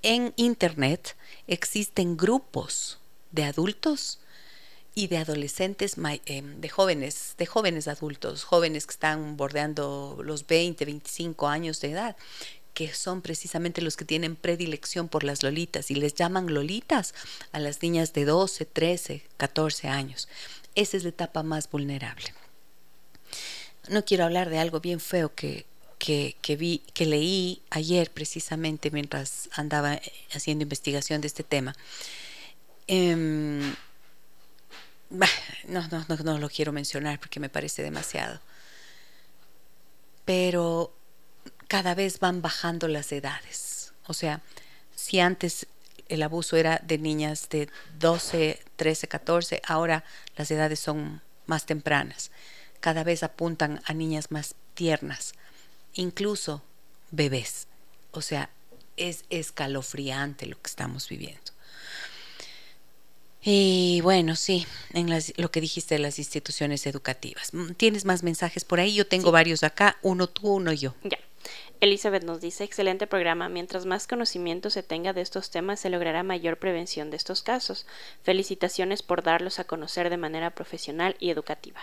en 0.01 0.33
Internet 0.37 1.15
existen 1.45 2.17
grupos 2.17 2.97
de 3.31 3.43
adultos 3.43 4.19
y 4.97 5.05
de 5.05 5.17
adolescentes, 5.17 5.95
em, 6.25 6.59
de 6.59 6.69
jóvenes, 6.69 7.35
de 7.37 7.45
jóvenes 7.45 7.87
adultos, 7.87 8.43
jóvenes 8.43 8.87
que 8.87 8.93
están 8.93 9.37
bordeando 9.37 10.19
los 10.23 10.47
20, 10.47 10.85
25 10.85 11.47
años 11.47 11.79
de 11.81 11.91
edad, 11.91 12.15
que 12.73 12.91
son 12.95 13.21
precisamente 13.21 13.83
los 13.83 13.95
que 13.95 14.05
tienen 14.05 14.35
predilección 14.35 15.07
por 15.07 15.23
las 15.23 15.43
lolitas 15.43 15.91
y 15.91 15.95
les 15.95 16.15
llaman 16.15 16.51
lolitas 16.51 17.13
a 17.51 17.59
las 17.59 17.83
niñas 17.83 18.11
de 18.13 18.25
12, 18.25 18.65
13, 18.65 19.21
14 19.37 19.87
años. 19.87 20.27
Esa 20.73 20.97
es 20.97 21.03
la 21.03 21.09
etapa 21.09 21.43
más 21.43 21.69
vulnerable. 21.69 22.33
No 23.89 24.03
quiero 24.03 24.23
hablar 24.23 24.49
de 24.49 24.57
algo 24.57 24.79
bien 24.79 24.99
feo 24.99 25.31
que, 25.35 25.67
que, 25.99 26.55
vi, 26.57 26.81
que 26.95 27.05
leí 27.05 27.61
ayer 27.69 28.09
precisamente 28.09 28.89
mientras 28.89 29.47
andaba 29.51 29.93
eh, 29.93 30.11
haciendo 30.33 30.63
investigación 30.63 31.21
de 31.21 31.27
este 31.27 31.43
tema. 31.43 31.75
Em, 32.87 33.75
no, 35.09 35.27
no, 35.67 36.05
no, 36.07 36.15
no 36.17 36.37
lo 36.37 36.49
quiero 36.49 36.71
mencionar 36.71 37.19
porque 37.19 37.39
me 37.39 37.49
parece 37.49 37.83
demasiado. 37.83 38.39
Pero 40.25 40.93
cada 41.67 41.95
vez 41.95 42.19
van 42.19 42.41
bajando 42.41 42.87
las 42.87 43.11
edades. 43.11 43.93
O 44.05 44.13
sea, 44.13 44.41
si 44.95 45.19
antes 45.19 45.67
el 46.09 46.23
abuso 46.23 46.57
era 46.57 46.81
de 46.83 46.97
niñas 46.97 47.49
de 47.49 47.69
12, 47.99 48.59
13, 48.75 49.07
14, 49.07 49.61
ahora 49.65 50.03
las 50.35 50.51
edades 50.51 50.79
son 50.79 51.21
más 51.45 51.65
tempranas. 51.65 52.31
Cada 52.79 53.03
vez 53.03 53.23
apuntan 53.23 53.81
a 53.85 53.93
niñas 53.93 54.31
más 54.31 54.55
tiernas 54.73 55.33
incluso 55.97 56.61
bebés. 57.11 57.67
O 58.11 58.21
sea, 58.21 58.49
es 58.95 59.25
escalofriante 59.29 60.45
lo 60.45 60.61
que 60.61 60.69
estamos 60.69 61.09
viviendo. 61.09 61.51
Y 63.49 64.01
bueno, 64.01 64.35
sí, 64.35 64.67
en 64.91 65.09
lo 65.37 65.51
que 65.51 65.61
dijiste 65.61 65.95
de 65.95 65.99
las 65.99 66.19
instituciones 66.19 66.85
educativas. 66.85 67.53
Mm, 67.53 67.75
¿Tienes 67.77 68.03
más 68.03 68.21
mensajes 68.21 68.65
por 68.65 68.81
ahí? 68.81 68.93
Yo 68.93 69.07
tengo 69.07 69.31
varios 69.31 69.63
acá, 69.63 69.95
uno 70.01 70.27
tú, 70.27 70.55
uno 70.55 70.73
yo. 70.73 70.93
Ya. 71.03 71.17
Elizabeth 71.79 72.23
nos 72.23 72.41
dice, 72.41 72.63
excelente 72.63 73.05
programa, 73.05 73.49
mientras 73.49 73.85
más 73.85 74.07
conocimiento 74.07 74.69
se 74.69 74.81
tenga 74.81 75.13
de 75.13 75.21
estos 75.21 75.51
temas 75.51 75.79
se 75.79 75.89
logrará 75.89 76.23
mayor 76.23 76.57
prevención 76.57 77.11
de 77.11 77.17
estos 77.17 77.43
casos. 77.43 77.85
Felicitaciones 78.23 79.03
por 79.03 79.21
darlos 79.21 79.59
a 79.59 79.65
conocer 79.65 80.09
de 80.09 80.17
manera 80.17 80.51
profesional 80.51 81.15
y 81.19 81.29
educativa. 81.29 81.81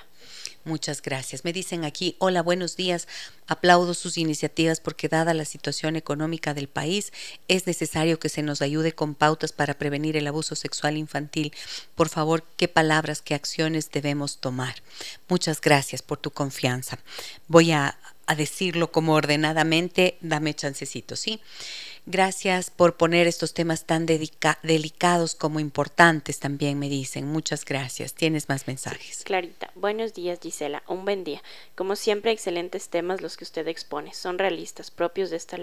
Muchas 0.65 1.03
gracias. 1.03 1.45
Me 1.45 1.53
dicen 1.53 1.85
aquí, 1.85 2.17
hola, 2.19 2.43
buenos 2.43 2.75
días. 2.75 3.07
Aplaudo 3.47 3.93
sus 3.93 4.17
iniciativas 4.17 4.81
porque 4.81 5.09
dada 5.09 5.35
la 5.35 5.45
situación 5.45 5.95
económica 5.95 6.55
del 6.55 6.69
país, 6.69 7.13
es 7.49 7.67
necesario 7.67 8.19
que 8.19 8.31
se 8.31 8.43
nos 8.43 8.63
ayude 8.63 8.93
con 8.93 9.15
pautas 9.15 9.53
para 9.53 9.75
prevenir 9.75 10.17
el 10.17 10.27
abuso 10.27 10.57
sexual 10.57 10.97
infantil. 10.97 11.53
Por 11.95 12.09
favor, 12.09 12.45
¿qué 12.57 12.67
palabras, 12.67 13.21
qué 13.21 13.35
acciones 13.35 13.91
debemos 13.91 14.39
tomar? 14.39 14.77
Muchas 15.29 15.61
gracias 15.61 16.01
por 16.01 16.19
tu 16.19 16.31
confianza. 16.31 16.99
Voy 17.47 17.73
a, 17.73 17.99
a 18.27 18.35
decirlo 18.35 18.91
como 18.91 19.15
ordenadamente, 19.15 20.19
dame 20.21 20.55
chancecito, 20.55 21.17
¿sí? 21.17 21.41
Gracias 22.07 22.69
por 22.69 22.99
poner 22.99 23.27
estos 23.27 23.55
temas 23.55 23.87
tan 23.87 24.05
delicados 24.05 25.35
como 25.35 25.59
importantes 25.59 26.39
también, 26.39 26.79
me 26.79 26.91
dicen. 26.91 27.27
Muchas 27.27 27.65
gracias. 27.65 28.13
Tienes 28.13 28.51
más 28.51 28.67
mensajes. 28.67 29.23
Clarita. 29.25 29.71
Buenos 29.75 30.13
días, 30.13 30.39
Gisela. 30.43 30.83
Un 30.87 31.07
buen 31.07 31.25
día. 31.25 31.43
Como 31.75 31.97
siempre, 31.97 32.31
excelentes 32.31 32.91
temas 32.91 33.23
los 33.23 33.39
que 33.39 33.45
usted 33.45 33.67
expone. 33.69 34.13
Son 34.13 34.39
realistas, 34.39 34.91
propios 34.91 35.31
de 35.31 35.39
esta 35.39 35.57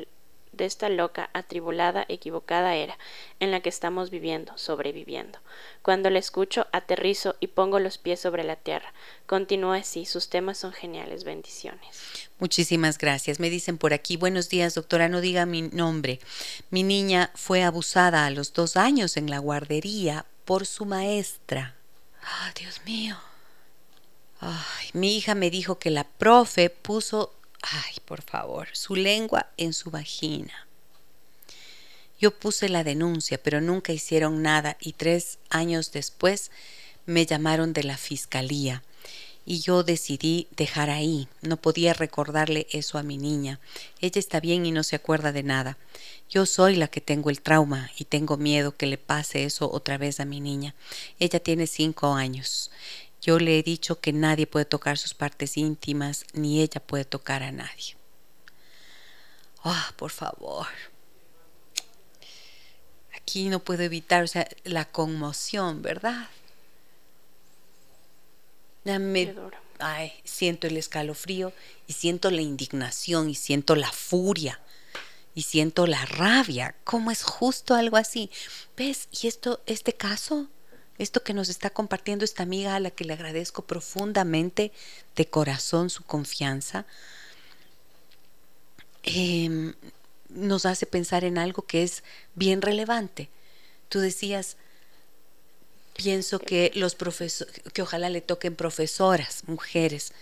de 0.52 0.66
esta 0.66 0.90
loca, 0.90 1.30
atribulada, 1.34 2.06
equivocada 2.10 2.76
era 2.76 2.98
en 3.40 3.52
la 3.52 3.62
que 3.62 3.70
estamos 3.70 4.10
viviendo, 4.10 4.58
sobreviviendo. 4.58 5.40
Cuando 5.82 6.10
la 6.10 6.20
escucho, 6.20 6.68
aterrizo 6.72 7.36
y 7.40 7.48
pongo 7.48 7.80
los 7.80 7.98
pies 7.98 8.20
sobre 8.20 8.44
la 8.44 8.58
tierra. 8.58 8.94
Continúa 9.26 9.78
así, 9.78 10.06
sus 10.06 10.30
temas 10.30 10.58
son 10.58 10.74
geniales. 10.74 11.24
Bendiciones. 11.24 12.30
Muchísimas 12.40 12.98
gracias. 12.98 13.40
Me 13.40 13.50
dicen 13.50 13.78
por 13.78 13.94
aquí, 13.94 14.18
buenos 14.18 14.50
días, 14.50 14.76
doctora, 14.76 15.10
no 15.10 15.22
diga 15.22 15.46
mi 15.46 15.62
nombre. 15.62 16.20
Mi 16.70 16.84
niña 16.84 17.32
fue 17.36 17.64
abusada 17.64 18.26
a 18.26 18.30
los 18.30 18.54
dos 18.54 18.78
años 18.78 19.18
en 19.18 19.30
la 19.30 19.40
guardería 19.40 20.26
por 20.46 20.66
su 20.66 20.86
maestra. 20.86 21.76
¡Ah, 22.24 22.52
Dios 22.60 22.82
mío! 22.86 23.18
Ay, 24.40 24.90
mi 24.94 25.16
hija 25.16 25.36
me 25.36 25.50
dijo 25.50 25.78
que 25.78 25.92
la 25.92 26.04
profe 26.04 26.70
puso 26.70 27.34
ay, 27.62 27.96
por 28.06 28.22
favor, 28.22 28.68
su 28.74 28.96
lengua 28.96 29.48
en 29.58 29.74
su 29.74 29.92
vagina. 29.92 30.68
Yo 32.20 32.32
puse 32.32 32.70
la 32.70 32.84
denuncia, 32.84 33.42
pero 33.42 33.62
nunca 33.62 33.94
hicieron 33.94 34.44
nada 34.44 34.78
y 34.80 34.94
tres 34.94 35.40
años 35.50 35.92
después 35.92 36.52
me 37.06 37.26
llamaron 37.26 37.74
de 37.74 37.84
la 37.84 37.98
fiscalía 37.98 38.84
y 39.46 39.60
yo 39.60 39.84
decidí 39.84 40.48
dejar 40.56 40.90
ahí. 40.90 41.28
No 41.42 41.58
podía 41.58 41.94
recordarle 41.94 42.68
eso 42.72 42.98
a 42.98 43.04
mi 43.04 43.18
niña. 43.18 43.60
Ella 44.00 44.20
está 44.20 44.40
bien 44.40 44.66
y 44.66 44.72
no 44.72 44.84
se 44.84 44.96
acuerda 44.96 45.32
de 45.32 45.44
nada. 45.44 45.78
Yo 46.30 46.46
soy 46.46 46.76
la 46.76 46.88
que 46.88 47.02
tengo 47.02 47.30
el 47.30 47.42
trauma 47.42 47.90
y 47.98 48.06
tengo 48.06 48.38
miedo 48.38 48.76
que 48.76 48.86
le 48.86 48.98
pase 48.98 49.44
eso 49.44 49.72
otra 49.72 49.98
vez 49.98 50.20
a 50.20 50.26
mi 50.26 50.40
niña. 50.40 50.76
Ella 51.20 51.40
tiene 51.40 51.68
cinco 51.68 52.14
años. 52.14 52.72
Yo 53.22 53.38
le 53.38 53.60
he 53.60 53.64
dicho 53.64 54.00
que 54.00 54.14
nadie 54.14 54.48
puede 54.48 54.66
tocar 54.66 54.98
sus 54.98 55.14
partes 55.14 55.56
íntimas, 55.56 56.26
ni 56.34 56.62
ella 56.62 56.82
puede 56.82 57.06
tocar 57.06 57.44
a 57.44 57.52
nadie. 57.52 57.96
Ah, 59.64 59.94
por 59.96 60.10
favor. 60.10 60.68
Aquí 63.16 63.50
no 63.50 63.60
puedo 63.60 63.84
evitar, 63.84 64.24
o 64.24 64.28
sea, 64.28 64.48
la 64.64 64.86
conmoción, 64.86 65.84
¿verdad? 65.84 66.30
Me, 68.84 69.36
ay, 69.78 70.14
siento 70.24 70.66
el 70.66 70.78
escalofrío 70.78 71.54
y 71.86 71.94
siento 71.94 72.32
la 72.32 72.42
indignación 72.42 73.30
y 73.30 73.36
siento 73.36 73.76
la 73.76 73.92
furia 73.92 74.60
y 75.36 75.44
siento 75.44 75.86
la 75.86 76.04
rabia. 76.06 76.76
¿Cómo 76.84 77.12
es 77.12 77.24
justo 77.24 77.76
algo 77.76 77.98
así? 77.98 78.32
¿Ves? 78.76 79.08
Y 79.12 79.28
esto, 79.28 79.62
este 79.68 79.94
caso, 79.94 80.48
esto 81.02 81.24
que 81.24 81.34
nos 81.34 81.50
está 81.50 81.72
compartiendo 81.72 82.24
esta 82.24 82.44
amiga 82.44 82.76
a 82.76 82.80
la 82.80 82.92
que 82.92 83.06
le 83.06 83.14
agradezco 83.14 83.64
profundamente 83.64 84.72
de 85.16 85.26
corazón 85.26 85.90
su 85.90 86.04
confianza, 86.04 86.86
em, 89.04 89.74
nos 90.30 90.66
hace 90.66 90.86
pensar 90.86 91.24
en 91.24 91.38
algo 91.40 91.64
que 91.64 91.82
es 91.82 92.04
bien 92.36 92.62
relevante. 92.62 93.30
Tú 93.90 94.00
decías, 94.00 94.58
pienso 95.96 96.38
que 96.38 96.72
los 96.76 96.94
profesores, 96.94 97.62
que 97.74 97.82
ojalá 97.82 98.10
le 98.10 98.22
toquen 98.22 98.56
profesoras, 98.56 99.44
mujeres, 99.48 100.14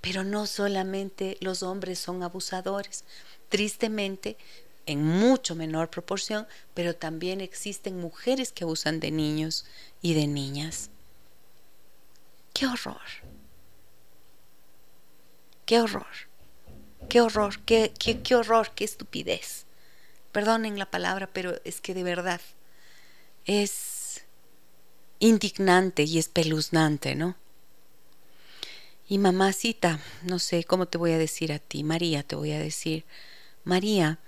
pero 0.00 0.24
no 0.24 0.46
solamente 0.46 1.36
los 1.40 1.62
hombres 1.62 1.98
son 1.98 2.22
abusadores. 2.22 3.04
Tristemente, 3.50 4.38
en 4.86 5.04
mucho 5.04 5.54
menor 5.54 5.90
proporción, 5.90 6.46
pero 6.74 6.94
también 6.94 7.40
existen 7.40 8.00
mujeres 8.00 8.52
que 8.52 8.64
abusan 8.64 9.00
de 9.00 9.10
niños 9.10 9.64
y 10.00 10.14
de 10.14 10.26
niñas. 10.26 10.90
¡Qué 12.52 12.66
horror! 12.66 13.00
¡Qué 15.64 15.80
horror! 15.80 16.06
¡Qué 17.08 17.20
horror! 17.20 17.60
¡Qué, 17.64 17.92
qué, 17.98 18.22
qué 18.22 18.34
horror! 18.34 18.70
¡Qué 18.74 18.84
estupidez! 18.84 19.66
Perdonen 20.32 20.78
la 20.78 20.90
palabra, 20.90 21.28
pero 21.32 21.60
es 21.64 21.80
que 21.80 21.94
de 21.94 22.02
verdad 22.02 22.40
es 23.44 24.24
indignante 25.18 26.02
y 26.04 26.18
espeluznante, 26.18 27.14
¿no? 27.14 27.36
Y 29.08 29.18
mamacita, 29.18 30.00
no 30.22 30.38
sé 30.38 30.64
cómo 30.64 30.86
te 30.86 30.98
voy 30.98 31.12
a 31.12 31.18
decir 31.18 31.52
a 31.52 31.58
ti, 31.58 31.84
María, 31.84 32.22
te 32.22 32.34
voy 32.34 32.52
a 32.52 32.58
decir, 32.58 33.04
María, 33.62 34.18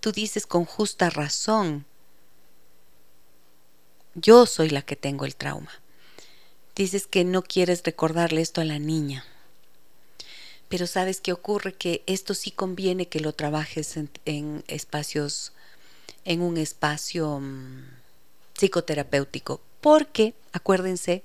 tú 0.00 0.12
dices 0.12 0.46
con 0.46 0.64
justa 0.64 1.10
razón, 1.10 1.84
yo 4.14 4.46
soy 4.46 4.70
la 4.70 4.82
que 4.82 4.96
tengo 4.96 5.24
el 5.24 5.36
trauma. 5.36 5.70
Dices 6.74 7.06
que 7.06 7.24
no 7.24 7.42
quieres 7.42 7.82
recordarle 7.84 8.40
esto 8.40 8.60
a 8.60 8.64
la 8.64 8.78
niña. 8.78 9.24
Pero 10.68 10.86
sabes 10.86 11.20
qué 11.20 11.32
ocurre 11.32 11.74
que 11.74 12.02
esto 12.06 12.34
sí 12.34 12.50
conviene 12.50 13.08
que 13.08 13.20
lo 13.20 13.32
trabajes 13.32 13.96
en, 14.24 14.64
espacios, 14.68 15.52
en 16.24 16.42
un 16.42 16.56
espacio 16.56 17.40
mm, 17.40 17.84
psicoterapéutico. 18.54 19.60
Porque 19.80 20.34
acuérdense 20.52 21.22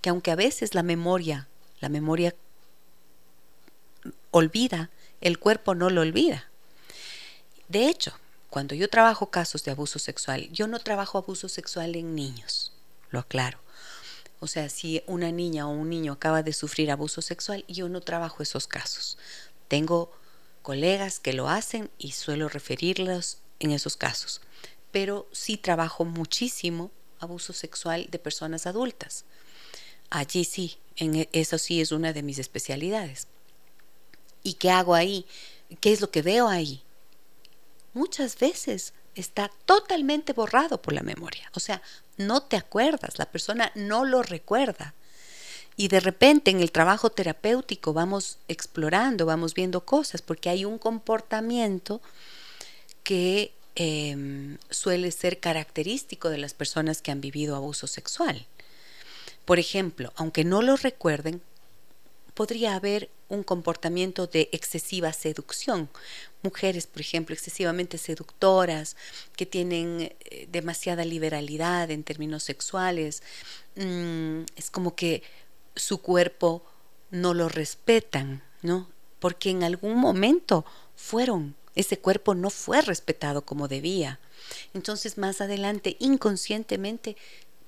que 0.00 0.10
aunque 0.10 0.30
a 0.30 0.36
veces 0.36 0.74
la 0.74 0.82
memoria, 0.82 1.48
la 1.80 1.88
memoria 1.88 2.34
olvida, 4.30 4.90
el 5.20 5.38
cuerpo 5.38 5.74
no 5.74 5.90
lo 5.90 6.00
olvida. 6.00 6.49
De 7.70 7.86
hecho, 7.86 8.12
cuando 8.50 8.74
yo 8.74 8.90
trabajo 8.90 9.30
casos 9.30 9.62
de 9.62 9.70
abuso 9.70 10.00
sexual, 10.00 10.48
yo 10.50 10.66
no 10.66 10.80
trabajo 10.80 11.18
abuso 11.18 11.48
sexual 11.48 11.94
en 11.94 12.16
niños, 12.16 12.72
lo 13.10 13.20
aclaro. 13.20 13.60
O 14.40 14.48
sea, 14.48 14.68
si 14.68 15.04
una 15.06 15.30
niña 15.30 15.68
o 15.68 15.70
un 15.70 15.88
niño 15.88 16.14
acaba 16.14 16.42
de 16.42 16.52
sufrir 16.52 16.90
abuso 16.90 17.22
sexual, 17.22 17.64
yo 17.68 17.88
no 17.88 18.00
trabajo 18.00 18.42
esos 18.42 18.66
casos. 18.66 19.18
Tengo 19.68 20.10
colegas 20.62 21.20
que 21.20 21.32
lo 21.32 21.48
hacen 21.48 21.92
y 21.96 22.10
suelo 22.10 22.48
referirlos 22.48 23.38
en 23.60 23.70
esos 23.70 23.96
casos. 23.96 24.40
Pero 24.90 25.28
sí 25.30 25.56
trabajo 25.56 26.04
muchísimo 26.04 26.90
abuso 27.20 27.52
sexual 27.52 28.08
de 28.10 28.18
personas 28.18 28.66
adultas. 28.66 29.24
Allí 30.10 30.44
sí, 30.44 30.78
en 30.96 31.14
e, 31.14 31.28
eso 31.30 31.56
sí 31.56 31.80
es 31.80 31.92
una 31.92 32.12
de 32.12 32.24
mis 32.24 32.40
especialidades. 32.40 33.28
¿Y 34.42 34.54
qué 34.54 34.70
hago 34.70 34.96
ahí? 34.96 35.24
¿Qué 35.80 35.92
es 35.92 36.00
lo 36.00 36.10
que 36.10 36.22
veo 36.22 36.48
ahí? 36.48 36.82
Muchas 37.92 38.38
veces 38.38 38.94
está 39.14 39.50
totalmente 39.66 40.32
borrado 40.32 40.80
por 40.80 40.94
la 40.94 41.02
memoria. 41.02 41.50
O 41.54 41.60
sea, 41.60 41.82
no 42.16 42.42
te 42.42 42.56
acuerdas, 42.56 43.18
la 43.18 43.26
persona 43.26 43.72
no 43.74 44.04
lo 44.04 44.22
recuerda. 44.22 44.94
Y 45.76 45.88
de 45.88 46.00
repente 46.00 46.50
en 46.50 46.60
el 46.60 46.72
trabajo 46.72 47.10
terapéutico 47.10 47.92
vamos 47.92 48.38
explorando, 48.48 49.26
vamos 49.26 49.54
viendo 49.54 49.84
cosas, 49.84 50.20
porque 50.22 50.50
hay 50.50 50.64
un 50.64 50.78
comportamiento 50.78 52.00
que 53.02 53.52
em, 53.76 54.58
suele 54.68 55.10
ser 55.10 55.40
característico 55.40 56.28
de 56.28 56.38
las 56.38 56.54
personas 56.54 57.00
que 57.00 57.10
han 57.10 57.20
vivido 57.20 57.56
abuso 57.56 57.86
sexual. 57.86 58.46
Por 59.44 59.58
ejemplo, 59.58 60.12
aunque 60.16 60.44
no 60.44 60.60
lo 60.60 60.76
recuerden, 60.76 61.40
podría 62.34 62.74
haber 62.74 63.08
un 63.30 63.42
comportamiento 63.42 64.26
de 64.26 64.50
excesiva 64.52 65.12
seducción. 65.12 65.88
Mujeres, 66.42 66.86
por 66.86 67.00
ejemplo, 67.00 67.34
excesivamente 67.34 67.96
seductoras, 67.96 68.96
que 69.36 69.46
tienen 69.46 70.12
eh, 70.20 70.48
demasiada 70.50 71.04
liberalidad 71.04 71.90
en 71.90 72.04
términos 72.04 72.42
sexuales. 72.42 73.22
Mm, 73.76 74.42
es 74.56 74.70
como 74.70 74.94
que 74.94 75.22
su 75.74 76.02
cuerpo 76.02 76.62
no 77.10 77.32
lo 77.32 77.48
respetan, 77.48 78.42
¿no? 78.62 78.88
Porque 79.20 79.50
en 79.50 79.62
algún 79.62 79.96
momento 79.96 80.64
fueron, 80.96 81.54
ese 81.74 81.98
cuerpo 81.98 82.34
no 82.34 82.50
fue 82.50 82.82
respetado 82.82 83.42
como 83.42 83.68
debía. 83.68 84.18
Entonces 84.74 85.18
más 85.18 85.40
adelante, 85.40 85.96
inconscientemente, 86.00 87.16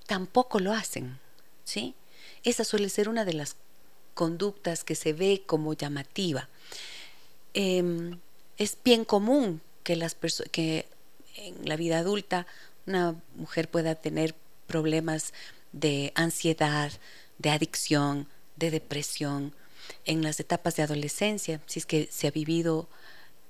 tampoco 0.07 0.59
lo 0.59 0.73
hacen, 0.73 1.19
¿sí? 1.65 1.95
Esa 2.45 2.65
suele 2.65 2.89
ser 2.89 3.09
una 3.09 3.25
de 3.25 3.35
las 3.35 3.57
conductas 4.15 4.85
que 4.85 4.95
se 4.95 5.13
ve 5.13 5.43
como 5.47 5.75
llamativa. 5.75 6.49
Em, 7.55 8.19
es 8.59 8.77
bien 8.85 9.05
común 9.05 9.61
que, 9.83 9.97
las 9.97 10.17
que 10.51 10.87
en 11.37 11.69
la 11.69 11.77
vida 11.77 11.99
adulta 11.99 12.47
una 12.87 13.15
mujer 13.37 13.69
pueda 13.69 13.95
tener 13.95 14.35
problemas 14.67 15.33
de 15.73 16.13
ansiedad, 16.15 16.93
de 17.39 17.51
adicción, 17.51 18.27
de 18.57 18.71
depresión. 18.71 19.55
En 20.05 20.23
las 20.23 20.41
etapas 20.41 20.77
de 20.77 20.83
adolescencia, 20.83 21.61
si 21.67 21.81
es 21.81 21.87
que 21.87 22.09
se 22.11 22.27
ha 22.27 22.31
vivido 22.31 22.89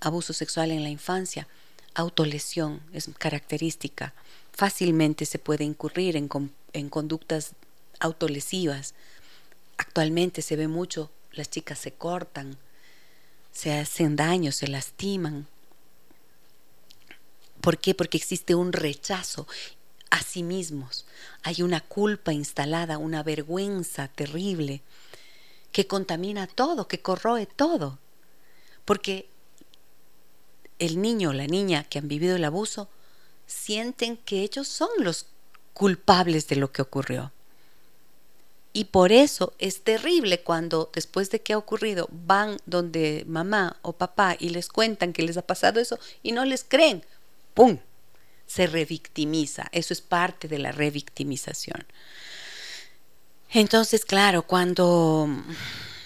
abuso 0.01 0.33
sexual 0.33 0.71
en 0.71 0.83
la 0.83 0.89
infancia, 0.89 1.47
autolesión 1.95 2.81
es 2.93 3.09
característica. 3.19 4.15
Fácilmente 4.53 5.27
se 5.27 5.39
puede 5.39 5.65
incurrir 5.65 6.17
en, 6.17 6.29
en 6.73 6.89
conductas 6.89 7.53
autolesivas, 8.01 8.95
Actualmente 9.83 10.43
se 10.43 10.55
ve 10.55 10.69
mucho, 10.69 11.11
las 11.33 11.51
chicas 11.51 11.77
se 11.77 11.93
cortan, 11.93 12.57
se 13.51 13.73
hacen 13.73 14.15
daño, 14.15 14.53
se 14.53 14.69
lastiman. 14.69 15.49
¿Por 17.61 17.79
qué? 17.79 17.93
Porque 17.93 18.17
existe 18.17 18.55
un 18.55 18.73
rechazo 18.73 19.49
a 20.11 20.23
sí 20.23 20.45
mismos. 20.45 21.05
Hay 21.43 21.63
una 21.63 21.81
culpa 21.81 22.33
instalada, 22.33 22.97
una 22.97 23.25
vergüenza 23.25 24.07
terrible 24.07 24.83
que 25.73 25.89
contamina 25.89 26.47
todo, 26.47 26.87
que 26.87 27.03
corroe 27.03 27.47
todo. 27.47 27.99
Porque 28.85 29.29
el 30.79 31.03
niño 31.03 31.31
o 31.31 31.33
la 31.33 31.49
niña 31.49 31.83
que 31.83 31.99
han 31.99 32.07
vivido 32.07 32.37
el 32.37 32.45
abuso 32.45 32.89
sienten 33.49 34.17
que 34.17 34.43
ellos 34.43 34.69
son 34.69 34.91
los 34.99 35.27
culpables 35.75 36.47
de 36.47 36.55
lo 36.55 36.71
que 36.71 36.83
ocurrió. 36.83 37.33
Y 38.73 38.85
por 38.85 39.13
eso 39.13 39.53
es 39.59 39.83
terrible 39.83 40.43
cuando 40.43 40.91
después 40.95 41.31
de 41.31 41.43
que 41.43 41.53
ha 41.53 41.59
ocurrido 41.59 42.09
van 42.11 42.57
donde 42.65 43.25
mamá 43.27 43.77
o 43.83 43.93
papá 43.93 44.37
y 44.39 44.49
les 44.49 44.69
cuentan 44.69 45.13
que 45.13 45.23
les 45.23 45.37
ha 45.37 45.43
pasado 45.43 45.79
eso 45.79 45.99
y 46.23 46.33
no 46.33 46.45
les 46.45 46.65
creen. 46.65 47.05
¡Pum! 47.53 47.79
Se 48.47 48.67
revictimiza. 48.67 49.69
Eso 49.73 49.93
es 49.93 50.01
parte 50.01 50.49
de 50.49 50.59
la 50.59 50.73
revictimización. 50.73 51.85
Entonces, 53.51 54.07
claro, 54.07 54.43
cuando, 54.43 55.29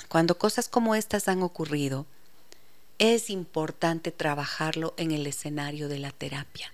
cuando 0.08 0.36
cosas 0.36 0.68
como 0.68 0.96
estas 0.96 1.28
han 1.28 1.42
ocurrido, 1.42 2.06
es 2.98 3.30
importante 3.30 4.10
trabajarlo 4.10 4.94
en 4.96 5.12
el 5.12 5.26
escenario 5.28 5.88
de 5.88 6.00
la 6.00 6.10
terapia. 6.10 6.72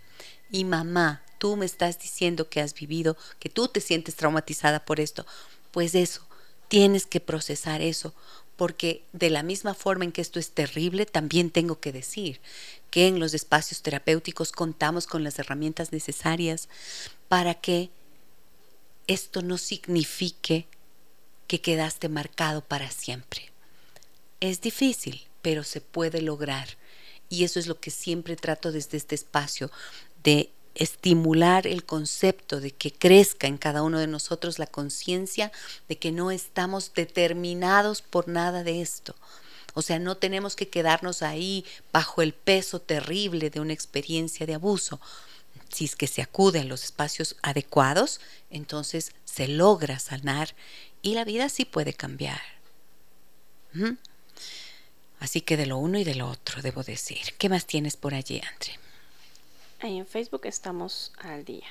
Y 0.50 0.64
mamá, 0.64 1.22
tú 1.36 1.56
me 1.56 1.66
estás 1.66 1.98
diciendo 1.98 2.48
que 2.48 2.62
has 2.62 2.72
vivido, 2.72 3.18
que 3.38 3.50
tú 3.50 3.68
te 3.68 3.80
sientes 3.80 4.16
traumatizada 4.16 4.84
por 4.84 5.00
esto 5.00 5.26
pues 5.72 5.94
eso, 5.94 6.26
tienes 6.68 7.06
que 7.06 7.20
procesar 7.20 7.82
eso, 7.82 8.14
porque 8.56 9.02
de 9.12 9.30
la 9.30 9.42
misma 9.42 9.74
forma 9.74 10.04
en 10.04 10.12
que 10.12 10.20
esto 10.20 10.38
es 10.38 10.52
terrible, 10.52 11.06
también 11.06 11.50
tengo 11.50 11.80
que 11.80 11.92
decir 11.92 12.40
que 12.90 13.08
en 13.08 13.18
los 13.18 13.34
espacios 13.34 13.82
terapéuticos 13.82 14.52
contamos 14.52 15.06
con 15.06 15.24
las 15.24 15.38
herramientas 15.38 15.90
necesarias 15.92 16.68
para 17.28 17.54
que 17.54 17.90
esto 19.06 19.42
no 19.42 19.58
signifique 19.58 20.66
que 21.46 21.60
quedaste 21.60 22.08
marcado 22.08 22.62
para 22.62 22.90
siempre. 22.90 23.50
Es 24.40 24.60
difícil, 24.60 25.26
pero 25.42 25.64
se 25.64 25.80
puede 25.80 26.22
lograr. 26.22 26.68
Y 27.28 27.44
eso 27.44 27.58
es 27.58 27.66
lo 27.66 27.80
que 27.80 27.90
siempre 27.90 28.36
trato 28.36 28.72
desde 28.72 28.96
este 28.96 29.14
espacio, 29.14 29.70
de 30.22 30.50
estimular 30.74 31.66
el 31.66 31.84
concepto 31.84 32.60
de 32.60 32.70
que 32.70 32.92
crezca 32.92 33.46
en 33.46 33.58
cada 33.58 33.82
uno 33.82 33.98
de 33.98 34.06
nosotros 34.06 34.58
la 34.58 34.66
conciencia 34.66 35.52
de 35.88 35.98
que 35.98 36.12
no 36.12 36.30
estamos 36.30 36.92
determinados 36.94 38.02
por 38.02 38.28
nada 38.28 38.62
de 38.62 38.82
esto. 38.82 39.14
O 39.74 39.82
sea, 39.82 39.98
no 39.98 40.16
tenemos 40.16 40.56
que 40.56 40.68
quedarnos 40.68 41.22
ahí 41.22 41.64
bajo 41.92 42.22
el 42.22 42.32
peso 42.34 42.80
terrible 42.80 43.50
de 43.50 43.60
una 43.60 43.72
experiencia 43.72 44.46
de 44.46 44.54
abuso. 44.54 45.00
Si 45.70 45.86
es 45.86 45.96
que 45.96 46.06
se 46.06 46.20
acude 46.20 46.60
a 46.60 46.64
los 46.64 46.84
espacios 46.84 47.36
adecuados, 47.42 48.20
entonces 48.50 49.12
se 49.24 49.48
logra 49.48 49.98
sanar 49.98 50.54
y 51.00 51.14
la 51.14 51.24
vida 51.24 51.48
sí 51.48 51.64
puede 51.64 51.94
cambiar. 51.94 52.40
Así 55.18 55.40
que 55.40 55.56
de 55.56 55.66
lo 55.66 55.78
uno 55.78 55.98
y 55.98 56.04
de 56.04 56.14
lo 56.14 56.28
otro, 56.28 56.60
debo 56.60 56.82
decir. 56.82 57.34
¿Qué 57.38 57.48
más 57.48 57.64
tienes 57.64 57.96
por 57.96 58.12
allí, 58.12 58.42
Andre? 58.52 58.78
Ahí 59.82 59.98
en 59.98 60.06
Facebook 60.06 60.42
estamos 60.44 61.12
al 61.18 61.44
día. 61.44 61.66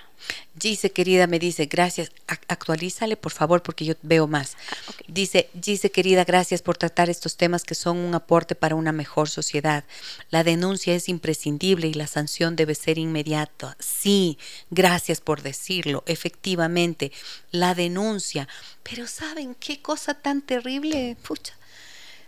Gise, 0.59 0.91
querida, 0.91 1.27
me 1.27 1.39
dice, 1.39 1.67
gracias. 1.67 2.11
Actualízale, 2.27 3.15
por 3.15 3.31
favor, 3.31 3.63
porque 3.63 3.85
yo 3.85 3.93
veo 4.01 4.27
más. 4.27 4.57
Ah, 4.69 4.91
dice, 5.07 5.49
Gise, 5.63 5.91
querida, 5.91 6.25
gracias 6.25 6.61
por 6.61 6.77
tratar 6.77 7.09
estos 7.09 7.37
temas 7.37 7.63
que 7.63 7.73
son 7.73 7.95
un 7.95 8.13
aporte 8.13 8.53
para 8.53 8.75
una 8.75 8.91
mejor 8.91 9.29
sociedad. 9.29 9.85
La 10.29 10.43
denuncia 10.43 10.93
es 10.93 11.07
imprescindible 11.07 11.87
y 11.87 11.93
la 11.93 12.05
sanción 12.05 12.57
debe 12.57 12.75
ser 12.75 12.97
inmediata. 12.97 13.77
Sí, 13.79 14.37
gracias 14.71 15.21
por 15.21 15.41
decirlo. 15.41 16.03
Efectivamente, 16.05 17.13
la 17.51 17.75
denuncia. 17.75 18.49
Pero 18.83 19.07
¿saben 19.07 19.55
qué 19.55 19.81
cosa 19.81 20.15
tan 20.15 20.41
terrible? 20.41 21.15
Pucha. 21.25 21.53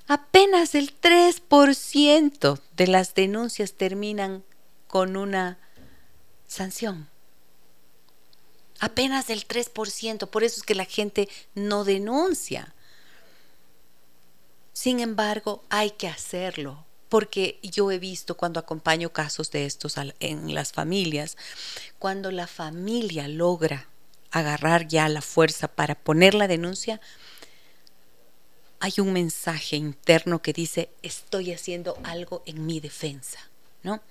Apenas 0.07 0.75
el 0.75 0.97
3% 0.97 2.61
de 2.77 2.87
las 2.87 3.15
denuncias 3.15 3.73
terminan 3.73 4.45
con 4.87 5.17
una 5.17 5.57
sanción. 6.53 7.09
Apenas 8.79 9.27
del 9.27 9.47
3%, 9.47 10.27
por 10.27 10.43
eso 10.43 10.57
es 10.57 10.63
que 10.63 10.75
la 10.75 10.85
gente 10.85 11.29
no 11.55 11.83
denuncia. 11.83 12.73
Sin 14.73 14.99
embargo, 14.99 15.63
hay 15.69 15.91
que 15.91 16.07
hacerlo, 16.07 16.85
porque 17.09 17.59
yo 17.61 17.91
he 17.91 17.99
visto 17.99 18.35
cuando 18.35 18.59
acompaño 18.59 19.13
casos 19.13 19.51
de 19.51 19.65
estos 19.65 19.95
en 20.19 20.53
las 20.53 20.73
familias, 20.73 21.37
cuando 21.99 22.31
la 22.31 22.47
familia 22.47 23.27
logra 23.27 23.87
agarrar 24.31 24.87
ya 24.87 25.07
la 25.09 25.21
fuerza 25.21 25.67
para 25.67 25.95
poner 25.95 26.33
la 26.33 26.47
denuncia, 26.47 26.99
hay 28.79 28.93
un 28.97 29.13
mensaje 29.13 29.77
interno 29.77 30.41
que 30.41 30.51
dice, 30.51 30.89
estoy 31.03 31.53
haciendo 31.53 31.97
algo 32.03 32.43
en 32.45 32.65
mi 32.65 32.79
defensa, 32.79 33.39
¿no? 33.83 34.01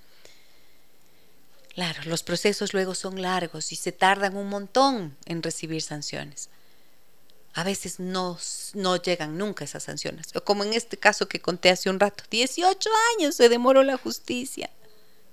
Claro, 1.75 2.03
los 2.05 2.23
procesos 2.23 2.75
luego 2.75 2.95
son 2.95 3.23
largos 3.23 3.73
y 3.73 3.77
se 3.77 3.93
tardan 3.93 4.37
un 4.37 4.49
montón 4.49 5.17
en 5.25 5.43
recibir 5.43 5.83
sanciones. 5.83 6.51
a 7.55 7.65
veces 7.65 8.01
no, 8.01 8.39
no 8.73 8.97
llegan 8.97 9.37
nunca 9.37 9.65
esas 9.65 9.83
sanciones. 9.83 10.29
Como 10.45 10.65
en 10.65 10.73
este 10.73 10.97
caso 10.97 11.29
que 11.29 11.41
conté 11.41 11.69
hace 11.69 11.91
un 11.91 12.01
rato, 12.01 12.25
18 12.31 12.91
años 13.15 13.35
se 13.35 13.51
demoró 13.51 13.83
la 13.83 13.99
justicia. 13.99 14.71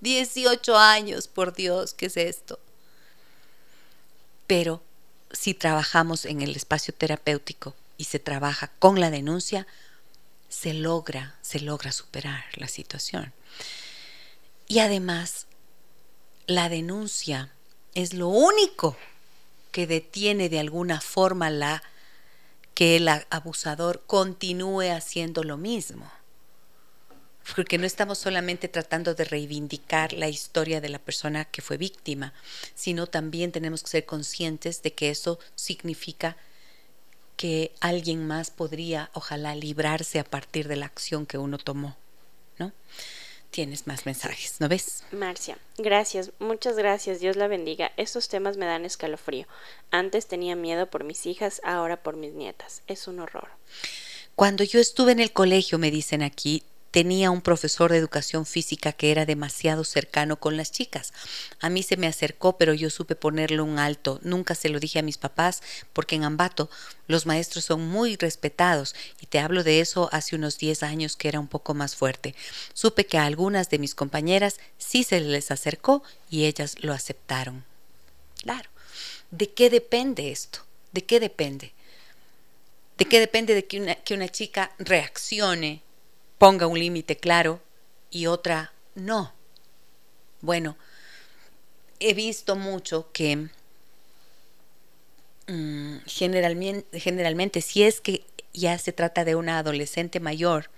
18 0.01 0.77
años, 0.77 1.27
por 1.29 1.53
Dios, 1.53 1.93
¿qué 1.93 2.07
es 2.07 2.17
esto? 2.17 2.59
Pero 4.47 4.81
si 5.31 5.53
trabajamos 5.53 6.25
en 6.25 6.41
el 6.41 6.55
espacio 6.55 6.93
terapéutico 6.93 7.73
y 7.97 8.05
se 8.05 8.19
trabaja 8.19 8.71
con 8.79 8.99
la 8.99 9.11
denuncia, 9.11 9.67
se 10.49 10.73
logra, 10.73 11.37
se 11.41 11.59
logra 11.59 11.91
superar 11.91 12.45
la 12.55 12.67
situación. 12.67 13.33
Y 14.67 14.79
además, 14.79 15.47
la 16.49 16.67
denuncia 16.67 17.51
es 17.93 18.15
lo 18.15 18.27
único 18.27 18.97
que 19.71 19.85
detiene 19.85 20.49
de 20.49 20.59
alguna 20.59 20.99
forma 20.99 21.51
la 21.51 21.83
que 22.73 22.95
el 22.95 23.07
abusador 23.07 24.01
continúe 24.07 24.89
haciendo 24.91 25.43
lo 25.43 25.57
mismo. 25.57 26.11
Porque 27.55 27.77
no 27.77 27.85
estamos 27.85 28.17
solamente 28.17 28.67
tratando 28.67 29.13
de 29.13 29.25
reivindicar 29.25 30.13
la 30.13 30.27
historia 30.27 30.81
de 30.81 30.89
la 30.89 30.97
persona 30.97 31.45
que 31.45 31.61
fue 31.61 31.77
víctima, 31.77 32.33
sino 32.73 33.05
también 33.05 33.51
tenemos 33.51 33.83
que 33.83 33.89
ser 33.89 34.05
conscientes 34.07 34.81
de 34.81 34.93
que 34.93 35.11
eso 35.11 35.37
significa 35.53 36.35
que 37.37 37.75
alguien 37.79 38.25
más 38.25 38.49
podría, 38.49 39.11
ojalá, 39.13 39.53
librarse 39.53 40.17
a 40.17 40.23
partir 40.23 40.67
de 40.67 40.77
la 40.77 40.87
acción 40.87 41.27
que 41.27 41.37
uno 41.37 41.59
tomó, 41.59 41.95
¿no? 42.57 42.73
Tienes 43.51 43.87
más 43.87 44.05
mensajes, 44.05 44.59
¿no 44.59 44.69
ves? 44.69 45.03
Marcia, 45.11 45.57
gracias, 45.77 46.31
muchas 46.39 46.75
gracias, 46.75 47.19
Dios 47.19 47.35
la 47.35 47.47
bendiga. 47.47 47.91
Estos 47.97 48.27
temas 48.27 48.57
me 48.57 48.67
dan 48.67 48.85
escalofrío. 48.85 49.47
Antes 49.89 50.27
tenía 50.27 50.55
miedo 50.55 50.87
por 50.89 51.03
mis 51.03 51.25
hijas, 51.25 51.59
ahora 51.63 52.03
por 52.03 52.15
mis 52.15 52.33
nietas. 52.33 52.83
Es 52.87 53.07
un 53.07 53.19
horror. 53.19 53.49
Cuando 54.35 54.63
yo 54.63 54.79
estuve 54.79 55.13
en 55.13 55.19
el 55.19 55.33
colegio, 55.33 55.79
me 55.79 55.91
dicen 55.91 56.21
aquí, 56.21 56.63
tenía 56.91 57.31
un 57.31 57.41
profesor 57.41 57.91
de 57.91 57.97
educación 57.97 58.45
física 58.45 58.93
que 58.93 59.11
era 59.11 59.25
demasiado 59.25 59.83
cercano 59.83 60.39
con 60.39 60.57
las 60.57 60.71
chicas. 60.71 61.13
A 61.59 61.69
mí 61.69 61.83
se 61.83 61.97
me 61.97 62.07
acercó, 62.07 62.57
pero 62.57 62.73
yo 62.73 62.89
supe 62.89 63.15
ponerle 63.15 63.61
un 63.61 63.79
alto. 63.79 64.19
Nunca 64.23 64.55
se 64.55 64.69
lo 64.69 64.79
dije 64.79 64.99
a 64.99 65.03
mis 65.03 65.17
papás, 65.17 65.61
porque 65.93 66.15
en 66.15 66.23
Ambato 66.23 66.69
los 67.07 67.25
maestros 67.25 67.65
son 67.65 67.87
muy 67.87 68.15
respetados, 68.15 68.95
y 69.21 69.27
te 69.27 69.39
hablo 69.39 69.63
de 69.63 69.79
eso 69.79 70.09
hace 70.11 70.35
unos 70.35 70.57
10 70.57 70.83
años 70.83 71.15
que 71.15 71.27
era 71.27 71.39
un 71.39 71.47
poco 71.47 71.73
más 71.73 71.95
fuerte. 71.95 72.35
Supe 72.73 73.05
que 73.05 73.17
a 73.17 73.25
algunas 73.25 73.69
de 73.69 73.79
mis 73.79 73.95
compañeras 73.95 74.57
sí 74.77 75.03
se 75.03 75.19
les 75.19 75.51
acercó 75.51 76.03
y 76.29 76.45
ellas 76.45 76.75
lo 76.81 76.93
aceptaron. 76.93 77.63
Claro. 78.41 78.69
¿De 79.31 79.51
qué 79.51 79.69
depende 79.69 80.31
esto? 80.31 80.59
¿De 80.91 81.03
qué 81.05 81.19
depende? 81.19 81.73
¿De 82.97 83.05
qué 83.05 83.19
depende 83.19 83.53
de 83.53 83.65
que 83.65 83.79
una, 83.79 83.95
que 83.95 84.13
una 84.13 84.27
chica 84.27 84.71
reaccione 84.79 85.83
ponga 86.39 86.65
un 86.67 86.79
límite 86.79 87.17
claro 87.17 87.61
y 88.09 88.25
otra 88.25 88.73
no. 88.95 89.33
Bueno, 90.41 90.77
he 91.99 92.13
visto 92.13 92.55
mucho 92.55 93.11
que 93.11 93.49
mm, 95.47 95.97
generalmente, 96.07 97.61
si 97.61 97.83
es 97.83 98.01
que 98.01 98.25
ya 98.53 98.77
se 98.79 98.93
trata 98.93 99.25
de 99.25 99.35
una 99.35 99.59
adolescente 99.59 100.19
mayor 100.19 100.71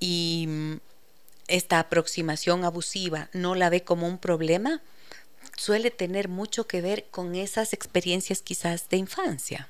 y 0.00 0.46
mm, 0.48 0.80
esta 1.46 1.78
aproximación 1.78 2.64
abusiva 2.64 3.28
no 3.34 3.54
la 3.54 3.68
ve 3.68 3.84
como 3.84 4.08
un 4.08 4.18
problema, 4.18 4.80
suele 5.56 5.90
tener 5.90 6.28
mucho 6.28 6.66
que 6.66 6.80
ver 6.80 7.04
con 7.10 7.34
esas 7.34 7.74
experiencias 7.74 8.40
quizás 8.40 8.88
de 8.88 8.96
infancia 8.96 9.68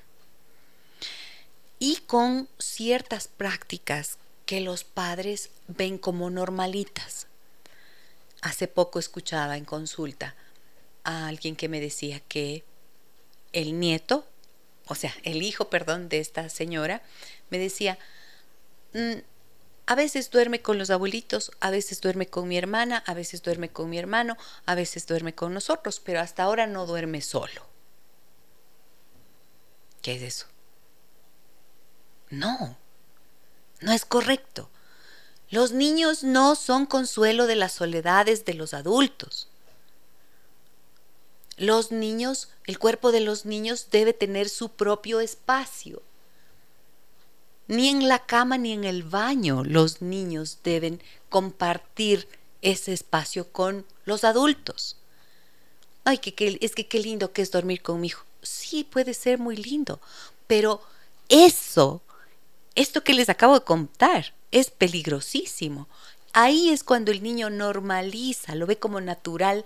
y 1.77 1.97
con 2.07 2.47
ciertas 2.57 3.27
prácticas 3.27 4.17
que 4.49 4.61
los 4.61 4.83
padres 4.83 5.51
ven 5.67 5.99
como 5.99 6.31
normalitas. 6.31 7.27
Hace 8.41 8.67
poco 8.67 8.97
escuchaba 8.97 9.57
en 9.57 9.63
consulta 9.63 10.33
a 11.03 11.27
alguien 11.27 11.55
que 11.55 11.69
me 11.69 11.79
decía 11.79 12.19
que 12.21 12.63
el 13.53 13.79
nieto, 13.79 14.27
o 14.87 14.95
sea, 14.95 15.13
el 15.21 15.43
hijo, 15.43 15.69
perdón, 15.69 16.09
de 16.09 16.17
esta 16.17 16.49
señora, 16.49 17.03
me 17.51 17.59
decía, 17.59 17.99
mm, 18.95 19.19
a 19.85 19.93
veces 19.93 20.31
duerme 20.31 20.63
con 20.63 20.79
los 20.79 20.89
abuelitos, 20.89 21.51
a 21.59 21.69
veces 21.69 22.01
duerme 22.01 22.25
con 22.25 22.47
mi 22.47 22.57
hermana, 22.57 23.03
a 23.05 23.13
veces 23.13 23.43
duerme 23.43 23.69
con 23.69 23.87
mi 23.87 23.99
hermano, 23.99 24.35
a 24.65 24.73
veces 24.73 25.05
duerme 25.05 25.35
con 25.35 25.53
nosotros, 25.53 26.01
pero 26.03 26.21
hasta 26.21 26.41
ahora 26.41 26.65
no 26.65 26.87
duerme 26.87 27.21
solo. 27.21 27.67
¿Qué 30.01 30.15
es 30.15 30.23
eso? 30.23 30.47
No, 32.31 32.78
no 33.81 33.91
es 33.91 34.05
correcto. 34.05 34.69
Los 35.49 35.71
niños 35.71 36.23
no 36.23 36.55
son 36.55 36.85
consuelo 36.85 37.47
de 37.47 37.55
las 37.55 37.73
soledades 37.73 38.45
de 38.45 38.53
los 38.53 38.73
adultos. 38.73 39.47
Los 41.57 41.91
niños, 41.91 42.49
el 42.65 42.77
cuerpo 42.79 43.11
de 43.11 43.19
los 43.19 43.45
niños 43.45 43.87
debe 43.91 44.13
tener 44.13 44.47
su 44.49 44.69
propio 44.69 45.19
espacio. 45.19 46.01
Ni 47.67 47.89
en 47.89 48.07
la 48.07 48.25
cama 48.25 48.57
ni 48.57 48.73
en 48.73 48.83
el 48.83 49.03
baño 49.03 49.63
los 49.63 50.01
niños 50.01 50.59
deben 50.63 51.01
compartir 51.29 52.27
ese 52.61 52.93
espacio 52.93 53.51
con 53.51 53.85
los 54.05 54.23
adultos. 54.23 54.97
Ay, 56.03 56.19
es 56.61 56.75
que 56.75 56.87
qué 56.87 56.99
lindo 56.99 57.33
que 57.33 57.41
es 57.41 57.51
dormir 57.51 57.81
con 57.81 57.99
mi 58.01 58.07
hijo. 58.07 58.23
Sí, 58.41 58.83
puede 58.83 59.13
ser 59.13 59.37
muy 59.37 59.55
lindo, 59.55 59.99
pero 60.47 60.81
eso 61.27 62.01
esto 62.75 63.03
que 63.03 63.13
les 63.13 63.29
acabo 63.29 63.59
de 63.59 63.65
contar 63.65 64.33
es 64.51 64.69
peligrosísimo. 64.71 65.87
Ahí 66.33 66.69
es 66.69 66.83
cuando 66.83 67.11
el 67.11 67.23
niño 67.23 67.49
normaliza, 67.49 68.55
lo 68.55 68.67
ve 68.67 68.77
como 68.77 69.01
natural 69.01 69.65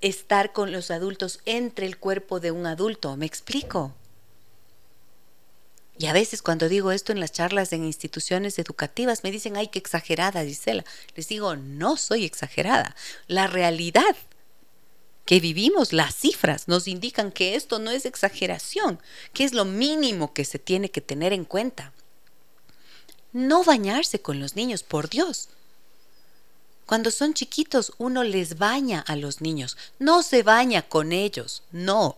estar 0.00 0.52
con 0.52 0.72
los 0.72 0.90
adultos 0.90 1.40
entre 1.46 1.86
el 1.86 1.96
cuerpo 1.98 2.38
de 2.38 2.50
un 2.50 2.66
adulto. 2.66 3.16
¿Me 3.16 3.26
explico? 3.26 3.94
Y 5.96 6.06
a 6.06 6.12
veces 6.12 6.42
cuando 6.42 6.68
digo 6.68 6.90
esto 6.92 7.12
en 7.12 7.20
las 7.20 7.32
charlas 7.32 7.72
en 7.72 7.84
instituciones 7.84 8.58
educativas 8.58 9.22
me 9.22 9.30
dicen, 9.30 9.56
ay, 9.56 9.68
qué 9.68 9.78
exagerada, 9.78 10.44
Gisela. 10.44 10.84
Les 11.14 11.28
digo, 11.28 11.56
no 11.56 11.96
soy 11.96 12.24
exagerada. 12.24 12.96
La 13.28 13.46
realidad 13.46 14.16
que 15.24 15.40
vivimos, 15.40 15.92
las 15.92 16.14
cifras 16.14 16.68
nos 16.68 16.86
indican 16.86 17.32
que 17.32 17.54
esto 17.54 17.78
no 17.78 17.90
es 17.90 18.04
exageración, 18.04 19.00
que 19.32 19.44
es 19.44 19.52
lo 19.52 19.64
mínimo 19.64 20.32
que 20.34 20.44
se 20.44 20.58
tiene 20.58 20.90
que 20.90 21.00
tener 21.00 21.32
en 21.32 21.44
cuenta 21.44 21.92
no 23.34 23.64
bañarse 23.64 24.22
con 24.22 24.40
los 24.40 24.56
niños, 24.56 24.82
por 24.82 25.10
Dios. 25.10 25.50
Cuando 26.86 27.10
son 27.10 27.34
chiquitos 27.34 27.92
uno 27.98 28.22
les 28.22 28.56
baña 28.58 29.00
a 29.00 29.16
los 29.16 29.40
niños, 29.40 29.76
no 29.98 30.22
se 30.22 30.42
baña 30.42 30.82
con 30.82 31.12
ellos, 31.12 31.64
no. 31.72 32.16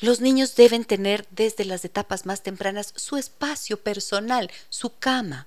Los 0.00 0.20
niños 0.20 0.56
deben 0.56 0.84
tener 0.84 1.26
desde 1.30 1.64
las 1.64 1.84
etapas 1.84 2.26
más 2.26 2.42
tempranas 2.42 2.92
su 2.96 3.16
espacio 3.16 3.80
personal, 3.80 4.50
su 4.68 4.98
cama. 4.98 5.46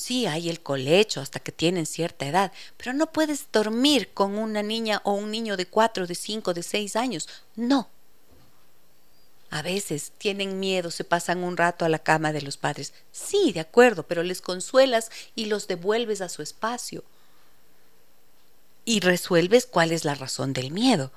Sí, 0.00 0.24
hay 0.24 0.48
el 0.48 0.62
colecho 0.62 1.20
hasta 1.20 1.40
que 1.40 1.52
tienen 1.52 1.84
cierta 1.84 2.26
edad, 2.26 2.52
pero 2.78 2.94
no 2.94 3.12
puedes 3.12 3.48
dormir 3.52 4.08
con 4.14 4.38
una 4.38 4.62
niña 4.62 5.02
o 5.04 5.12
un 5.12 5.30
niño 5.30 5.58
de 5.58 5.66
cuatro, 5.66 6.06
de 6.06 6.14
cinco, 6.14 6.54
de 6.54 6.62
seis 6.62 6.96
años. 6.96 7.28
No. 7.54 7.86
A 9.50 9.60
veces 9.60 10.12
tienen 10.16 10.58
miedo, 10.58 10.90
se 10.90 11.04
pasan 11.04 11.44
un 11.44 11.58
rato 11.58 11.84
a 11.84 11.90
la 11.90 11.98
cama 11.98 12.32
de 12.32 12.40
los 12.40 12.56
padres. 12.56 12.94
Sí, 13.12 13.52
de 13.52 13.60
acuerdo, 13.60 14.04
pero 14.04 14.22
les 14.22 14.40
consuelas 14.40 15.10
y 15.36 15.44
los 15.44 15.68
devuelves 15.68 16.22
a 16.22 16.30
su 16.30 16.40
espacio. 16.40 17.04
Y 18.86 19.00
resuelves 19.00 19.66
cuál 19.66 19.92
es 19.92 20.06
la 20.06 20.14
razón 20.14 20.54
del 20.54 20.70
miedo. 20.70 21.12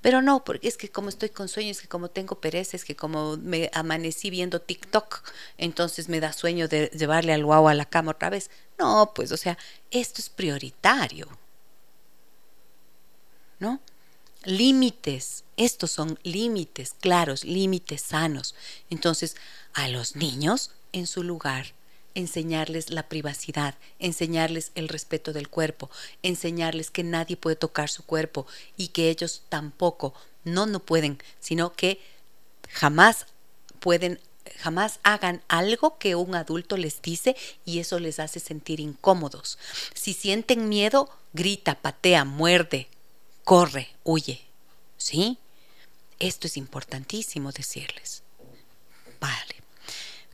Pero 0.00 0.22
no, 0.22 0.44
porque 0.44 0.68
es 0.68 0.76
que 0.76 0.90
como 0.90 1.08
estoy 1.08 1.28
con 1.28 1.48
sueño, 1.48 1.70
es 1.70 1.80
que 1.80 1.88
como 1.88 2.08
tengo 2.10 2.40
pereza, 2.40 2.76
es 2.76 2.84
que 2.84 2.96
como 2.96 3.36
me 3.36 3.70
amanecí 3.74 4.30
viendo 4.30 4.60
TikTok, 4.60 5.22
entonces 5.58 6.08
me 6.08 6.20
da 6.20 6.32
sueño 6.32 6.68
de 6.68 6.90
llevarle 6.94 7.34
al 7.34 7.44
guau 7.44 7.68
a 7.68 7.74
la 7.74 7.84
cama 7.84 8.12
otra 8.12 8.30
vez. 8.30 8.50
No, 8.78 9.12
pues, 9.14 9.30
o 9.32 9.36
sea, 9.36 9.58
esto 9.90 10.20
es 10.22 10.30
prioritario. 10.30 11.28
¿No? 13.58 13.80
límites. 14.44 15.44
Estos 15.56 15.90
son 15.90 16.18
límites 16.22 16.94
claros, 16.98 17.44
límites 17.44 18.02
sanos. 18.02 18.54
Entonces, 18.88 19.36
a 19.74 19.88
los 19.88 20.16
niños, 20.16 20.72
en 20.92 21.06
su 21.06 21.22
lugar, 21.22 21.74
enseñarles 22.14 22.90
la 22.90 23.08
privacidad, 23.08 23.74
enseñarles 23.98 24.72
el 24.74 24.88
respeto 24.88 25.32
del 25.32 25.48
cuerpo, 25.48 25.90
enseñarles 26.22 26.90
que 26.90 27.04
nadie 27.04 27.36
puede 27.36 27.56
tocar 27.56 27.88
su 27.88 28.04
cuerpo 28.04 28.46
y 28.76 28.88
que 28.88 29.10
ellos 29.10 29.42
tampoco, 29.48 30.14
no, 30.44 30.66
no 30.66 30.80
pueden, 30.80 31.22
sino 31.38 31.72
que 31.72 32.00
jamás 32.68 33.26
pueden, 33.78 34.20
jamás 34.58 35.00
hagan 35.02 35.42
algo 35.48 35.98
que 35.98 36.14
un 36.14 36.34
adulto 36.34 36.76
les 36.76 37.02
dice 37.02 37.36
y 37.64 37.80
eso 37.80 37.98
les 37.98 38.18
hace 38.18 38.40
sentir 38.40 38.80
incómodos. 38.80 39.58
Si 39.94 40.12
sienten 40.12 40.68
miedo, 40.68 41.10
grita, 41.32 41.76
patea, 41.80 42.24
muerde, 42.24 42.88
corre, 43.44 43.90
huye. 44.04 44.42
¿Sí? 44.96 45.38
Esto 46.18 46.46
es 46.46 46.58
importantísimo 46.58 47.52
decirles. 47.52 48.22
Vale. 49.18 49.56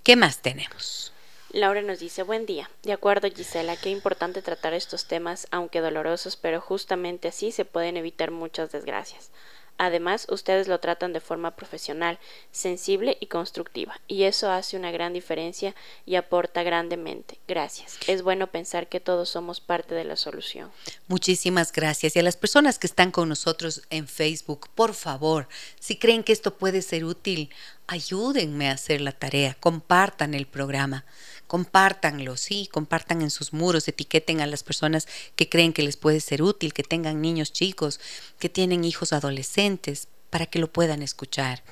¿Qué 0.03 0.17
más 0.17 0.43
tenemos? 0.43 1.13
Laura 1.57 1.81
nos 1.81 2.01
dice, 2.01 2.23
buen 2.23 2.45
día. 2.45 2.69
De 2.83 2.93
acuerdo, 2.93 3.31
Gisela, 3.35 3.79
qué 3.79 3.89
importante 3.89 4.43
tratar 4.43 4.75
estos 4.75 5.07
temas, 5.07 5.47
aunque 5.51 5.81
dolorosos, 5.81 6.37
pero 6.37 6.61
justamente 6.61 7.29
así 7.29 7.51
se 7.51 7.65
pueden 7.65 7.97
evitar 7.97 8.31
muchas 8.31 8.73
desgracias. 8.73 9.31
Además, 9.79 10.27
ustedes 10.31 10.69
lo 10.69 10.81
tratan 10.81 11.15
de 11.15 11.21
forma 11.21 11.57
profesional, 11.57 12.19
sensible 12.51 13.17
y 13.21 13.27
constructiva, 13.27 14.01
y 14.07 14.25
eso 14.25 14.51
hace 14.51 14.77
una 14.77 14.91
gran 14.91 15.15
diferencia 15.15 15.75
y 16.05 16.17
aporta 16.17 16.63
grandemente. 16.63 17.39
Gracias. 17.49 17.99
Es 18.07 18.23
bueno 18.23 18.47
pensar 18.49 18.89
que 18.89 19.01
todos 19.01 19.31
somos 19.31 19.61
parte 19.61 19.95
de 19.95 20.05
la 20.05 20.17
solución. 20.17 20.71
Muchísimas 21.09 21.73
gracias. 21.73 22.17
Y 22.17 22.19
a 22.19 22.23
las 22.23 22.37
personas 22.37 22.79
que 22.79 22.87
están 22.87 23.11
con 23.11 23.31
nosotros 23.31 23.83
en 23.89 24.09
Facebook, 24.09 24.69
por 24.75 24.93
favor, 24.93 25.49
si 25.79 25.99
creen 25.99 26.23
que 26.23 26.33
esto 26.33 26.57
puede 26.57 26.81
ser 26.81 27.05
útil, 27.05 27.51
ayúdenme 27.87 28.69
a 28.69 28.73
hacer 28.73 29.01
la 29.01 29.13
tarea, 29.13 29.57
compartan 29.61 30.35
el 30.35 30.47
programa 30.47 31.05
compártanlo, 31.47 32.37
sí, 32.37 32.69
compartan 32.73 33.23
en 33.23 33.31
sus 33.31 33.53
muros, 33.53 33.89
etiqueten 33.89 34.41
a 34.41 34.47
las 34.47 34.63
personas 34.63 35.07
que 35.37 35.49
creen 35.49 35.73
que 35.73 35.83
les 35.83 35.97
puede 35.97 36.21
ser 36.21 36.43
útil, 36.43 36.73
que 36.73 36.83
tengan 36.83 37.23
niños 37.23 37.53
chicos, 37.53 38.01
que 38.39 38.49
tienen 38.49 38.85
hijos 38.85 39.13
adolescentes, 39.13 40.09
para 40.31 40.47
que 40.47 40.59
lo 40.59 40.71
puedan 40.71 41.03
escuchar. 41.03 41.63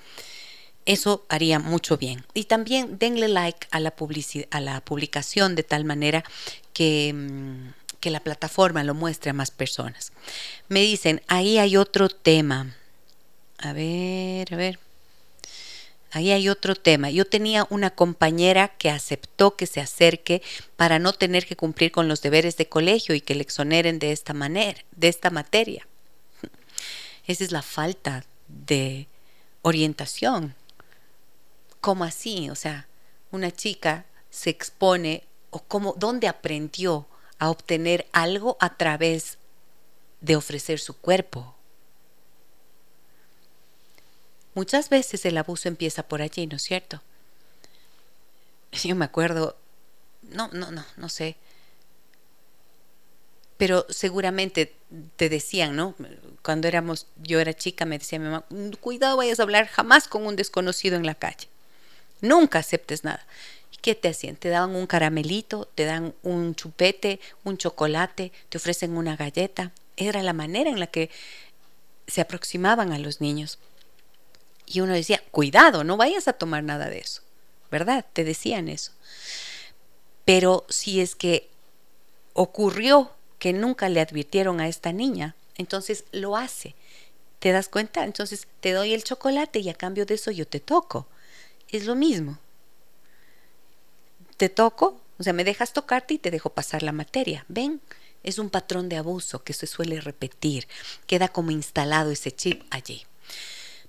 Eso 0.87 1.25
haría 1.29 1.59
mucho 1.59 1.97
bien. 1.97 2.25
Y 2.35 2.45
también 2.45 2.99
denle 2.99 3.29
like 3.29 3.66
a 3.70 3.81
la, 3.81 3.95
a 4.51 4.61
la 4.61 4.81
publicación 4.83 5.55
de 5.55 5.62
tal 5.62 5.85
manera 5.85 6.25
que, 6.72 7.12
mm, 7.14 7.72
que 8.01 8.11
la 8.11 8.20
plataforma 8.20 8.85
lo 8.85 8.95
muestre 8.95 9.31
a 9.31 9.35
más 9.35 9.51
personas. 9.51 10.12
Me 10.68 10.81
dicen, 10.81 11.22
ahí 11.27 11.59
hay 11.59 11.77
otro 11.77 12.09
tema. 12.09 12.75
A 13.59 13.72
ver, 13.72 14.53
a 14.53 14.57
ver. 14.57 14.79
Ahí 16.14 16.30
hay 16.30 16.48
otro 16.48 16.76
tema. 16.76 17.10
Yo 17.10 17.24
tenía 17.24 17.66
una 17.70 17.90
compañera 17.90 18.68
que 18.68 18.88
aceptó 18.88 19.56
que 19.56 19.66
se 19.66 19.80
acerque 19.80 20.42
para 20.76 21.00
no 21.00 21.12
tener 21.12 21.44
que 21.44 21.56
cumplir 21.56 21.90
con 21.90 22.06
los 22.06 22.22
deberes 22.22 22.56
de 22.56 22.68
colegio 22.68 23.16
y 23.16 23.20
que 23.20 23.34
le 23.34 23.42
exoneren 23.42 23.98
de 23.98 24.12
esta 24.12 24.32
manera, 24.32 24.80
de 24.92 25.08
esta 25.08 25.30
materia. 25.30 25.88
Esa 27.26 27.42
es 27.42 27.50
la 27.50 27.62
falta 27.62 28.24
de 28.46 29.08
orientación. 29.62 30.54
¿Cómo 31.80 32.04
así? 32.04 32.48
O 32.48 32.54
sea, 32.54 32.86
una 33.32 33.50
chica 33.50 34.06
se 34.30 34.50
expone 34.50 35.24
o 35.50 35.64
cómo, 35.64 35.96
dónde 35.98 36.28
aprendió 36.28 37.08
a 37.40 37.50
obtener 37.50 38.06
algo 38.12 38.56
a 38.60 38.76
través 38.76 39.38
de 40.20 40.36
ofrecer 40.36 40.78
su 40.78 40.96
cuerpo 40.96 41.53
Muchas 44.55 44.88
veces 44.88 45.24
el 45.26 45.36
abuso 45.36 45.68
empieza 45.68 46.05
por 46.05 46.22
allí, 46.22 46.46
¿no 46.46 46.57
es 46.57 46.62
cierto? 46.62 47.02
Yo 48.72 48.94
me 48.94 49.05
acuerdo, 49.05 49.57
no, 50.22 50.48
no, 50.52 50.70
no, 50.70 50.84
no 50.96 51.09
sé. 51.09 51.36
Pero 53.57 53.86
seguramente 53.88 54.74
te 55.16 55.28
decían, 55.28 55.76
¿no? 55.76 55.94
Cuando 56.42 56.68
éramos, 56.68 57.07
yo 57.22 57.40
era 57.40 57.55
chica, 57.55 57.84
me 57.84 57.98
decía 57.98 58.18
mi 58.18 58.26
mamá, 58.26 58.44
cuidado, 58.80 59.16
vayas 59.16 59.40
a 59.40 59.44
hablar 59.44 59.66
jamás 59.66 60.09
con 60.09 60.26
un 60.26 60.36
desconocido 60.36 60.96
en 60.96 61.07
la 61.07 61.14
calle. 61.14 61.48
Nunca 62.20 62.61
aceptes 62.61 63.05
nada. 63.05 63.24
¿Y 63.72 63.76
qué 63.78 63.94
te 63.94 64.09
hacían? 64.09 64.36
Te 64.36 64.48
daban 64.48 64.74
un 64.74 64.86
caramelito, 64.86 65.68
te 65.74 65.84
dan 65.84 66.14
un 66.22 66.55
chupete, 66.55 67.20
un 67.44 67.59
chocolate, 67.59 68.32
te 68.48 68.59
ofrecen 68.59 68.96
una 68.96 69.16
galleta. 69.16 69.72
Era 69.96 70.22
la 70.22 70.32
manera 70.32 70.70
en 70.70 70.80
la 70.80 70.86
que 70.88 71.11
se 72.07 72.20
aproximaban 72.20 72.92
a 72.92 72.98
los 72.98 73.20
niños. 73.20 73.59
Y 74.66 74.80
uno 74.80 74.92
decía, 74.92 75.22
cuidado, 75.30 75.84
no 75.84 75.96
vayas 75.96 76.28
a 76.28 76.32
tomar 76.32 76.62
nada 76.62 76.88
de 76.88 76.98
eso, 76.98 77.22
¿verdad? 77.70 78.04
Te 78.12 78.24
decían 78.24 78.68
eso. 78.68 78.92
Pero 80.24 80.64
si 80.68 81.00
es 81.00 81.14
que 81.14 81.50
ocurrió 82.32 83.12
que 83.38 83.52
nunca 83.52 83.88
le 83.88 84.00
advirtieron 84.00 84.60
a 84.60 84.68
esta 84.68 84.92
niña, 84.92 85.36
entonces 85.56 86.04
lo 86.12 86.36
hace. 86.36 86.74
¿Te 87.38 87.52
das 87.52 87.68
cuenta? 87.68 88.04
Entonces 88.04 88.48
te 88.60 88.72
doy 88.72 88.94
el 88.94 89.04
chocolate 89.04 89.58
y 89.58 89.68
a 89.68 89.74
cambio 89.74 90.06
de 90.06 90.14
eso 90.14 90.30
yo 90.30 90.46
te 90.46 90.60
toco. 90.60 91.06
Es 91.68 91.84
lo 91.84 91.94
mismo. 91.94 92.38
Te 94.36 94.48
toco, 94.48 95.00
o 95.18 95.22
sea, 95.22 95.32
me 95.32 95.44
dejas 95.44 95.72
tocarte 95.72 96.14
y 96.14 96.18
te 96.18 96.30
dejo 96.30 96.50
pasar 96.50 96.82
la 96.82 96.92
materia. 96.92 97.44
Ven, 97.48 97.80
es 98.22 98.38
un 98.38 98.50
patrón 98.50 98.88
de 98.88 98.96
abuso 98.96 99.44
que 99.44 99.52
se 99.52 99.66
suele 99.66 100.00
repetir. 100.00 100.66
Queda 101.06 101.28
como 101.28 101.50
instalado 101.50 102.10
ese 102.10 102.32
chip 102.32 102.62
allí. 102.70 103.04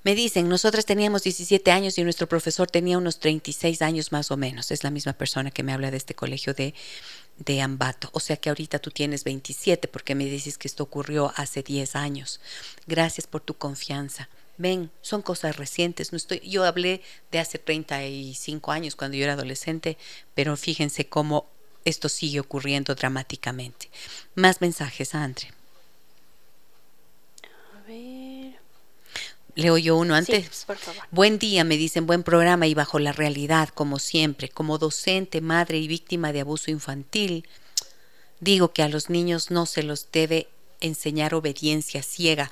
Me 0.05 0.13
dicen, 0.13 0.47
nosotras 0.47 0.85
teníamos 0.85 1.23
17 1.23 1.71
años 1.71 1.97
y 1.97 2.03
nuestro 2.03 2.29
profesor 2.29 2.69
tenía 2.69 2.99
unos 2.99 3.19
36 3.19 3.81
años 3.81 4.11
más 4.11 4.29
o 4.29 4.37
menos. 4.37 4.69
Es 4.69 4.83
la 4.83 4.91
misma 4.91 5.13
persona 5.13 5.49
que 5.49 5.63
me 5.63 5.73
habla 5.73 5.89
de 5.89 5.97
este 5.97 6.13
colegio 6.13 6.53
de, 6.53 6.75
de 7.37 7.59
Ambato. 7.59 8.11
O 8.13 8.19
sea 8.19 8.37
que 8.37 8.49
ahorita 8.49 8.77
tú 8.77 8.91
tienes 8.91 9.23
27 9.23 9.87
porque 9.87 10.13
me 10.13 10.25
dices 10.25 10.59
que 10.59 10.67
esto 10.67 10.83
ocurrió 10.83 11.33
hace 11.35 11.63
10 11.63 11.95
años. 11.95 12.39
Gracias 12.85 13.25
por 13.25 13.41
tu 13.41 13.55
confianza. 13.55 14.29
Ven, 14.59 14.91
son 15.01 15.23
cosas 15.23 15.57
recientes. 15.57 16.11
No 16.11 16.17
estoy, 16.17 16.39
yo 16.41 16.65
hablé 16.65 17.01
de 17.31 17.39
hace 17.39 17.57
35 17.57 18.71
años 18.71 18.95
cuando 18.95 19.17
yo 19.17 19.23
era 19.23 19.33
adolescente, 19.33 19.97
pero 20.35 20.55
fíjense 20.55 21.07
cómo 21.07 21.49
esto 21.83 22.09
sigue 22.09 22.39
ocurriendo 22.39 22.93
dramáticamente. 22.93 23.89
Más 24.35 24.61
mensajes, 24.61 25.15
Andre. 25.15 25.51
A 27.73 27.87
ver. 27.87 28.65
Leo 29.55 29.77
yo 29.77 29.95
uno 29.97 30.15
antes. 30.15 30.45
Sí, 30.51 30.63
por 30.67 30.77
favor. 30.77 31.03
Buen 31.11 31.39
día, 31.39 31.63
me 31.63 31.77
dicen, 31.77 32.05
buen 32.05 32.23
programa 32.23 32.67
y 32.67 32.73
bajo 32.73 32.99
la 32.99 33.13
realidad, 33.13 33.69
como 33.69 33.99
siempre, 33.99 34.49
como 34.49 34.77
docente, 34.77 35.41
madre 35.41 35.77
y 35.79 35.87
víctima 35.87 36.33
de 36.33 36.41
abuso 36.41 36.71
infantil, 36.71 37.47
digo 38.39 38.73
que 38.73 38.83
a 38.83 38.89
los 38.89 39.09
niños 39.09 39.51
no 39.51 39.65
se 39.65 39.83
los 39.83 40.11
debe 40.11 40.49
enseñar 40.81 41.33
obediencia 41.33 42.03
ciega, 42.03 42.51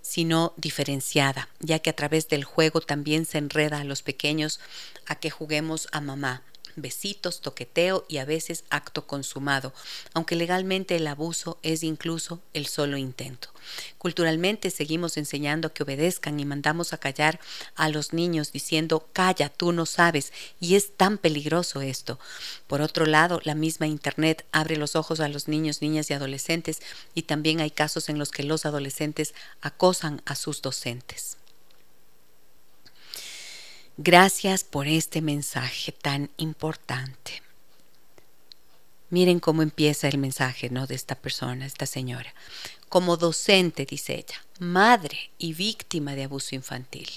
sino 0.00 0.52
diferenciada, 0.56 1.48
ya 1.60 1.80
que 1.80 1.90
a 1.90 1.96
través 1.96 2.28
del 2.28 2.44
juego 2.44 2.80
también 2.80 3.26
se 3.26 3.38
enreda 3.38 3.80
a 3.80 3.84
los 3.84 4.02
pequeños 4.02 4.60
a 5.06 5.16
que 5.16 5.30
juguemos 5.30 5.88
a 5.92 6.00
mamá 6.00 6.42
besitos, 6.76 7.40
toqueteo 7.40 8.04
y 8.08 8.18
a 8.18 8.24
veces 8.24 8.64
acto 8.70 9.06
consumado, 9.06 9.72
aunque 10.12 10.36
legalmente 10.36 10.96
el 10.96 11.06
abuso 11.06 11.58
es 11.62 11.82
incluso 11.82 12.40
el 12.52 12.66
solo 12.66 12.96
intento. 12.96 13.50
Culturalmente 13.98 14.70
seguimos 14.70 15.16
enseñando 15.16 15.72
que 15.72 15.82
obedezcan 15.82 16.38
y 16.38 16.44
mandamos 16.44 16.92
a 16.92 16.98
callar 16.98 17.40
a 17.74 17.88
los 17.88 18.12
niños 18.12 18.52
diciendo 18.52 19.08
calla, 19.12 19.48
tú 19.48 19.72
no 19.72 19.86
sabes, 19.86 20.32
y 20.60 20.74
es 20.74 20.96
tan 20.96 21.18
peligroso 21.18 21.80
esto. 21.80 22.18
Por 22.66 22.82
otro 22.82 23.06
lado, 23.06 23.40
la 23.44 23.54
misma 23.54 23.86
Internet 23.86 24.44
abre 24.52 24.76
los 24.76 24.96
ojos 24.96 25.20
a 25.20 25.28
los 25.28 25.48
niños, 25.48 25.80
niñas 25.80 26.10
y 26.10 26.14
adolescentes 26.14 26.80
y 27.14 27.22
también 27.22 27.60
hay 27.60 27.70
casos 27.70 28.08
en 28.08 28.18
los 28.18 28.30
que 28.30 28.42
los 28.42 28.66
adolescentes 28.66 29.34
acosan 29.62 30.22
a 30.26 30.34
sus 30.34 30.60
docentes. 30.62 31.38
Gracias 33.96 34.64
por 34.64 34.88
este 34.88 35.22
mensaje 35.22 35.92
tan 35.92 36.28
importante. 36.36 37.42
Miren 39.08 39.38
cómo 39.38 39.62
empieza 39.62 40.08
el 40.08 40.18
mensaje 40.18 40.68
¿no? 40.68 40.88
de 40.88 40.96
esta 40.96 41.14
persona, 41.14 41.64
esta 41.64 41.86
señora. 41.86 42.34
Como 42.88 43.16
docente, 43.16 43.86
dice 43.86 44.14
ella, 44.14 44.44
madre 44.58 45.30
y 45.38 45.54
víctima 45.54 46.16
de 46.16 46.24
abuso 46.24 46.56
infantil. 46.56 47.08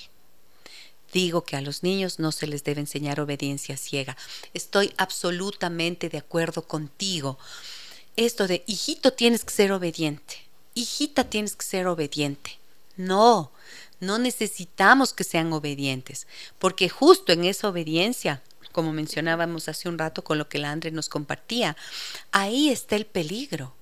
Digo 1.11 1.43
que 1.43 1.55
a 1.55 1.61
los 1.61 1.81
niños 1.81 2.19
no 2.19 2.31
se 2.31 2.45
les 2.45 2.63
debe 2.63 2.81
enseñar 2.81 3.19
obediencia 3.19 3.75
ciega. 3.75 4.15
Estoy 4.53 4.93
absolutamente 4.97 6.09
de 6.09 6.19
acuerdo 6.19 6.67
contigo. 6.67 7.39
Esto 8.15 8.47
de, 8.47 8.63
hijito, 8.67 9.13
tienes 9.13 9.43
que 9.43 9.53
ser 9.53 9.71
obediente. 9.71 10.35
Hijita, 10.75 11.23
tienes 11.23 11.55
que 11.55 11.65
ser 11.65 11.87
obediente. 11.87 12.59
No, 12.97 13.51
no 13.99 14.17
necesitamos 14.17 15.13
que 15.13 15.23
sean 15.23 15.51
obedientes, 15.53 16.27
porque 16.59 16.89
justo 16.89 17.31
en 17.31 17.45
esa 17.45 17.69
obediencia, 17.69 18.43
como 18.71 18.93
mencionábamos 18.93 19.69
hace 19.69 19.89
un 19.89 19.97
rato 19.97 20.23
con 20.23 20.37
lo 20.37 20.49
que 20.49 20.59
la 20.59 20.71
Andre 20.71 20.91
nos 20.91 21.09
compartía, 21.09 21.75
ahí 22.31 22.69
está 22.69 22.95
el 22.95 23.05
peligro. 23.05 23.73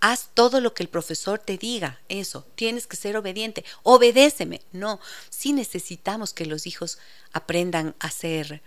Haz 0.00 0.30
todo 0.34 0.60
lo 0.60 0.74
que 0.74 0.82
el 0.82 0.88
profesor 0.88 1.38
te 1.38 1.56
diga, 1.56 2.00
eso, 2.08 2.44
tienes 2.56 2.86
que 2.86 2.96
ser 2.96 3.16
obediente, 3.16 3.64
obedéceme. 3.84 4.60
No, 4.72 5.00
sí 5.30 5.52
necesitamos 5.52 6.32
que 6.32 6.44
los 6.44 6.66
hijos 6.66 6.98
aprendan 7.32 7.94
a 8.00 8.10
ser 8.10 8.62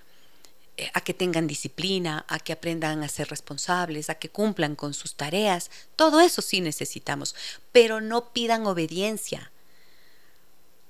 eh, 0.78 0.90
a 0.94 1.02
que 1.02 1.14
tengan 1.14 1.48
disciplina, 1.48 2.26
a 2.28 2.40
que 2.40 2.52
aprendan 2.52 3.04
a 3.04 3.08
ser 3.08 3.30
responsables, 3.30 4.10
a 4.10 4.16
que 4.16 4.30
cumplan 4.30 4.76
con 4.76 4.94
sus 4.94 5.16
tareas, 5.16 5.72
todo 5.96 6.20
eso 6.20 6.42
sí 6.42 6.60
necesitamos, 6.60 7.36
pero 7.72 8.02
no 8.02 8.34
pidan 8.34 8.66
obediencia 8.66 9.52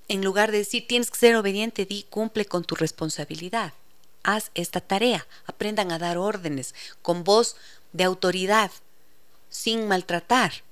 en 0.07 0.23
lugar 0.23 0.51
de 0.51 0.59
decir 0.59 0.87
tienes 0.87 1.09
que 1.11 1.17
ser 1.17 1.35
obediente, 1.35 1.85
di 1.85 2.03
cumple 2.09 2.45
con 2.45 2.63
tu 2.63 2.75
responsabilidad. 2.75 3.73
Haz 4.23 4.51
esta 4.55 4.81
tarea. 4.81 5.27
Aprendan 5.45 5.91
a 5.91 5.99
dar 5.99 6.17
órdenes 6.17 6.73
con 7.01 7.23
voz 7.23 7.55
de 7.93 8.03
autoridad, 8.03 8.71
sin 9.49 9.87
maltratar. 9.87 10.63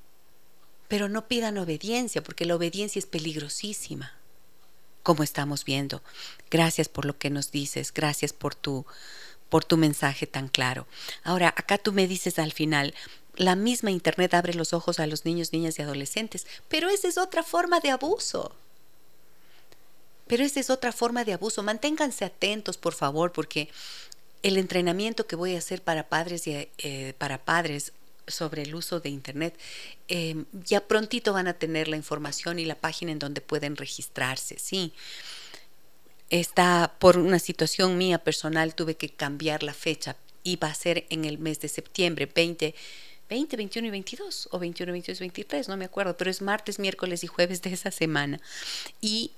Pero 0.87 1.09
no 1.09 1.27
pidan 1.27 1.57
obediencia, 1.57 2.23
porque 2.23 2.45
la 2.45 2.55
obediencia 2.55 2.99
es 2.99 3.05
peligrosísima. 3.05 4.13
como 5.03 5.23
estamos 5.23 5.65
viendo. 5.65 6.01
Gracias 6.49 6.87
por 6.89 7.05
lo 7.05 7.17
que 7.17 7.29
nos 7.29 7.51
dices, 7.51 7.93
gracias 7.93 8.33
por 8.33 8.55
tu 8.55 8.85
por 9.49 9.63
tu 9.63 9.77
mensaje 9.77 10.25
tan 10.25 10.47
claro. 10.47 10.87
Ahora, 11.23 11.49
acá 11.49 11.77
tú 11.77 11.91
me 11.93 12.07
dices 12.07 12.39
al 12.39 12.53
final, 12.53 12.95
la 13.35 13.55
misma 13.55 13.91
Internet 13.91 14.33
abre 14.33 14.55
los 14.55 14.73
ojos 14.73 14.99
a 14.99 15.05
los 15.05 15.25
niños, 15.25 15.53
niñas 15.53 15.77
y 15.77 15.83
adolescentes, 15.83 16.47
pero 16.69 16.89
esa 16.89 17.07
es 17.07 17.19
otra 17.19 17.43
forma 17.43 17.79
de 17.79 17.91
abuso. 17.91 18.55
Pero 20.27 20.43
esa 20.43 20.59
es 20.59 20.69
otra 20.69 20.91
forma 20.91 21.25
de 21.25 21.33
abuso. 21.33 21.63
Manténganse 21.63 22.25
atentos, 22.25 22.77
por 22.77 22.93
favor, 22.93 23.31
porque 23.31 23.69
el 24.41 24.57
entrenamiento 24.57 25.27
que 25.27 25.35
voy 25.35 25.55
a 25.55 25.59
hacer 25.59 25.81
para 25.81 26.09
padres 26.09 26.47
y 26.47 26.69
eh, 26.77 27.13
para 27.17 27.43
padres 27.43 27.93
sobre 28.27 28.61
el 28.61 28.73
uso 28.73 28.99
de 28.99 29.09
Internet, 29.09 29.57
eh, 30.07 30.45
ya 30.65 30.81
prontito 30.87 31.33
van 31.33 31.47
a 31.47 31.53
tener 31.53 31.87
la 31.89 31.97
información 31.97 32.57
y 32.57 32.65
la 32.65 32.75
página 32.75 33.11
en 33.11 33.19
donde 33.19 33.41
pueden 33.41 33.75
registrarse, 33.75 34.57
sí 34.59 34.93
está 36.39 36.95
por 36.97 37.17
una 37.17 37.37
situación 37.37 37.97
mía 37.97 38.17
personal, 38.17 38.73
tuve 38.73 38.95
que 38.95 39.09
cambiar 39.09 39.61
la 39.61 39.73
fecha. 39.73 40.15
Iba 40.43 40.67
a 40.67 40.73
ser 40.73 41.05
en 41.09 41.25
el 41.25 41.37
mes 41.37 41.59
de 41.59 41.67
septiembre, 41.67 42.29
20, 42.33 42.73
20, 43.29 43.57
21 43.57 43.87
y 43.87 43.91
22, 43.91 44.49
o 44.51 44.57
21, 44.57 44.91
22 44.91 45.19
y 45.19 45.23
23, 45.23 45.67
no 45.67 45.77
me 45.77 45.85
acuerdo, 45.85 46.17
pero 46.17 46.31
es 46.31 46.41
martes, 46.41 46.79
miércoles 46.79 47.23
y 47.23 47.27
jueves 47.27 47.61
de 47.61 47.73
esa 47.73 47.91
semana. 47.91 48.41
Y 48.99 49.31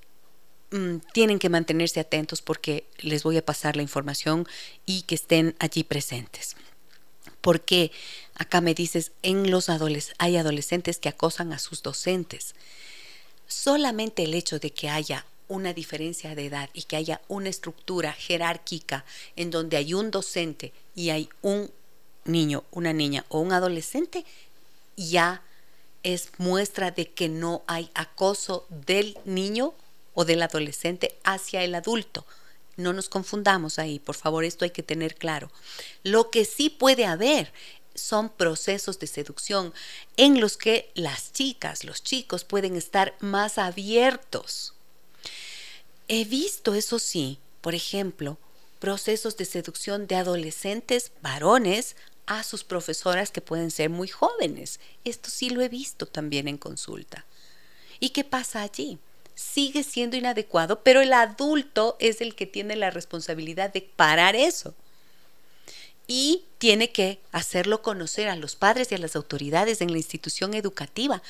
mm, 0.76 0.98
tienen 1.12 1.38
que 1.38 1.48
mantenerse 1.48 2.00
atentos 2.00 2.42
porque 2.42 2.86
les 2.98 3.22
voy 3.22 3.36
a 3.36 3.44
pasar 3.44 3.76
la 3.76 3.82
información 3.82 4.46
y 4.84 5.02
que 5.02 5.14
estén 5.14 5.56
allí 5.58 5.84
presentes. 5.84 6.56
Porque 7.40 7.92
acá 8.34 8.60
me 8.60 8.74
dices, 8.74 9.12
en 9.22 9.50
los 9.50 9.68
hay 10.18 10.36
adolescentes 10.36 10.98
que 10.98 11.08
acosan 11.08 11.52
a 11.52 11.58
sus 11.58 11.82
docentes. 11.82 12.54
Solamente 13.46 14.24
el 14.24 14.34
hecho 14.34 14.58
de 14.58 14.72
que 14.72 14.88
haya 14.88 15.24
una 15.48 15.72
diferencia 15.72 16.34
de 16.34 16.46
edad 16.46 16.70
y 16.72 16.82
que 16.82 16.96
haya 16.96 17.20
una 17.28 17.48
estructura 17.48 18.12
jerárquica 18.12 19.04
en 19.36 19.50
donde 19.50 19.76
hay 19.76 19.94
un 19.94 20.10
docente 20.10 20.72
y 20.94 21.10
hay 21.10 21.28
un 21.42 21.70
niño, 22.24 22.64
una 22.72 22.92
niña 22.92 23.24
o 23.28 23.40
un 23.40 23.52
adolescente, 23.52 24.24
ya 24.96 25.42
es 26.02 26.30
muestra 26.38 26.90
de 26.90 27.10
que 27.10 27.28
no 27.28 27.62
hay 27.66 27.90
acoso 27.94 28.66
del 28.70 29.18
niño 29.24 29.74
o 30.16 30.24
del 30.24 30.42
adolescente 30.42 31.16
hacia 31.22 31.62
el 31.62 31.76
adulto. 31.76 32.26
No 32.76 32.92
nos 32.92 33.08
confundamos 33.08 33.78
ahí, 33.78 34.00
por 34.00 34.16
favor, 34.16 34.44
esto 34.44 34.64
hay 34.64 34.72
que 34.72 34.82
tener 34.82 35.14
claro. 35.14 35.52
Lo 36.02 36.30
que 36.30 36.44
sí 36.44 36.70
puede 36.70 37.06
haber 37.06 37.52
son 37.94 38.30
procesos 38.30 38.98
de 38.98 39.06
seducción 39.06 39.72
en 40.16 40.40
los 40.40 40.56
que 40.56 40.90
las 40.94 41.32
chicas, 41.32 41.84
los 41.84 42.02
chicos 42.02 42.42
pueden 42.42 42.74
estar 42.74 43.14
más 43.20 43.56
abiertos 43.56 44.74
He 46.08 46.24
visto, 46.24 46.74
eso 46.74 47.00
sí, 47.00 47.40
por 47.60 47.74
ejemplo, 47.74 48.38
procesos 48.78 49.36
de 49.36 49.44
seducción 49.44 50.06
de 50.06 50.14
adolescentes 50.14 51.10
varones 51.20 51.96
a 52.26 52.44
sus 52.44 52.62
profesoras 52.62 53.32
que 53.32 53.40
pueden 53.40 53.72
ser 53.72 53.90
muy 53.90 54.06
jóvenes. 54.06 54.78
Esto 55.04 55.30
sí 55.30 55.50
lo 55.50 55.62
he 55.62 55.68
visto 55.68 56.06
también 56.06 56.46
en 56.46 56.58
consulta. 56.58 57.26
¿Y 57.98 58.10
qué 58.10 58.22
pasa 58.22 58.62
allí? 58.62 58.98
Sigue 59.36 59.84
siendo 59.84 60.16
inadecuado, 60.16 60.82
pero 60.82 61.02
el 61.02 61.12
adulto 61.12 61.96
es 62.00 62.20
el 62.22 62.34
que 62.34 62.46
tiene 62.46 62.74
la 62.74 62.90
responsabilidad 62.90 63.72
de 63.72 63.82
parar 63.82 64.34
eso. 64.34 64.74
Y 66.08 66.44
tiene 66.58 66.90
que 66.90 67.20
hacerlo 67.32 67.82
conocer 67.82 68.28
a 68.28 68.36
los 68.36 68.56
padres 68.56 68.90
y 68.90 68.94
a 68.94 68.98
las 68.98 69.14
autoridades 69.14 69.82
en 69.82 69.92
la 69.92 69.98
institución 69.98 70.54
educativa. 70.54 71.22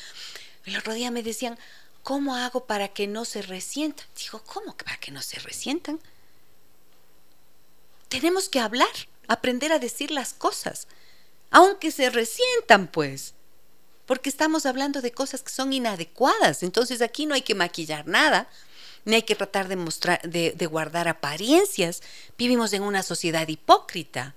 El 0.65 0.77
otro 0.77 0.95
día 0.95 1.11
me 1.11 1.23
decían, 1.23 1.59
¿cómo 2.03 2.37
hago 2.37 2.67
para 2.67 2.89
que 2.89 3.09
no 3.09 3.25
se 3.25 3.43
resientan? 3.43 4.07
Digo, 4.17 4.41
¿cómo 4.47 4.77
para 4.77 4.97
que 4.99 5.11
no 5.11 5.21
se 5.21 5.41
resientan? 5.41 5.99
Tenemos 8.09 8.49
que 8.49 8.61
hablar, 8.61 8.89
aprender 9.27 9.73
a 9.73 9.81
decir 9.81 10.13
las 10.13 10.33
cosas, 10.33 10.87
aunque 11.51 11.91
se 11.91 12.09
resientan, 12.11 12.87
pues, 12.87 13.35
porque 14.07 14.31
estamos 14.31 14.67
hablando 14.67 15.03
de 15.03 15.13
cosas 15.13 15.43
que 15.43 15.51
son 15.51 15.73
inadecuadas. 15.73 16.63
Entonces 16.63 17.03
aquí 17.03 17.27
no 17.27 17.35
hay 17.35 17.43
que 17.43 17.55
maquillar 17.55 18.07
nada, 18.07 18.49
ni 19.05 19.17
hay 19.17 19.23
que 19.23 19.35
tratar 19.35 19.69
de 19.69 19.77
mostrar, 19.77 20.23
de, 20.23 20.67
guardar 20.67 21.09
apariencias. 21.09 22.03
Vivimos 22.39 22.73
en 22.73 22.83
una 22.83 23.03
sociedad 23.03 23.47
hipócrita. 23.47 24.35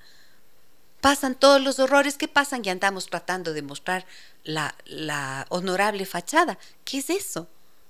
Pasan 1.01 1.35
todos 1.35 1.61
los 1.61 1.79
horrores 1.79 2.17
que 2.17 2.27
pasan 2.27 2.65
y 2.65 2.69
andamos 2.69 3.07
tratando 3.07 3.53
de 3.53 3.61
mostrar 3.61 4.05
la, 4.43 4.75
la 4.85 5.45
honorable 5.49 6.05
fachada. 6.05 6.57
¿Qué 6.83 6.97
es 6.97 7.09
eso? 7.09 7.47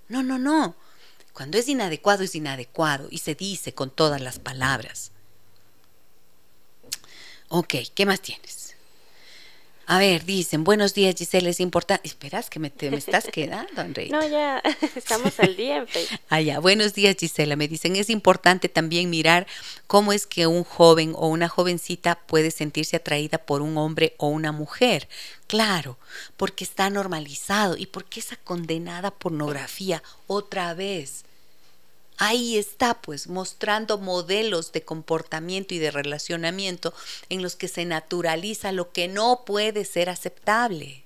No, 0.10 0.22
no, 0.22 0.38
no. 0.38 0.76
Cuando 1.34 1.58
es 1.58 1.68
inadecuado 1.70 2.24
es 2.24 2.36
inadecuado 2.36 3.08
y 3.10 3.20
se 3.20 3.34
dice 3.34 3.74
con 3.74 3.90
todas 3.90 4.22
las 4.22 4.38
palabras. 4.38 5.12
Ok, 7.48 7.76
¿qué 7.96 8.06
más 8.06 8.22
tienes? 8.22 8.59
A 9.92 9.98
ver, 9.98 10.24
dicen, 10.24 10.64
buenos 10.64 10.94
días 10.94 11.16
Giselle, 11.18 11.50
es 11.50 11.60
importante. 11.60 12.08
Esperas 12.08 12.52
que 12.52 12.60
me, 12.60 12.72
me 12.80 12.98
estás 12.98 13.26
quedando, 13.34 13.82
André. 13.82 14.10
No, 14.10 14.22
ya 14.28 14.62
estamos 14.96 15.40
al 15.40 15.56
día 15.56 15.78
en 15.78 15.88
Facebook. 15.88 16.20
Ah, 16.30 16.42
ya. 16.42 16.60
Buenos 16.60 16.94
días 16.94 17.16
Gisela, 17.20 17.56
me 17.56 17.68
dicen, 17.68 17.96
es 17.96 18.12
importante 18.12 18.70
también 18.70 19.10
mirar 19.10 19.48
cómo 19.88 20.14
es 20.14 20.28
que 20.28 20.46
un 20.46 20.64
joven 20.64 21.14
o 21.16 21.28
una 21.28 21.50
jovencita 21.50 22.20
puede 22.28 22.52
sentirse 22.52 22.98
atraída 22.98 23.40
por 23.40 23.64
un 23.64 23.80
hombre 23.80 24.14
o 24.20 24.28
una 24.28 24.52
mujer. 24.52 25.10
Claro, 25.48 25.98
porque 26.38 26.64
está 26.64 26.92
normalizado 26.92 27.76
y 27.76 27.88
porque 27.88 28.20
esa 28.20 28.36
condenada 28.36 29.10
pornografía 29.10 30.04
otra 30.28 30.76
vez 30.76 31.26
Ahí 32.22 32.58
está, 32.58 33.02
pues, 33.02 33.28
mostrando 33.28 33.98
modelos 33.98 34.74
de 34.74 34.84
comportamiento 34.84 35.74
y 35.74 35.80
de 35.80 35.90
relacionamiento 35.90 36.94
en 37.30 37.42
los 37.42 37.56
que 37.56 37.70
se 37.70 37.86
naturaliza 37.86 38.74
lo 38.74 38.92
que 38.92 39.08
no 39.08 39.46
puede 39.46 39.86
ser 39.86 40.10
aceptable. 40.10 41.06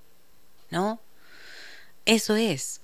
¿No? 0.71 0.99
Eso 2.05 2.35
es. 2.35 2.81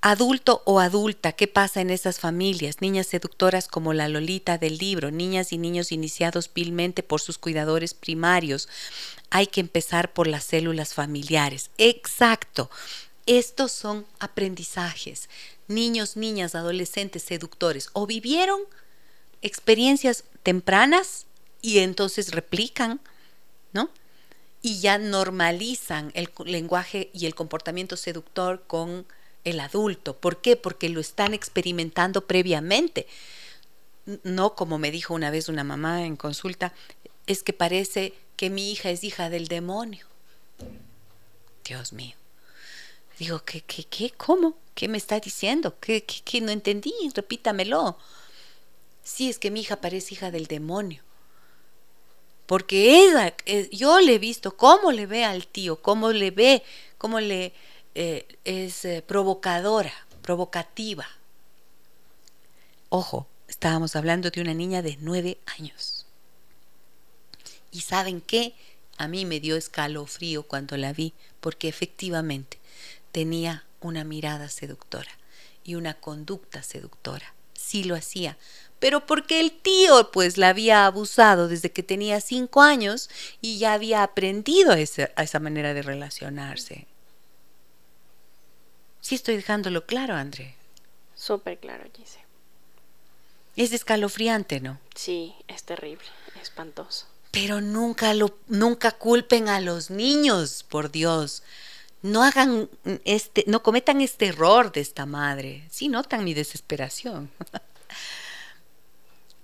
Adulto 0.00 0.62
o 0.64 0.80
adulta, 0.80 1.30
¿qué 1.30 1.46
pasa 1.46 1.80
en 1.80 1.90
esas 1.90 2.18
familias? 2.18 2.80
Niñas 2.80 3.06
seductoras 3.06 3.68
como 3.68 3.92
la 3.92 4.08
Lolita 4.08 4.58
del 4.58 4.78
libro, 4.78 5.12
niñas 5.12 5.52
y 5.52 5.58
niños 5.58 5.92
iniciados 5.92 6.50
vilmente 6.52 7.04
por 7.04 7.20
sus 7.20 7.38
cuidadores 7.38 7.94
primarios. 7.94 8.68
Hay 9.30 9.46
que 9.46 9.60
empezar 9.60 10.12
por 10.12 10.26
las 10.26 10.42
células 10.42 10.94
familiares. 10.94 11.70
Exacto. 11.78 12.68
Estos 13.26 13.70
son 13.70 14.04
aprendizajes 14.18 15.28
niños, 15.74 16.16
niñas, 16.16 16.54
adolescentes, 16.54 17.22
seductores, 17.22 17.88
o 17.92 18.06
vivieron 18.06 18.60
experiencias 19.42 20.24
tempranas 20.42 21.26
y 21.60 21.78
entonces 21.78 22.32
replican, 22.32 23.00
¿no? 23.72 23.90
Y 24.62 24.80
ya 24.80 24.98
normalizan 24.98 26.12
el 26.14 26.30
lenguaje 26.44 27.10
y 27.12 27.26
el 27.26 27.34
comportamiento 27.34 27.96
seductor 27.96 28.62
con 28.66 29.06
el 29.44 29.60
adulto. 29.60 30.16
¿Por 30.16 30.40
qué? 30.40 30.56
Porque 30.56 30.88
lo 30.88 31.00
están 31.00 31.34
experimentando 31.34 32.26
previamente. 32.26 33.06
No 34.22 34.54
como 34.54 34.78
me 34.78 34.90
dijo 34.90 35.14
una 35.14 35.30
vez 35.30 35.48
una 35.48 35.64
mamá 35.64 36.04
en 36.04 36.16
consulta, 36.16 36.72
es 37.26 37.42
que 37.42 37.52
parece 37.52 38.14
que 38.36 38.50
mi 38.50 38.70
hija 38.70 38.90
es 38.90 39.04
hija 39.04 39.30
del 39.30 39.48
demonio. 39.48 40.06
Dios 41.64 41.92
mío. 41.92 42.21
Digo, 43.18 43.44
¿qué, 43.44 43.60
qué, 43.62 43.84
qué? 43.84 44.10
¿Cómo? 44.10 44.54
¿Qué 44.74 44.88
me 44.88 44.98
está 44.98 45.20
diciendo? 45.20 45.78
¿Qué, 45.80 46.04
qué, 46.04 46.40
no 46.40 46.50
entendí? 46.50 46.92
Repítamelo. 47.14 47.98
Sí, 49.04 49.28
es 49.28 49.38
que 49.38 49.50
mi 49.50 49.60
hija 49.60 49.80
parece 49.80 50.14
hija 50.14 50.30
del 50.30 50.46
demonio. 50.46 51.02
Porque 52.46 53.04
ella, 53.04 53.34
eh, 53.46 53.68
yo 53.72 54.00
le 54.00 54.14
he 54.14 54.18
visto 54.18 54.56
cómo 54.56 54.92
le 54.92 55.06
ve 55.06 55.24
al 55.24 55.46
tío, 55.46 55.80
cómo 55.80 56.10
le 56.12 56.30
ve, 56.30 56.62
cómo 56.98 57.20
le 57.20 57.52
eh, 57.94 58.26
es 58.44 58.84
eh, 58.84 59.02
provocadora, 59.06 59.92
provocativa. 60.22 61.06
Ojo, 62.88 63.26
estábamos 63.48 63.96
hablando 63.96 64.30
de 64.30 64.40
una 64.40 64.54
niña 64.54 64.82
de 64.82 64.96
nueve 65.00 65.38
años. 65.58 66.06
Y 67.70 67.80
saben 67.80 68.20
qué? 68.20 68.54
A 68.98 69.08
mí 69.08 69.24
me 69.24 69.40
dio 69.40 69.56
escalofrío 69.56 70.42
cuando 70.42 70.76
la 70.76 70.92
vi, 70.92 71.12
porque 71.40 71.68
efectivamente 71.68 72.58
tenía 73.12 73.64
una 73.80 74.04
mirada 74.04 74.48
seductora 74.48 75.10
y 75.64 75.76
una 75.76 75.94
conducta 75.94 76.62
seductora. 76.62 77.34
Sí 77.52 77.84
lo 77.84 77.94
hacía, 77.94 78.36
pero 78.80 79.06
porque 79.06 79.38
el 79.38 79.52
tío 79.52 80.10
pues 80.10 80.38
la 80.38 80.48
había 80.48 80.86
abusado 80.86 81.46
desde 81.46 81.70
que 81.70 81.82
tenía 81.82 82.20
cinco 82.20 82.62
años 82.62 83.08
y 83.40 83.58
ya 83.58 83.74
había 83.74 84.02
aprendido 84.02 84.72
a, 84.72 84.78
esa 84.78 85.38
manera 85.38 85.74
de 85.74 85.82
relacionarse. 85.82 86.86
Sí 89.00 89.14
estoy 89.14 89.36
dejándolo 89.36 89.86
claro, 89.86 90.14
André. 90.14 90.56
Súper 91.14 91.58
claro, 91.58 91.84
Gise. 91.94 92.20
Es 93.54 93.72
escalofriante, 93.72 94.60
¿no? 94.60 94.80
Sí, 94.94 95.34
es 95.46 95.64
terrible, 95.64 96.06
espantoso. 96.40 97.06
Pero 97.30 97.60
nunca 97.60 98.14
lo, 98.14 98.38
nunca 98.48 98.92
culpen 98.92 99.48
a 99.48 99.60
los 99.60 99.90
niños, 99.90 100.64
por 100.68 100.90
Dios 100.90 101.42
no 102.02 102.24
hagan 102.24 102.68
este, 103.04 103.44
no 103.46 103.62
cometan 103.62 104.00
este 104.00 104.26
error 104.26 104.72
de 104.72 104.80
esta 104.80 105.06
madre. 105.06 105.66
Sí 105.70 105.88
notan 105.88 106.24
mi 106.24 106.34
desesperación. 106.34 107.30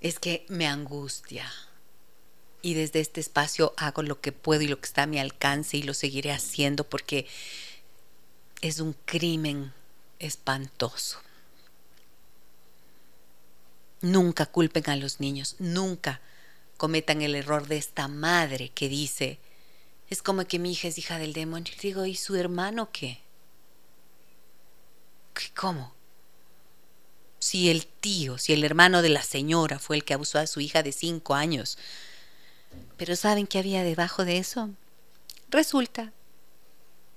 es 0.01 0.19
que 0.19 0.45
me 0.49 0.67
angustia. 0.67 1.51
Y 2.61 2.75
desde 2.75 3.01
este 3.01 3.21
espacio 3.21 3.73
hago 3.77 4.03
lo 4.03 4.21
que 4.21 4.33
puedo 4.33 4.63
y 4.63 4.69
lo 4.69 4.81
que 4.81 4.87
está 4.87 5.05
a 5.05 5.07
mi 5.07 5.21
alcance 5.21 5.77
y 5.77 5.83
lo 5.83 5.95
seguiré 5.95 6.33
haciendo 6.33 6.83
porque 6.83 7.27
es 8.61 8.81
un 8.81 8.95
crimen 9.05 9.73
espantoso. 10.19 11.21
Nunca 14.01 14.47
culpen 14.47 14.91
a 14.91 14.97
los 14.97 15.21
niños, 15.21 15.57
nunca 15.61 16.21
cometan 16.77 17.23
el 17.23 17.35
error 17.35 17.67
de 17.69 17.77
esta 17.77 18.09
madre 18.09 18.71
que 18.71 18.89
dice, 18.89 19.39
es 20.11 20.23
como 20.23 20.47
que 20.47 20.59
mi 20.59 20.73
hija 20.73 20.89
es 20.89 20.99
hija 20.99 21.19
del 21.19 21.33
demonio. 21.33 21.73
Y 21.77 21.81
digo, 21.81 22.07
¿y 22.07 22.15
su 22.15 22.37
hermano 22.37 22.91
qué? 22.93 23.21
¿Cómo? 25.55 25.95
Si 27.39 27.71
el 27.71 27.87
tío, 27.87 28.39
si 28.39 28.53
el 28.53 28.65
hermano 28.65 29.03
de 29.03 29.11
la 29.11 29.23
señora 29.23 29.79
fue 29.79 29.97
el 29.97 30.05
que 30.05 30.15
abusó 30.15 30.39
a 30.39 30.47
su 30.47 30.61
hija 30.61 30.83
de 30.83 30.93
cinco 30.93 31.35
años. 31.35 31.79
Pero 32.97 33.17
¿saben 33.17 33.47
qué 33.47 33.59
había 33.59 33.85
debajo 33.85 34.25
de 34.25 34.39
eso? 34.39 34.71
Resulta 35.51 36.13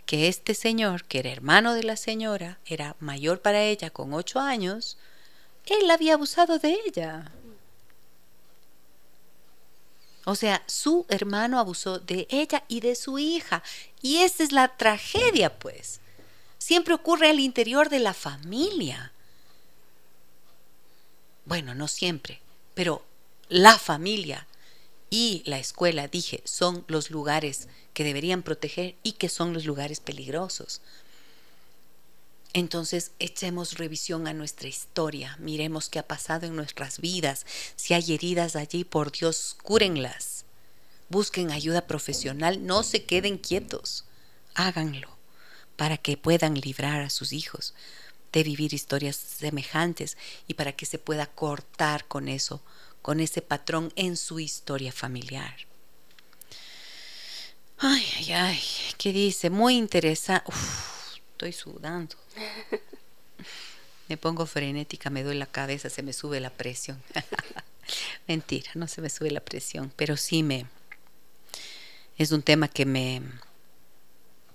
que 0.05 0.27
este 0.27 0.53
señor, 0.53 1.05
que 1.05 1.19
era 1.19 1.31
hermano 1.31 1.73
de 1.73 1.83
la 1.83 1.95
señora, 1.95 2.59
era 2.65 2.95
mayor 2.99 3.41
para 3.41 3.63
ella 3.63 3.89
con 3.89 4.13
ocho 4.13 4.39
años, 4.39 4.97
él 5.65 5.89
había 5.89 6.15
abusado 6.15 6.59
de 6.59 6.77
ella. 6.85 7.31
O 10.26 10.36
sea, 10.36 10.63
su 10.67 11.05
hermano 11.09 11.59
abusó 11.59 11.99
de 11.99 12.28
ella 12.30 12.63
y 12.67 12.80
de 12.80 12.95
su 12.95 13.17
hija. 13.17 13.63
Y 14.01 14.17
esa 14.17 14.43
es 14.43 14.51
la 14.51 14.78
tragedia, 14.78 15.57
pues. 15.57 15.99
Siempre 16.57 16.93
ocurre 16.93 17.30
al 17.30 17.39
interior 17.39 17.89
de 17.89 17.99
la 17.99 18.13
familia. 18.13 19.11
Bueno, 21.45 21.74
no 21.74 21.88
siempre, 21.88 22.39
pero 22.76 23.03
la 23.49 23.78
familia 23.78 24.47
y 25.09 25.41
la 25.45 25.59
escuela, 25.59 26.07
dije, 26.07 26.41
son 26.45 26.86
los 26.88 27.09
lugares 27.09 27.67
que 27.93 28.03
deberían 28.03 28.43
proteger 28.43 28.95
y 29.03 29.13
que 29.13 29.28
son 29.28 29.53
los 29.53 29.65
lugares 29.65 29.99
peligrosos. 29.99 30.82
Entonces 32.53 33.11
echemos 33.19 33.77
revisión 33.77 34.27
a 34.27 34.33
nuestra 34.33 34.67
historia, 34.67 35.37
miremos 35.39 35.89
qué 35.89 35.99
ha 35.99 36.07
pasado 36.07 36.47
en 36.47 36.55
nuestras 36.55 36.99
vidas, 36.99 37.45
si 37.75 37.93
hay 37.93 38.13
heridas 38.13 38.55
allí, 38.55 38.83
por 38.83 39.11
Dios, 39.11 39.55
cúrenlas. 39.63 40.43
Busquen 41.09 41.51
ayuda 41.51 41.87
profesional, 41.87 42.65
no 42.65 42.83
se 42.83 43.03
queden 43.05 43.37
quietos, 43.37 44.05
háganlo 44.53 45.09
para 45.77 45.97
que 45.97 46.17
puedan 46.17 46.55
librar 46.55 47.01
a 47.01 47.09
sus 47.09 47.33
hijos 47.33 47.73
de 48.31 48.43
vivir 48.43 48.73
historias 48.73 49.15
semejantes 49.15 50.17
y 50.47 50.53
para 50.53 50.73
que 50.73 50.85
se 50.85 50.97
pueda 50.97 51.25
cortar 51.25 52.05
con 52.07 52.27
eso, 52.27 52.61
con 53.01 53.19
ese 53.19 53.41
patrón 53.41 53.91
en 53.95 54.15
su 54.15 54.39
historia 54.39 54.91
familiar. 54.91 55.55
Ay, 57.77 58.05
ay, 58.17 58.33
ay, 58.33 58.63
¿qué 58.97 59.11
dice? 59.11 59.49
Muy 59.49 59.75
interesante. 59.75 60.51
Estoy 61.41 61.53
sudando. 61.53 62.15
Me 64.07 64.15
pongo 64.15 64.45
frenética, 64.45 65.09
me 65.09 65.23
duele 65.23 65.39
la 65.39 65.47
cabeza, 65.47 65.89
se 65.89 66.03
me 66.03 66.13
sube 66.13 66.39
la 66.39 66.51
presión. 66.51 67.01
Mentira, 68.27 68.69
no 68.75 68.87
se 68.87 69.01
me 69.01 69.09
sube 69.09 69.31
la 69.31 69.39
presión, 69.39 69.91
pero 69.95 70.17
sí 70.17 70.43
me 70.43 70.67
es 72.19 72.31
un 72.31 72.43
tema 72.43 72.67
que 72.67 72.85
me 72.85 73.23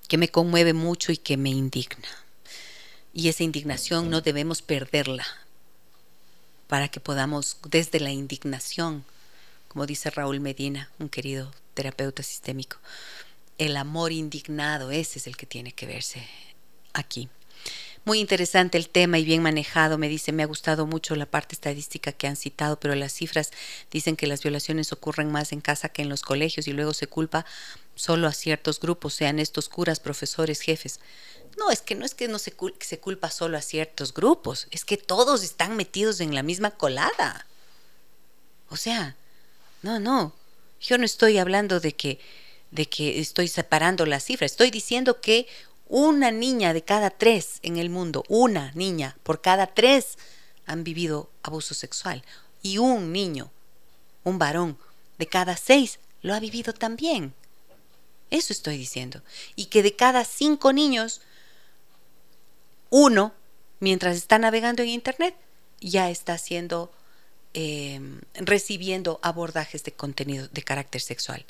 que 0.07 0.16
me 0.16 0.28
conmueve 0.28 0.74
mucho 0.74 1.11
y 1.11 1.16
que 1.16 1.37
me 1.37 1.51
indigna. 1.51 2.09
Y 3.12 3.30
esa 3.30 3.43
indignación 3.43 4.09
no 4.09 4.20
debemos 4.20 4.62
perderla 4.62 5.26
para 6.68 6.87
que 6.87 7.01
podamos 7.01 7.57
desde 7.68 7.99
la 7.99 8.12
indignación, 8.12 9.05
como 9.66 9.87
dice 9.87 10.11
Raúl 10.11 10.39
Medina, 10.39 10.89
un 11.01 11.09
querido 11.09 11.53
terapeuta 11.74 12.22
sistémico, 12.22 12.76
el 13.59 13.76
amor 13.76 14.12
indignado, 14.12 14.93
ese 14.93 15.18
es 15.18 15.26
el 15.26 15.37
que 15.37 15.47
tiene 15.47 15.72
que 15.72 15.87
verse 15.87 16.24
aquí. 16.99 17.28
Muy 18.07 18.20
interesante 18.20 18.78
el 18.78 18.88
tema 18.88 19.18
y 19.18 19.24
bien 19.24 19.42
manejado. 19.42 19.99
Me 19.99 20.09
dice, 20.09 20.30
me 20.30 20.44
ha 20.44 20.47
gustado 20.47 20.86
mucho 20.86 21.16
la 21.16 21.26
parte 21.26 21.57
estadística 21.57 22.12
que 22.12 22.28
han 22.28 22.36
citado, 22.36 22.78
pero 22.78 22.94
las 22.94 23.12
cifras 23.12 23.51
dicen 23.90 24.14
que 24.14 24.28
las 24.28 24.44
violaciones 24.44 24.92
ocurren 24.92 25.32
más 25.32 25.51
en 25.51 25.61
casa 25.61 25.88
que 25.88 26.03
en 26.03 26.09
los 26.09 26.22
colegios 26.22 26.68
y 26.68 26.72
luego 26.72 26.94
se 26.94 27.09
culpa 27.09 27.44
solo 27.97 28.28
a 28.28 28.32
ciertos 28.32 28.78
grupos, 28.78 29.14
sean 29.14 29.40
estos 29.40 29.68
curas, 29.68 29.99
profesores, 29.99 30.61
jefes. 30.61 31.01
No, 31.59 31.72
es 31.72 31.80
que 31.80 31.97
no 31.97 32.05
es 32.05 32.14
que 32.14 32.28
no 32.28 32.38
se, 32.38 32.55
se 32.78 33.01
culpa 33.01 33.28
solo 33.30 33.59
a 33.59 33.62
ciertos 33.62 34.14
grupos, 34.14 34.68
es 34.70 34.84
que 34.84 34.99
todos 34.99 35.42
están 35.42 35.74
metidos 35.76 36.20
en 36.20 36.32
la 36.32 36.44
misma 36.44 36.70
colada. 36.70 37.47
O 38.68 38.76
sea, 38.76 39.16
no, 39.82 39.99
no. 39.99 40.32
Yo 40.80 40.97
no 40.97 41.05
estoy 41.05 41.38
hablando 41.38 41.80
de 41.80 41.92
que 41.92 42.20
de 42.70 42.86
que 42.86 43.20
estoy 43.20 43.49
separando 43.49 44.07
las 44.07 44.24
cifras, 44.24 44.53
estoy 44.53 44.70
diciendo 44.70 45.20
que 45.20 45.47
una 45.89 46.30
niña 46.30 46.72
de 46.72 46.82
cada 46.82 47.11
tres 47.11 47.59
en 47.62 47.76
el 47.76 47.91
mundo, 47.91 48.24
una 48.28 48.72
niña 48.72 49.16
por 49.22 49.41
cada 49.41 49.66
tres 49.66 50.18
han 50.66 50.84
vivido 50.84 51.30
abuso 51.43 51.74
sexual. 51.74 52.24
Y 52.62 52.78
un 52.78 53.12
niño, 53.12 53.51
un 54.24 54.39
varón 54.39 54.78
de 55.18 55.26
cada 55.26 55.57
seis 55.57 56.01
lo 56.22 56.34
ha 56.34 56.41
vivido 56.41 56.72
también. 56.72 57.34
Eso 58.30 58.53
estoy 58.53 58.76
diciendo. 58.76 59.22
Y 59.55 59.66
que 59.66 59.82
de 59.82 59.95
cada 59.95 60.24
cinco 60.24 60.72
niños, 60.72 61.20
uno, 62.91 63.32
mientras 63.78 64.16
está 64.16 64.39
navegando 64.39 64.82
en 64.82 64.89
Internet, 64.89 65.37
ya 65.80 66.11
está 66.11 66.34
haciendo, 66.34 66.93
eh, 67.55 68.01
recibiendo 68.34 69.20
abordajes 69.22 69.84
de 69.84 69.93
contenido 69.93 70.49
de 70.49 70.62
carácter 70.62 71.01
sexual. 71.01 71.47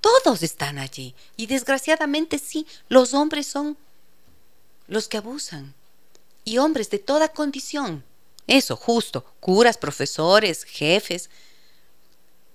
Todos 0.00 0.42
están 0.42 0.78
allí. 0.78 1.14
Y 1.36 1.46
desgraciadamente 1.46 2.38
sí, 2.38 2.66
los 2.88 3.14
hombres 3.14 3.46
son 3.46 3.76
los 4.86 5.08
que 5.08 5.18
abusan. 5.18 5.74
Y 6.44 6.58
hombres 6.58 6.90
de 6.90 6.98
toda 6.98 7.28
condición. 7.28 8.04
Eso, 8.46 8.76
justo. 8.76 9.24
Curas, 9.40 9.76
profesores, 9.78 10.64
jefes. 10.64 11.30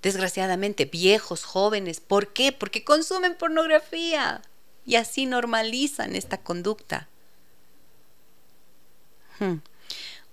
Desgraciadamente, 0.02 0.86
viejos, 0.86 1.44
jóvenes. 1.44 2.00
¿Por 2.00 2.34
qué? 2.34 2.52
Porque 2.52 2.84
consumen 2.84 3.36
pornografía. 3.36 4.42
Y 4.86 4.96
así 4.96 5.26
normalizan 5.26 6.16
esta 6.16 6.38
conducta. 6.38 7.08
Hmm. 9.40 9.56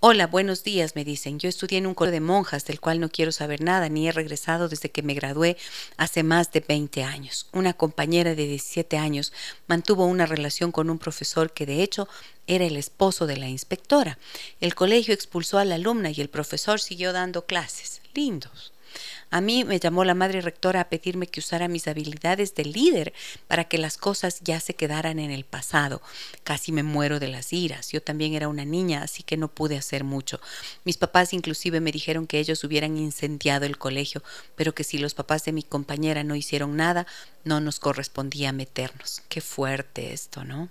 Hola, 0.04 0.26
buenos 0.26 0.64
días, 0.64 0.96
me 0.96 1.04
dicen. 1.04 1.38
Yo 1.38 1.48
estudié 1.48 1.78
en 1.78 1.86
un 1.86 1.94
colegio 1.94 2.14
de 2.14 2.26
monjas 2.26 2.64
del 2.64 2.80
cual 2.80 2.98
no 2.98 3.08
quiero 3.08 3.30
saber 3.30 3.60
nada, 3.60 3.88
ni 3.88 4.08
he 4.08 4.10
regresado 4.10 4.68
desde 4.68 4.90
que 4.90 5.00
me 5.00 5.14
gradué 5.14 5.56
hace 5.96 6.24
más 6.24 6.50
de 6.50 6.58
20 6.58 7.04
años. 7.04 7.46
Una 7.52 7.72
compañera 7.72 8.34
de 8.34 8.48
17 8.48 8.98
años 8.98 9.32
mantuvo 9.68 10.06
una 10.06 10.26
relación 10.26 10.72
con 10.72 10.90
un 10.90 10.98
profesor 10.98 11.52
que 11.52 11.66
de 11.66 11.84
hecho 11.84 12.08
era 12.48 12.64
el 12.64 12.76
esposo 12.76 13.28
de 13.28 13.36
la 13.36 13.48
inspectora. 13.48 14.18
El 14.60 14.74
colegio 14.74 15.14
expulsó 15.14 15.58
a 15.58 15.64
la 15.64 15.76
alumna 15.76 16.10
y 16.10 16.20
el 16.20 16.28
profesor 16.28 16.80
siguió 16.80 17.12
dando 17.12 17.46
clases. 17.46 18.02
Lindos. 18.12 18.71
A 19.30 19.40
mí 19.40 19.64
me 19.64 19.80
llamó 19.80 20.04
la 20.04 20.14
madre 20.14 20.40
rectora 20.40 20.80
a 20.80 20.88
pedirme 20.88 21.26
que 21.26 21.40
usara 21.40 21.68
mis 21.68 21.88
habilidades 21.88 22.54
de 22.54 22.64
líder 22.64 23.12
para 23.48 23.64
que 23.64 23.78
las 23.78 23.96
cosas 23.96 24.40
ya 24.42 24.60
se 24.60 24.74
quedaran 24.74 25.18
en 25.18 25.30
el 25.30 25.44
pasado. 25.44 26.02
Casi 26.44 26.72
me 26.72 26.82
muero 26.82 27.20
de 27.20 27.28
las 27.28 27.52
iras. 27.52 27.90
Yo 27.90 28.02
también 28.02 28.34
era 28.34 28.48
una 28.48 28.64
niña, 28.64 29.02
así 29.02 29.22
que 29.22 29.36
no 29.36 29.48
pude 29.48 29.76
hacer 29.76 30.04
mucho. 30.04 30.40
Mis 30.84 30.96
papás 30.96 31.32
inclusive 31.32 31.80
me 31.80 31.92
dijeron 31.92 32.26
que 32.26 32.38
ellos 32.38 32.64
hubieran 32.64 32.96
incendiado 32.96 33.66
el 33.66 33.78
colegio, 33.78 34.22
pero 34.56 34.74
que 34.74 34.84
si 34.84 34.98
los 34.98 35.14
papás 35.14 35.44
de 35.44 35.52
mi 35.52 35.62
compañera 35.62 36.24
no 36.24 36.36
hicieron 36.36 36.76
nada, 36.76 37.06
no 37.44 37.60
nos 37.60 37.80
correspondía 37.80 38.52
meternos. 38.52 39.22
Qué 39.28 39.40
fuerte 39.40 40.12
esto, 40.12 40.44
¿no? 40.44 40.68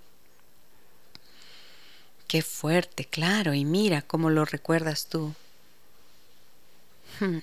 Qué 2.28 2.42
fuerte, 2.42 3.04
claro, 3.04 3.54
y 3.54 3.66
mira 3.66 4.02
cómo 4.02 4.30
lo 4.30 4.46
recuerdas 4.46 5.08
tú. 5.08 5.34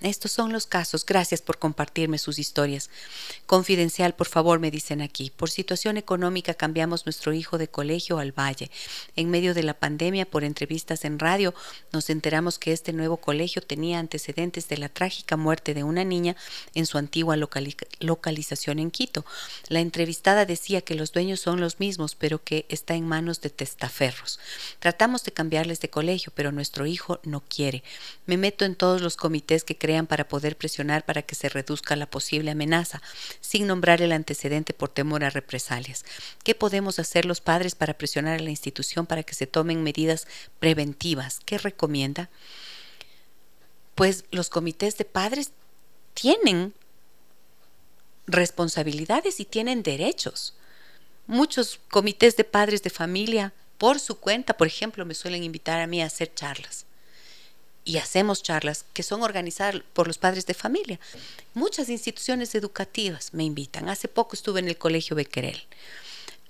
Estos 0.02 0.32
son 0.32 0.52
los 0.52 0.66
casos. 0.66 1.06
Gracias 1.06 1.40
por 1.40 1.58
compartirme 1.58 2.18
sus 2.18 2.38
historias. 2.38 2.90
Confidencial, 3.46 4.14
por 4.14 4.26
favor, 4.26 4.58
me 4.58 4.70
dicen 4.70 5.00
aquí. 5.00 5.30
Por 5.30 5.50
situación 5.50 5.96
económica 5.96 6.54
cambiamos 6.54 7.06
nuestro 7.06 7.32
hijo 7.32 7.58
de 7.58 7.68
colegio 7.68 8.18
al 8.18 8.32
valle. 8.32 8.70
En 9.14 9.30
medio 9.30 9.54
de 9.54 9.62
la 9.62 9.74
pandemia, 9.74 10.26
por 10.26 10.42
entrevistas 10.42 11.04
en 11.04 11.18
radio, 11.18 11.54
nos 11.92 12.10
enteramos 12.10 12.58
que 12.58 12.72
este 12.72 12.92
nuevo 12.92 13.18
colegio 13.18 13.62
tenía 13.62 13.98
antecedentes 13.98 14.68
de 14.68 14.78
la 14.78 14.88
trágica 14.88 15.36
muerte 15.36 15.74
de 15.74 15.84
una 15.84 16.04
niña 16.04 16.34
en 16.74 16.86
su 16.86 16.98
antigua 16.98 17.36
localización 17.36 18.78
en 18.78 18.90
Quito. 18.90 19.24
La 19.68 19.80
entrevistada 19.80 20.44
decía 20.44 20.80
que 20.80 20.94
los 20.94 21.12
dueños 21.12 21.40
son 21.40 21.60
los 21.60 21.78
mismos, 21.78 22.14
pero 22.14 22.42
que 22.42 22.66
está 22.68 22.94
en 22.94 23.06
manos 23.06 23.40
de 23.40 23.50
testaferros. 23.50 24.40
Tratamos 24.80 25.24
de 25.24 25.32
cambiarles 25.32 25.80
de 25.80 25.90
colegio, 25.90 26.32
pero 26.34 26.52
nuestro 26.52 26.86
hijo 26.86 27.20
no 27.22 27.42
quiere. 27.42 27.84
Me 28.26 28.36
meto 28.36 28.64
en 28.64 28.74
todos 28.74 29.00
los 29.00 29.16
comités 29.16 29.64
que 29.68 29.76
crean 29.76 30.06
para 30.06 30.28
poder 30.28 30.56
presionar 30.56 31.04
para 31.04 31.20
que 31.20 31.34
se 31.34 31.50
reduzca 31.50 31.94
la 31.94 32.08
posible 32.08 32.52
amenaza, 32.52 33.02
sin 33.42 33.66
nombrar 33.66 34.00
el 34.00 34.12
antecedente 34.12 34.72
por 34.72 34.88
temor 34.88 35.24
a 35.24 35.28
represalias. 35.28 36.06
¿Qué 36.42 36.54
podemos 36.54 36.98
hacer 36.98 37.26
los 37.26 37.42
padres 37.42 37.74
para 37.74 37.92
presionar 37.92 38.38
a 38.38 38.42
la 38.42 38.48
institución 38.48 39.04
para 39.04 39.24
que 39.24 39.34
se 39.34 39.46
tomen 39.46 39.82
medidas 39.82 40.26
preventivas? 40.58 41.40
¿Qué 41.44 41.58
recomienda? 41.58 42.30
Pues 43.94 44.24
los 44.30 44.48
comités 44.48 44.96
de 44.96 45.04
padres 45.04 45.50
tienen 46.14 46.72
responsabilidades 48.26 49.38
y 49.38 49.44
tienen 49.44 49.82
derechos. 49.82 50.54
Muchos 51.26 51.78
comités 51.90 52.38
de 52.38 52.44
padres 52.44 52.82
de 52.82 52.88
familia, 52.88 53.52
por 53.76 54.00
su 54.00 54.18
cuenta, 54.18 54.56
por 54.56 54.66
ejemplo, 54.66 55.04
me 55.04 55.12
suelen 55.12 55.44
invitar 55.44 55.78
a 55.78 55.86
mí 55.86 56.00
a 56.00 56.06
hacer 56.06 56.32
charlas. 56.34 56.86
Y 57.88 57.96
hacemos 57.96 58.42
charlas 58.42 58.84
que 58.92 59.02
son 59.02 59.22
organizadas 59.22 59.82
por 59.94 60.06
los 60.06 60.18
padres 60.18 60.44
de 60.44 60.52
familia. 60.52 61.00
Muchas 61.54 61.88
instituciones 61.88 62.54
educativas 62.54 63.32
me 63.32 63.44
invitan. 63.44 63.88
Hace 63.88 64.08
poco 64.08 64.36
estuve 64.36 64.60
en 64.60 64.68
el 64.68 64.76
Colegio 64.76 65.16
Bequerel 65.16 65.66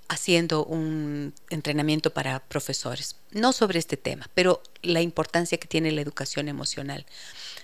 haciendo 0.09 0.65
un 0.65 1.33
entrenamiento 1.49 2.11
para 2.11 2.39
profesores, 2.39 3.15
no 3.31 3.53
sobre 3.53 3.79
este 3.79 3.95
tema, 3.95 4.27
pero 4.33 4.61
la 4.81 5.01
importancia 5.01 5.59
que 5.59 5.67
tiene 5.67 5.91
la 5.91 6.01
educación 6.01 6.49
emocional. 6.49 7.05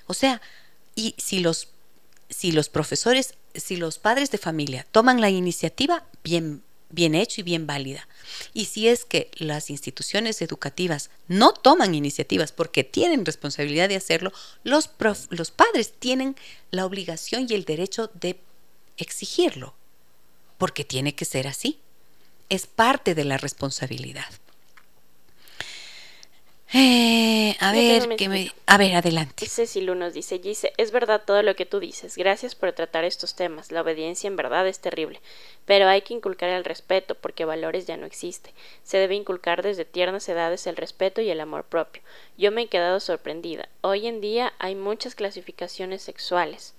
O 0.05 0.13
sea, 0.13 0.41
y 0.95 1.15
si 1.17 1.39
los, 1.39 1.69
si 2.29 2.51
los 2.51 2.69
profesores 2.69 3.33
si 3.59 3.77
los 3.77 3.99
padres 3.99 4.31
de 4.31 4.37
familia 4.37 4.85
toman 4.91 5.21
la 5.21 5.29
iniciativa, 5.29 6.03
bien, 6.23 6.63
bien 6.95 7.13
hecho 7.13 7.41
y 7.41 7.43
bien 7.43 7.67
válida. 7.67 8.07
Y 8.53 8.65
si 8.65 8.87
es 8.87 9.05
que 9.05 9.29
las 9.35 9.69
instituciones 9.69 10.41
educativas 10.41 11.11
no 11.27 11.53
toman 11.53 11.93
iniciativas 11.93 12.51
porque 12.51 12.83
tienen 12.83 13.25
responsabilidad 13.25 13.89
de 13.89 13.97
hacerlo, 13.97 14.31
los, 14.63 14.89
los 15.29 15.51
padres 15.51 15.93
tienen 15.99 16.35
la 16.71 16.85
obligación 16.85 17.45
y 17.47 17.53
el 17.53 17.65
derecho 17.65 18.09
de 18.13 18.39
exigirlo, 18.97 19.75
porque 20.57 20.85
tiene 20.85 21.13
que 21.13 21.25
ser 21.25 21.47
así. 21.47 21.79
Es 22.49 22.65
parte 22.65 23.13
de 23.13 23.25
la 23.25 23.37
responsabilidad. 23.37 24.25
Eh, 26.77 27.55
a 27.61 27.71
ver, 27.71 28.17
que 28.17 28.27
me... 28.27 28.51
a 28.65 28.77
ver, 28.77 28.95
adelante. 28.95 29.47
Cecilu 29.47 29.95
nos 29.95 30.13
dice, 30.13 30.39
Gise, 30.39 30.73
es 30.75 30.91
verdad 30.91 31.21
todo 31.25 31.41
lo 31.41 31.55
que 31.55 31.65
tú 31.65 31.79
dices. 31.79 32.17
Gracias 32.17 32.53
por 32.53 32.73
tratar 32.73 33.05
estos 33.05 33.33
temas. 33.33 33.71
La 33.71 33.79
obediencia 33.79 34.27
en 34.27 34.35
verdad 34.35 34.67
es 34.67 34.79
terrible. 34.79 35.21
Pero 35.65 35.87
hay 35.87 36.01
que 36.01 36.13
inculcar 36.13 36.49
el 36.49 36.65
respeto, 36.65 37.15
porque 37.15 37.45
valores 37.45 37.87
ya 37.87 37.95
no 37.95 38.05
existe. 38.05 38.53
Se 38.83 38.97
debe 38.97 39.15
inculcar 39.15 39.63
desde 39.63 39.85
tiernas 39.85 40.27
edades 40.27 40.67
el 40.67 40.75
respeto 40.75 41.21
y 41.21 41.29
el 41.29 41.39
amor 41.39 41.63
propio. 41.63 42.01
Yo 42.37 42.51
me 42.51 42.63
he 42.63 42.67
quedado 42.67 42.99
sorprendida. 42.99 43.69
Hoy 43.79 44.07
en 44.07 44.19
día 44.19 44.51
hay 44.59 44.75
muchas 44.75 45.15
clasificaciones 45.15 46.01
sexuales. 46.01 46.73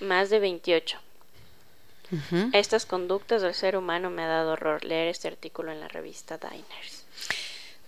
Más 0.00 0.30
de 0.30 0.38
28. 0.38 0.98
Estas 2.54 2.86
conductas 2.86 3.42
del 3.42 3.52
ser 3.52 3.76
humano 3.76 4.08
me 4.08 4.22
ha 4.22 4.28
dado 4.28 4.52
horror 4.52 4.86
leer 4.86 5.08
este 5.08 5.28
artículo 5.28 5.70
en 5.70 5.80
la 5.80 5.88
revista 5.88 6.38
Diners. 6.38 7.04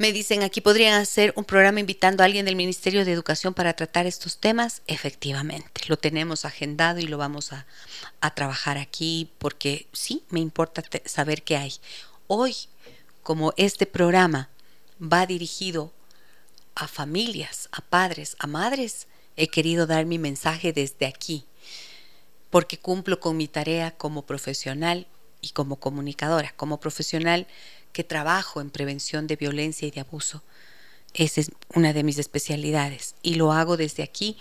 Me 0.00 0.14
dicen, 0.14 0.42
aquí 0.42 0.62
podrían 0.62 0.98
hacer 0.98 1.34
un 1.36 1.44
programa 1.44 1.78
invitando 1.78 2.22
a 2.22 2.26
alguien 2.26 2.46
del 2.46 2.56
Ministerio 2.56 3.04
de 3.04 3.12
Educación 3.12 3.52
para 3.52 3.74
tratar 3.74 4.06
estos 4.06 4.38
temas. 4.38 4.80
Efectivamente, 4.86 5.82
lo 5.88 5.98
tenemos 5.98 6.46
agendado 6.46 7.00
y 7.00 7.06
lo 7.06 7.18
vamos 7.18 7.52
a, 7.52 7.66
trabajar 8.34 8.78
aquí 8.78 9.30
porque 9.36 9.88
sí, 9.92 10.24
me 10.30 10.40
importa 10.40 10.82
saber 11.04 11.42
qué 11.42 11.58
hay. 11.58 11.74
Hoy, 12.28 12.56
como 13.22 13.52
este 13.58 13.84
programa 13.84 14.48
va 15.02 15.26
dirigido 15.26 15.92
a 16.74 16.88
familias, 16.88 17.68
a 17.70 17.82
padres, 17.82 18.36
a 18.38 18.46
madres, 18.46 19.06
he 19.36 19.48
querido 19.48 19.86
dar 19.86 20.06
mi 20.06 20.18
mensaje 20.18 20.72
desde 20.72 21.04
aquí, 21.04 21.44
porque 22.48 22.78
cumplo 22.78 23.20
con 23.20 23.36
mi 23.36 23.48
tarea 23.48 23.90
como 23.90 24.24
profesional 24.24 25.06
y 25.42 25.50
como 25.50 25.76
comunicadora. 25.76 26.54
Como 26.56 26.80
profesional, 26.80 27.46
que 27.92 28.04
trabajo 28.04 28.60
en 28.60 28.70
prevención 28.70 29.26
de 29.26 29.36
violencia 29.36 29.86
y 29.86 29.90
de 29.90 30.00
abuso. 30.00 30.42
Esa 31.14 31.40
es 31.40 31.50
una 31.74 31.92
de 31.92 32.04
mis 32.04 32.18
especialidades 32.18 33.14
y 33.22 33.34
lo 33.34 33.52
hago 33.52 33.76
desde 33.76 34.02
aquí 34.02 34.36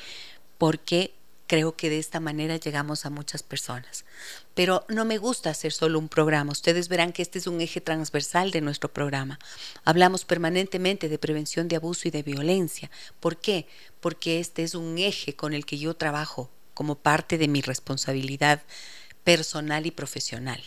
porque 0.57 1.13
creo 1.49 1.75
que 1.75 1.89
de 1.89 1.97
esta 1.97 2.19
manera 2.19 2.57
llegamos 2.57 3.07
a 3.07 3.09
muchas 3.09 3.41
personas. 3.41 4.05
Pero 4.53 4.85
no 4.87 5.03
me 5.03 5.17
gusta 5.17 5.49
hacer 5.49 5.71
solo 5.71 5.97
un 5.97 6.07
programa. 6.07 6.51
Ustedes 6.51 6.89
verán 6.89 7.11
que 7.11 7.23
este 7.23 7.39
es 7.39 7.47
un 7.47 7.59
eje 7.59 7.81
transversal 7.81 8.51
de 8.51 8.61
nuestro 8.61 8.93
programa. 8.93 9.39
Hablamos 9.83 10.25
permanentemente 10.25 11.09
de 11.09 11.17
prevención 11.17 11.67
de 11.67 11.77
abuso 11.77 12.07
y 12.07 12.11
de 12.11 12.21
violencia. 12.21 12.91
¿Por 13.19 13.37
qué? 13.37 13.67
Porque 13.99 14.39
este 14.39 14.61
es 14.63 14.75
un 14.75 14.99
eje 14.99 15.35
con 15.35 15.53
el 15.53 15.65
que 15.65 15.79
yo 15.79 15.95
trabajo 15.95 16.51
como 16.75 16.95
parte 16.95 17.39
de 17.39 17.47
mi 17.47 17.61
responsabilidad 17.61 18.61
personal 19.23 19.87
y 19.87 19.91
profesional. 19.91 20.61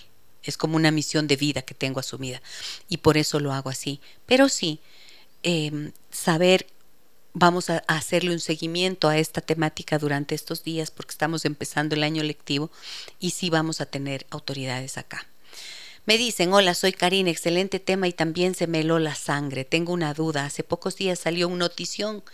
Es 0.44 0.56
como 0.56 0.76
una 0.76 0.90
misión 0.90 1.26
de 1.26 1.36
vida 1.36 1.62
que 1.62 1.74
tengo 1.74 2.00
asumida 2.00 2.42
y 2.88 2.98
por 2.98 3.16
eso 3.16 3.40
lo 3.40 3.52
hago 3.52 3.70
así. 3.70 4.00
Pero 4.26 4.48
sí, 4.48 4.80
em, 5.42 5.92
saber, 6.10 6.66
vamos 7.34 7.70
a, 7.70 7.78
hacerle 7.88 8.32
un 8.32 8.40
seguimiento 8.40 9.08
a 9.08 9.18
esta 9.18 9.40
temática 9.40 9.98
durante 9.98 10.34
estos 10.34 10.64
días 10.64 10.90
porque 10.90 11.12
estamos 11.12 11.44
empezando 11.44 11.94
el 11.94 12.02
año 12.02 12.22
lectivo 12.22 12.70
y 13.18 13.30
sí 13.30 13.50
vamos 13.50 13.80
a 13.80 13.86
tener 13.86 14.26
autoridades 14.30 14.98
acá. 14.98 15.31
Me 16.04 16.18
dicen, 16.18 16.52
hola, 16.52 16.74
soy 16.74 16.92
Karina, 16.92 17.30
excelente 17.30 17.78
tema 17.78 18.08
y 18.08 18.12
también 18.12 18.56
se 18.56 18.66
me 18.66 18.80
heló 18.80 18.98
la 18.98 19.14
sangre. 19.14 19.64
Tengo 19.64 19.92
una 19.92 20.12
duda. 20.14 20.44
Hace 20.44 20.64
pocos 20.64 20.96
días 20.96 21.20
salió 21.20 21.46
una 21.46 21.58
notición. 21.58 22.24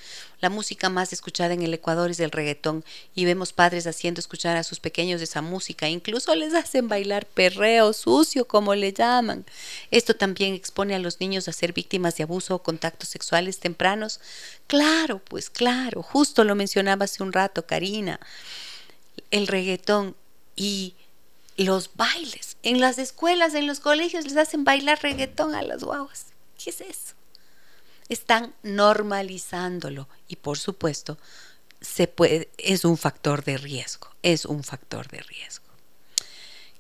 La 0.40 0.48
música 0.48 0.88
más 0.88 1.12
escuchada 1.12 1.52
en 1.52 1.60
el 1.60 1.74
Ecuador 1.74 2.10
es 2.10 2.18
el 2.20 2.30
reggaetón 2.30 2.82
y 3.14 3.26
vemos 3.26 3.52
padres 3.52 3.86
haciendo 3.86 4.20
escuchar 4.20 4.56
a 4.56 4.62
sus 4.62 4.80
pequeños 4.80 5.20
esa 5.20 5.42
música. 5.42 5.86
Incluso 5.86 6.34
les 6.34 6.54
hacen 6.54 6.88
bailar 6.88 7.26
perreo 7.26 7.92
sucio, 7.92 8.46
como 8.46 8.74
le 8.74 8.94
llaman. 8.94 9.44
Esto 9.90 10.16
también 10.16 10.54
expone 10.54 10.94
a 10.94 10.98
los 10.98 11.20
niños 11.20 11.46
a 11.46 11.52
ser 11.52 11.74
víctimas 11.74 12.16
de 12.16 12.22
abuso 12.22 12.54
o 12.54 12.62
contactos 12.62 13.10
sexuales 13.10 13.58
tempranos. 13.58 14.18
Claro, 14.66 15.18
pues 15.18 15.50
claro, 15.50 16.02
justo 16.02 16.42
lo 16.42 16.54
mencionaba 16.54 17.04
hace 17.04 17.22
un 17.22 17.34
rato, 17.34 17.66
Karina. 17.66 18.18
El 19.30 19.46
reggaetón 19.46 20.16
y 20.56 20.94
los 21.59 21.90
bailes. 21.94 22.56
En 22.62 22.80
las 22.80 22.98
escuelas, 22.98 23.55
en 23.55 23.66
los 23.66 23.80
colegios 23.80 24.24
les 24.24 24.36
hacen 24.36 24.64
bailar 24.64 25.01
reggaetón 25.02 25.55
a 25.55 25.62
las 25.62 25.85
guaguas. 25.85 26.26
¿Qué 26.62 26.70
es 26.70 26.80
eso? 26.80 27.14
Están 28.09 28.55
normalizándolo 28.62 30.09
y 30.28 30.36
por 30.36 30.59
supuesto 30.59 31.18
se 31.80 32.09
puede, 32.09 32.51
es 32.59 32.85
un 32.85 32.97
factor 32.97 33.44
de 33.44 33.59
riesgo, 33.59 34.09
es 34.22 34.44
un 34.44 34.64
factor 34.64 35.09
de 35.09 35.20
riesgo. 35.20 35.67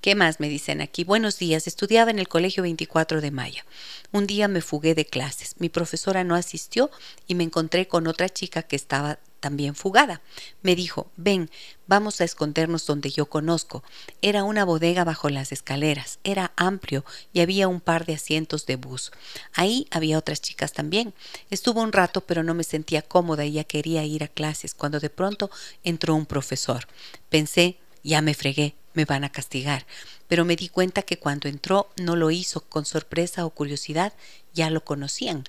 ¿Qué 0.00 0.14
más 0.14 0.38
me 0.38 0.48
dicen 0.48 0.80
aquí? 0.80 1.02
Buenos 1.02 1.40
días, 1.40 1.66
estudiaba 1.66 2.12
en 2.12 2.20
el 2.20 2.28
colegio 2.28 2.62
24 2.62 3.20
de 3.20 3.32
mayo. 3.32 3.64
Un 4.12 4.28
día 4.28 4.46
me 4.46 4.60
fugué 4.60 4.94
de 4.94 5.04
clases. 5.04 5.56
Mi 5.58 5.68
profesora 5.68 6.22
no 6.22 6.36
asistió 6.36 6.88
y 7.26 7.34
me 7.34 7.42
encontré 7.42 7.88
con 7.88 8.06
otra 8.06 8.28
chica 8.28 8.62
que 8.62 8.76
estaba 8.76 9.18
también 9.40 9.74
fugada. 9.74 10.20
Me 10.62 10.76
dijo, 10.76 11.10
ven, 11.16 11.50
vamos 11.88 12.20
a 12.20 12.24
escondernos 12.24 12.86
donde 12.86 13.10
yo 13.10 13.26
conozco. 13.26 13.82
Era 14.22 14.44
una 14.44 14.64
bodega 14.64 15.02
bajo 15.02 15.30
las 15.30 15.50
escaleras, 15.50 16.20
era 16.22 16.52
amplio 16.54 17.04
y 17.32 17.40
había 17.40 17.66
un 17.66 17.80
par 17.80 18.06
de 18.06 18.14
asientos 18.14 18.66
de 18.66 18.76
bus. 18.76 19.10
Ahí 19.52 19.88
había 19.90 20.18
otras 20.18 20.40
chicas 20.40 20.72
también. 20.72 21.12
Estuvo 21.50 21.82
un 21.82 21.92
rato 21.92 22.20
pero 22.20 22.44
no 22.44 22.54
me 22.54 22.62
sentía 22.62 23.02
cómoda 23.02 23.44
y 23.44 23.52
ya 23.52 23.64
quería 23.64 24.04
ir 24.04 24.22
a 24.22 24.28
clases 24.28 24.74
cuando 24.74 25.00
de 25.00 25.10
pronto 25.10 25.50
entró 25.82 26.14
un 26.14 26.26
profesor. 26.26 26.86
Pensé, 27.30 27.78
ya 28.02 28.22
me 28.22 28.34
fregué, 28.34 28.74
me 28.94 29.04
van 29.04 29.24
a 29.24 29.32
castigar. 29.32 29.86
Pero 30.26 30.44
me 30.44 30.56
di 30.56 30.68
cuenta 30.68 31.02
que 31.02 31.18
cuando 31.18 31.48
entró 31.48 31.88
no 31.96 32.16
lo 32.16 32.30
hizo 32.30 32.60
con 32.60 32.84
sorpresa 32.84 33.46
o 33.46 33.50
curiosidad, 33.50 34.12
ya 34.52 34.70
lo 34.70 34.84
conocían. 34.84 35.44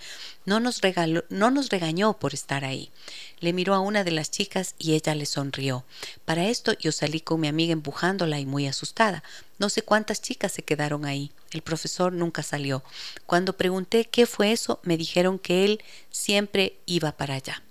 No 0.46 0.60
nos, 0.60 0.82
regaló, 0.82 1.26
no 1.30 1.52
nos 1.52 1.70
regañó 1.70 2.20
por 2.20 2.34
estar 2.34 2.64
ahí. 2.64 2.92
Le 3.40 3.54
miró 3.54 3.74
a 3.74 3.80
una 3.80 4.04
de 4.04 4.12
las 4.12 4.30
chicas 4.30 4.76
y 4.78 4.94
ella 4.94 5.16
le 5.16 5.26
sonrió. 5.26 5.84
Para 6.26 6.48
esto 6.48 6.74
yo 6.74 6.92
salí 6.92 7.20
con 7.20 7.40
mi 7.42 7.48
amiga 7.48 7.74
empujándola 7.74 8.40
y 8.40 8.46
muy 8.46 8.68
asustada. 8.68 9.24
No 9.58 9.70
sé 9.70 9.82
cuántas 9.82 10.22
chicas 10.22 10.52
se 10.52 10.64
quedaron 10.64 11.06
ahí. 11.06 11.32
El 11.52 11.62
profesor 11.62 12.14
nunca 12.14 12.44
salió. 12.44 12.84
Cuando 13.26 13.58
pregunté 13.58 14.06
qué 14.06 14.26
fue 14.26 14.52
eso, 14.52 14.80
me 14.84 14.96
dijeron 14.96 15.40
que 15.40 15.66
él 15.66 15.84
siempre 16.12 16.78
iba 16.86 17.12
para 17.14 17.34
allá. 17.36 17.64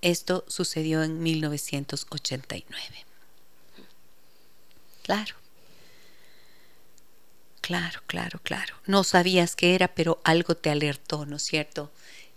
Esto 0.00 0.44
sucedió 0.48 1.02
en 1.02 1.22
1989. 1.22 3.07
Claro. 5.08 5.34
Claro, 7.62 8.02
claro, 8.06 8.40
claro. 8.42 8.74
No 8.84 9.04
sabías 9.04 9.56
qué 9.56 9.74
era, 9.74 9.88
pero 9.88 10.20
algo 10.22 10.54
te 10.54 10.68
alertó, 10.68 11.24
¿no 11.24 11.36
es 11.36 11.42
cierto? 11.44 11.90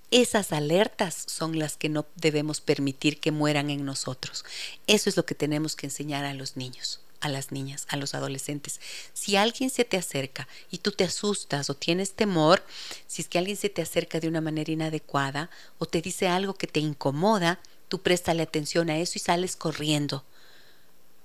Esas 0.09 0.53
alertas 0.53 1.25
son 1.27 1.59
las 1.59 1.75
que 1.75 1.89
no 1.89 2.05
debemos 2.15 2.61
permitir 2.61 3.19
que 3.19 3.31
mueran 3.31 3.69
en 3.69 3.83
nosotros. 3.83 4.45
Eso 4.87 5.09
es 5.09 5.17
lo 5.17 5.25
que 5.25 5.35
tenemos 5.35 5.75
que 5.75 5.87
enseñar 5.87 6.23
a 6.23 6.33
los 6.33 6.55
niños, 6.55 7.01
a 7.19 7.27
las 7.27 7.51
niñas, 7.51 7.87
a 7.89 7.97
los 7.97 8.15
adolescentes. 8.15 8.79
Si 9.13 9.35
alguien 9.35 9.69
se 9.69 9.83
te 9.83 9.97
acerca 9.97 10.47
y 10.69 10.77
tú 10.77 10.93
te 10.93 11.03
asustas 11.03 11.69
o 11.69 11.75
tienes 11.75 12.13
temor, 12.13 12.63
si 13.05 13.21
es 13.21 13.27
que 13.27 13.37
alguien 13.37 13.57
se 13.57 13.67
te 13.69 13.81
acerca 13.81 14.21
de 14.21 14.29
una 14.29 14.39
manera 14.39 14.71
inadecuada 14.71 15.49
o 15.77 15.87
te 15.87 16.01
dice 16.01 16.29
algo 16.29 16.53
que 16.53 16.67
te 16.67 16.79
incomoda, 16.79 17.59
Tú 17.89 18.01
préstale 18.01 18.41
atención 18.41 18.89
a 18.89 18.97
eso 18.99 19.15
y 19.17 19.19
sales 19.19 19.57
corriendo. 19.57 20.23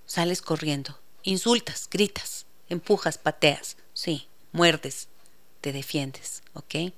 Sales 0.07 0.43
corriendo. 0.43 0.99
Insultas, 1.27 1.89
gritas, 1.91 2.47
empujas, 2.69 3.19
pateas. 3.19 3.77
Sí, 3.95 4.29
muerdes, 4.53 5.09
te 5.61 5.73
defiendes, 5.73 6.45
¿ok? 6.55 6.93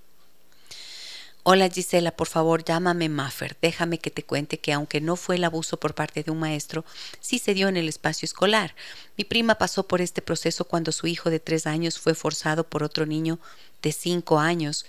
Hola 1.45 1.71
Gisela, 1.71 2.15
por 2.15 2.29
favor 2.29 2.63
llámame 2.63 3.09
Maffer. 3.09 3.57
Déjame 3.63 3.97
que 3.97 4.11
te 4.11 4.23
cuente 4.23 4.59
que 4.59 4.75
aunque 4.75 5.01
no 5.01 5.17
fue 5.17 5.37
el 5.37 5.45
abuso 5.45 5.81
por 5.81 5.95
parte 5.95 6.23
de 6.23 6.31
un 6.31 6.41
maestro, 6.41 6.85
sí 7.21 7.39
se 7.39 7.55
dio 7.55 7.69
en 7.69 7.79
el 7.79 7.89
espacio 7.89 8.27
escolar. 8.27 8.75
Mi 9.17 9.25
prima 9.25 9.55
pasó 9.55 9.89
por 9.89 10.03
este 10.03 10.21
proceso 10.21 10.67
cuando 10.67 10.93
su 10.93 11.07
hijo 11.07 11.31
de 11.31 11.41
tres 11.41 11.67
años 11.67 11.99
fue 11.99 12.15
forzado 12.15 12.65
por 12.65 12.83
otro 12.83 13.07
niño 13.07 13.39
de 13.81 13.93
cinco 13.93 14.41
años 14.41 14.85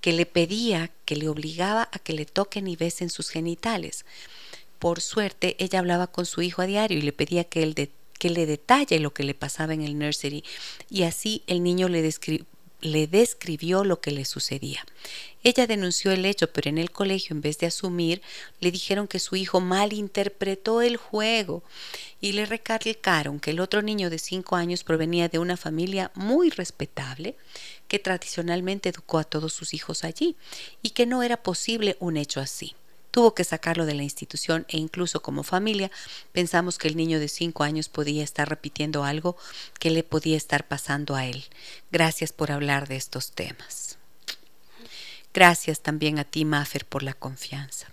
que 0.00 0.14
le 0.14 0.24
pedía, 0.24 0.90
que 1.04 1.16
le 1.16 1.28
obligaba 1.28 1.90
a 1.92 1.98
que 1.98 2.14
le 2.14 2.24
toquen 2.24 2.66
y 2.66 2.76
besen 2.76 3.10
sus 3.10 3.28
genitales. 3.28 4.06
Por 4.78 5.02
suerte, 5.02 5.56
ella 5.58 5.80
hablaba 5.80 6.06
con 6.06 6.24
su 6.24 6.40
hijo 6.40 6.62
a 6.62 6.66
diario 6.66 6.96
y 6.96 7.02
le 7.02 7.12
pedía 7.12 7.44
que, 7.44 7.62
él 7.62 7.74
que 8.20 8.30
le 8.30 8.44
detalle 8.44 9.00
lo 9.00 9.14
que 9.14 9.24
le 9.24 9.34
pasaba 9.34 9.72
en 9.72 9.80
el 9.80 9.98
nursery 9.98 10.44
y 10.90 11.04
así 11.04 11.42
el 11.46 11.62
niño 11.62 11.88
le, 11.88 12.02
describió 13.06 13.82
lo 13.82 14.00
que 14.02 14.10
le 14.10 14.26
sucedía. 14.26 14.84
Ella 15.42 15.66
denunció 15.66 16.12
el 16.12 16.26
hecho, 16.26 16.52
pero 16.52 16.68
en 16.68 16.76
el 16.76 16.90
colegio, 16.90 17.34
en 17.34 17.40
vez 17.40 17.56
de 17.58 17.66
asumir, 17.66 18.20
le 18.60 18.70
dijeron 18.70 19.08
que 19.08 19.18
su 19.18 19.36
hijo 19.36 19.60
malinterpretó 19.60 20.82
el 20.82 20.98
juego 20.98 21.62
y 22.20 22.32
le 22.32 22.44
recalcaron 22.44 23.40
que 23.40 23.52
el 23.52 23.60
otro 23.60 23.80
niño 23.80 24.10
de 24.10 24.18
cinco 24.18 24.56
años 24.56 24.84
provenía 24.84 25.30
de 25.30 25.38
una 25.38 25.56
familia 25.56 26.10
muy 26.14 26.50
respetable 26.50 27.36
que 27.88 27.98
tradicionalmente 27.98 28.90
educó 28.90 29.18
a 29.18 29.24
todos 29.24 29.54
sus 29.54 29.72
hijos 29.72 30.04
allí 30.04 30.36
y 30.82 30.90
que 30.90 31.06
no 31.06 31.22
era 31.22 31.42
posible 31.42 31.96
un 32.00 32.18
hecho 32.18 32.40
así. 32.40 32.74
Tuvo 33.10 33.34
que 33.34 33.44
sacarlo 33.44 33.86
de 33.86 33.94
la 33.94 34.02
institución 34.02 34.66
e 34.68 34.76
incluso 34.78 35.20
como 35.20 35.42
familia 35.42 35.90
pensamos 36.32 36.78
que 36.78 36.88
el 36.88 36.96
niño 36.96 37.18
de 37.18 37.28
cinco 37.28 37.64
años 37.64 37.88
podía 37.88 38.22
estar 38.22 38.48
repitiendo 38.48 39.04
algo 39.04 39.36
que 39.78 39.90
le 39.90 40.04
podía 40.04 40.36
estar 40.36 40.68
pasando 40.68 41.16
a 41.16 41.26
él. 41.26 41.44
Gracias 41.90 42.32
por 42.32 42.52
hablar 42.52 42.86
de 42.86 42.96
estos 42.96 43.32
temas. 43.32 43.98
Gracias 45.32 45.80
también 45.80 46.18
a 46.18 46.24
ti, 46.24 46.44
Maffer, 46.44 46.84
por 46.84 47.02
la 47.02 47.14
confianza. 47.14 47.88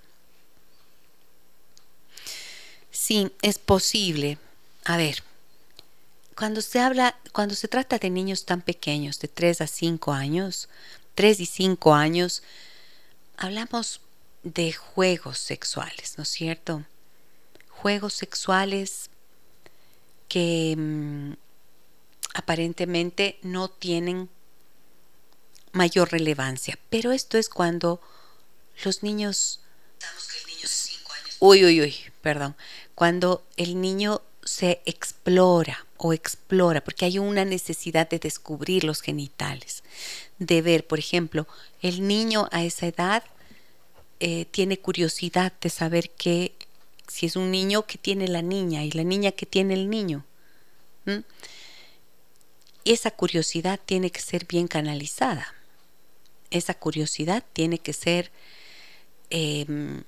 Sí, 2.91 3.31
es 3.41 3.59
posible. 3.59 4.39
A 4.85 4.97
ver, 4.97 5.23
cuando 6.35 6.61
se 6.61 6.79
habla, 6.79 7.15
cuando 7.31 7.55
se 7.55 7.67
trata 7.67 7.99
de 7.99 8.09
niños 8.09 8.45
tan 8.45 8.61
pequeños, 8.61 9.19
de 9.19 9.27
3 9.27 9.61
a 9.61 9.67
5 9.67 10.13
años, 10.13 10.67
3 11.15 11.39
y 11.39 11.45
5 11.45 11.93
años, 11.93 12.43
hablamos 13.37 14.01
de 14.53 14.71
juegos 14.73 15.37
sexuales, 15.37 16.17
¿no 16.17 16.23
es 16.23 16.29
cierto? 16.29 16.83
Juegos 17.69 18.13
sexuales 18.13 19.09
que 20.29 20.75
mm, 20.77 21.33
aparentemente 22.33 23.39
no 23.41 23.69
tienen 23.69 24.29
mayor 25.73 26.11
relevancia, 26.11 26.79
pero 26.89 27.11
esto 27.11 27.37
es 27.37 27.49
cuando 27.49 28.01
los 28.83 29.03
niños... 29.03 29.61
Uy, 31.39 31.65
uy, 31.65 31.81
uy, 31.81 31.95
perdón. 32.21 32.55
Cuando 32.95 33.45
el 33.57 33.79
niño 33.79 34.21
se 34.43 34.81
explora 34.85 35.85
o 35.97 36.13
explora, 36.13 36.83
porque 36.83 37.05
hay 37.05 37.19
una 37.19 37.45
necesidad 37.45 38.09
de 38.09 38.17
descubrir 38.17 38.83
los 38.83 39.01
genitales, 39.01 39.83
de 40.39 40.61
ver, 40.61 40.87
por 40.87 40.99
ejemplo, 40.99 41.47
el 41.81 42.07
niño 42.07 42.47
a 42.51 42.63
esa 42.63 42.87
edad 42.87 43.23
eh, 44.19 44.45
tiene 44.45 44.79
curiosidad 44.79 45.53
de 45.61 45.69
saber 45.69 46.09
que 46.11 46.53
si 47.07 47.25
es 47.25 47.35
un 47.35 47.51
niño 47.51 47.85
que 47.85 47.97
tiene 47.97 48.27
la 48.27 48.41
niña 48.41 48.83
y 48.83 48.91
la 48.91 49.03
niña 49.03 49.31
que 49.31 49.45
tiene 49.45 49.73
el 49.73 49.89
niño. 49.89 50.25
Esa 52.83 53.11
curiosidad 53.11 53.79
tiene 53.85 54.11
que 54.11 54.19
ser 54.21 54.45
bien 54.45 54.67
canalizada. 54.67 55.53
Esa 56.51 56.73
curiosidad 56.73 57.43
tiene 57.53 57.79
que 57.79 57.93
ser 57.93 58.31
em, 59.29 60.03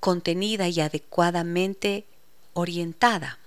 contenida 0.00 0.68
y 0.68 0.80
adecuadamente 0.80 2.04
orientada. 2.54 3.38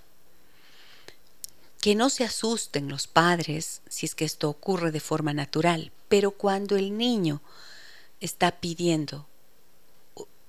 Que 1.80 1.94
no 1.94 2.10
se 2.10 2.24
asusten 2.24 2.88
los 2.88 3.06
padres 3.06 3.82
si 3.88 4.06
es 4.06 4.14
que 4.14 4.24
esto 4.24 4.48
ocurre 4.48 4.90
de 4.90 5.00
forma 5.00 5.32
natural, 5.32 5.92
pero 6.08 6.32
cuando 6.32 6.76
el 6.76 6.96
niño 6.96 7.40
está 8.20 8.60
pidiendo, 8.60 9.26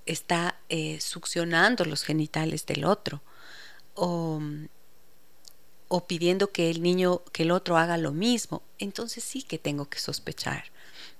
está 0.06 0.58
eh, 0.70 1.00
succionando 1.02 1.86
los 1.86 2.04
genitales 2.04 2.66
del 2.66 2.86
otro 2.86 3.22
o, 3.96 4.42
o 5.88 6.08
pidiendo 6.08 6.52
que 6.52 6.70
el 6.70 6.82
niño, 6.82 7.22
que 7.32 7.44
el 7.44 7.52
otro 7.52 7.78
haga 7.78 7.98
lo 7.98 8.12
mismo, 8.12 8.62
entonces 8.80 9.24
sí 9.24 9.44
que 9.44 9.58
tengo 9.58 9.90
que 9.90 10.00
sospechar 10.00 10.66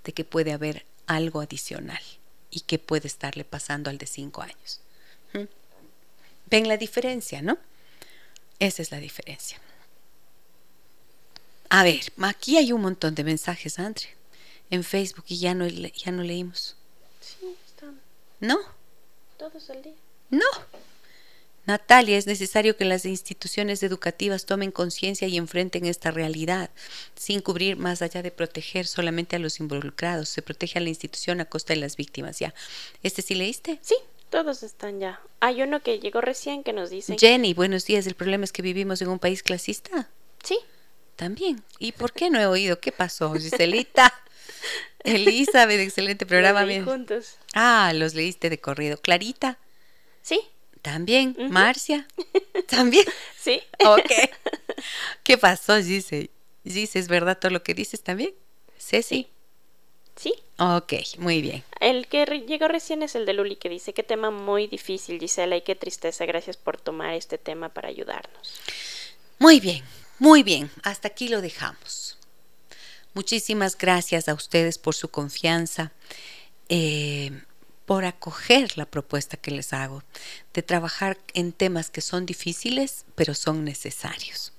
de 0.04 0.14
que 0.14 0.24
puede 0.24 0.54
haber 0.54 0.86
algo 1.06 1.42
adicional 1.42 2.02
y 2.50 2.62
que 2.62 2.80
puede 2.80 3.08
estarle 3.08 3.44
pasando 3.44 3.90
al 3.90 3.98
de 3.98 4.08
cinco 4.08 4.42
años. 4.42 4.80
¿Mm? 5.34 5.44
¿Ven 6.50 6.68
la 6.68 6.78
diferencia, 6.78 7.42
no? 7.42 7.58
Esa 8.60 8.82
es 8.82 8.92
la 8.92 9.00
diferencia. 9.00 9.60
A 11.70 11.84
ver, 11.84 12.14
aquí 12.22 12.58
hay 12.58 12.72
un 12.72 12.82
montón 12.82 13.14
de 13.14 13.26
mensajes, 13.26 13.78
Andre 13.80 14.18
en 14.70 14.84
Facebook 14.84 15.26
y 15.28 15.40
ya 15.40 15.54
no, 15.54 15.68
ya 15.68 16.12
no 16.12 16.24
leímos. 16.24 16.76
Sí, 17.22 17.56
están. 17.66 18.00
¿No? 18.40 18.58
Todos 19.38 19.70
el 19.70 19.84
día. 19.84 19.94
No. 20.30 20.46
Natalia, 21.68 22.18
es 22.18 22.28
necesario 22.28 22.78
que 22.78 22.86
las 22.86 23.06
instituciones 23.06 23.84
educativas 23.84 24.46
tomen 24.46 24.72
conciencia 24.72 25.28
y 25.28 25.36
enfrenten 25.36 25.86
esta 25.86 26.12
realidad, 26.12 26.70
sin 27.16 27.42
cubrir 27.42 27.76
más 27.76 28.02
allá 28.02 28.24
de 28.24 28.32
proteger 28.32 28.88
solamente 28.88 29.36
a 29.36 29.40
los 29.40 29.60
involucrados. 29.60 30.30
Se 30.30 30.42
protege 30.42 30.80
a 30.80 30.82
la 30.82 30.88
institución 30.88 31.42
a 31.42 31.46
costa 31.46 31.74
de 31.74 31.82
las 31.82 31.98
víctimas. 31.98 32.40
¿Ya? 32.40 32.54
¿Este 33.04 33.22
sí 33.22 33.36
leíste? 33.36 33.80
Sí, 33.82 33.96
todos 34.30 34.64
están 34.64 35.02
ya. 35.02 35.22
Hay 35.42 35.62
uno 35.62 35.82
que 35.82 36.00
llegó 36.00 36.22
recién 36.22 36.64
que 36.64 36.72
nos 36.72 36.90
dice... 36.90 37.18
Jenny, 37.20 37.54
buenos 37.54 37.86
días. 37.86 38.08
¿El 38.08 38.16
problema 38.16 38.46
es 38.46 38.54
que 38.54 38.62
vivimos 38.62 39.02
en 39.02 39.10
un 39.10 39.20
país 39.20 39.44
clasista? 39.44 40.10
Sí. 40.44 40.58
También. 41.18 41.64
¿Y 41.80 41.92
por 41.92 42.14
qué 42.14 42.30
no 42.30 42.40
he 42.40 42.46
oído? 42.46 42.80
¿Qué 42.80 42.94
pasó, 42.94 43.34
Giselita? 43.34 44.14
Elizabeth, 45.04 45.80
excelente 45.80 46.26
programa. 46.26 46.66
Los 46.66 46.86
juntos. 46.86 47.38
Ah, 47.54 47.92
los 47.94 48.14
leíste 48.14 48.50
de 48.50 48.60
corrido. 48.60 48.98
Clarita. 48.98 49.58
Sí. 50.22 50.42
También. 50.82 51.36
Marcia. 51.50 52.08
También. 52.68 53.06
Sí. 53.40 53.62
Ok. 53.86 54.12
¿Qué 55.24 55.38
pasó, 55.38 55.78
Gise? 55.82 56.30
Gise, 56.66 57.00
¿es 57.00 57.08
verdad 57.08 57.38
todo 57.40 57.50
lo 57.52 57.64
que 57.64 57.74
dices 57.74 58.04
también? 58.04 58.34
Ceci. 58.78 59.30
Sí. 60.18 60.34
Ok, 60.58 60.94
muy 61.20 61.42
bien. 61.42 61.64
El 61.80 62.08
que 62.08 62.26
llegó 62.26 62.68
recién 62.68 63.04
es 63.04 63.16
el 63.16 63.26
de 63.26 63.34
Luli 63.34 63.56
que 63.56 63.70
dice, 63.70 63.94
qué 63.94 64.04
tema 64.04 64.32
muy 64.32 64.68
difícil, 64.68 65.20
Gisela, 65.20 65.56
y 65.56 65.62
qué 65.62 65.76
tristeza. 65.76 66.26
Gracias 66.26 66.58
por 66.58 66.76
tomar 66.76 67.14
este 67.14 67.38
tema 67.38 67.70
para 67.70 67.88
ayudarnos. 67.88 68.60
Muy 69.40 69.60
bien, 69.60 69.84
muy 70.20 70.44
bien. 70.44 70.72
Hasta 70.84 71.08
aquí 71.08 71.30
lo 71.30 71.42
dejamos. 71.42 72.17
Muchísimas 73.18 73.76
gracias 73.76 74.30
a 74.30 74.36
ustedes 74.36 74.78
por 74.78 74.94
su 74.94 75.10
confianza, 75.10 75.92
eh, 76.70 77.32
por 77.88 78.06
acoger 78.06 78.78
la 78.78 78.86
propuesta 78.86 79.38
que 79.38 79.50
les 79.50 79.74
hago, 79.74 80.04
de 80.54 80.62
trabajar 80.62 81.18
en 81.34 81.52
temas 81.52 81.90
que 81.90 82.02
son 82.02 82.28
difíciles, 82.28 83.06
pero 83.16 83.34
son 83.34 83.64
necesarios. 83.64 84.54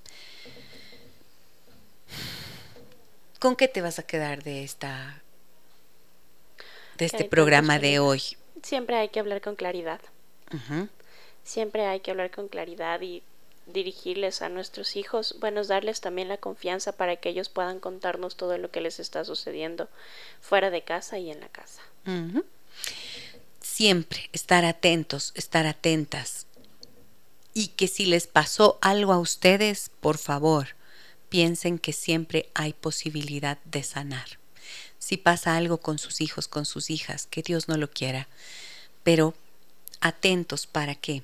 ¿Con 3.39 3.55
qué 3.55 3.69
te 3.69 3.81
vas 3.81 3.97
a 3.97 4.03
quedar 4.03 4.43
de 4.43 4.65
esta 4.65 5.23
de 6.97 7.05
este 7.05 7.23
programa 7.23 7.79
de 7.79 7.99
hoy? 7.99 8.21
Siempre 8.61 8.97
hay 8.97 9.07
que 9.07 9.21
hablar 9.21 9.39
con 9.39 9.55
claridad. 9.55 10.01
Siempre 11.45 11.85
hay 11.85 12.01
que 12.01 12.11
hablar 12.11 12.29
con 12.29 12.49
claridad 12.49 12.99
y 12.99 13.23
dirigirles 13.73 14.41
a 14.41 14.49
nuestros 14.49 14.95
hijos, 14.95 15.35
bueno, 15.39 15.63
darles 15.63 16.01
también 16.01 16.27
la 16.27 16.37
confianza 16.37 16.91
para 16.91 17.15
que 17.17 17.29
ellos 17.29 17.49
puedan 17.49 17.79
contarnos 17.79 18.35
todo 18.35 18.57
lo 18.57 18.71
que 18.71 18.81
les 18.81 18.99
está 18.99 19.25
sucediendo 19.25 19.89
fuera 20.41 20.69
de 20.69 20.83
casa 20.83 21.17
y 21.19 21.31
en 21.31 21.39
la 21.39 21.49
casa. 21.49 21.81
Siempre 23.61 24.29
estar 24.33 24.65
atentos, 24.65 25.31
estar 25.35 25.67
atentas. 25.67 26.47
Y 27.53 27.69
que 27.69 27.87
si 27.87 28.05
les 28.05 28.27
pasó 28.27 28.77
algo 28.81 29.13
a 29.13 29.19
ustedes, 29.19 29.91
por 29.99 30.17
favor, 30.17 30.75
piensen 31.29 31.79
que 31.79 31.93
siempre 31.93 32.49
hay 32.53 32.73
posibilidad 32.73 33.57
de 33.65 33.83
sanar. 33.83 34.39
Si 34.97 35.17
pasa 35.17 35.55
algo 35.55 35.77
con 35.77 35.97
sus 35.97 36.21
hijos, 36.21 36.47
con 36.47 36.65
sus 36.65 36.89
hijas, 36.89 37.25
que 37.27 37.41
Dios 37.41 37.67
no 37.67 37.77
lo 37.77 37.89
quiera, 37.89 38.27
pero 39.03 39.33
atentos 40.01 40.67
para 40.67 40.95
qué? 40.95 41.23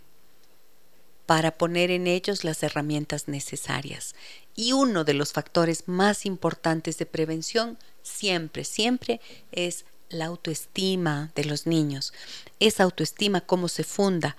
Para 1.26 1.52
poner 1.52 1.92
en 1.92 2.08
ellos 2.08 2.44
las 2.44 2.62
herramientas 2.64 3.28
necesarias. 3.28 4.16
Y 4.56 4.74
uno 4.74 5.04
de 5.04 5.14
los 5.14 5.34
factores 5.34 5.88
más 5.88 6.26
importantes 6.26 6.98
de 6.98 7.06
prevención 7.06 7.78
siempre, 8.04 8.64
siempre 8.64 9.20
es 9.52 9.86
la 10.10 10.26
autoestima 10.26 11.32
de 11.36 11.46
los 11.46 11.66
niños. 11.66 12.14
Esa 12.60 12.84
autoestima, 12.84 13.42
cómo 13.42 13.68
se 13.68 13.84
funda 13.84 14.38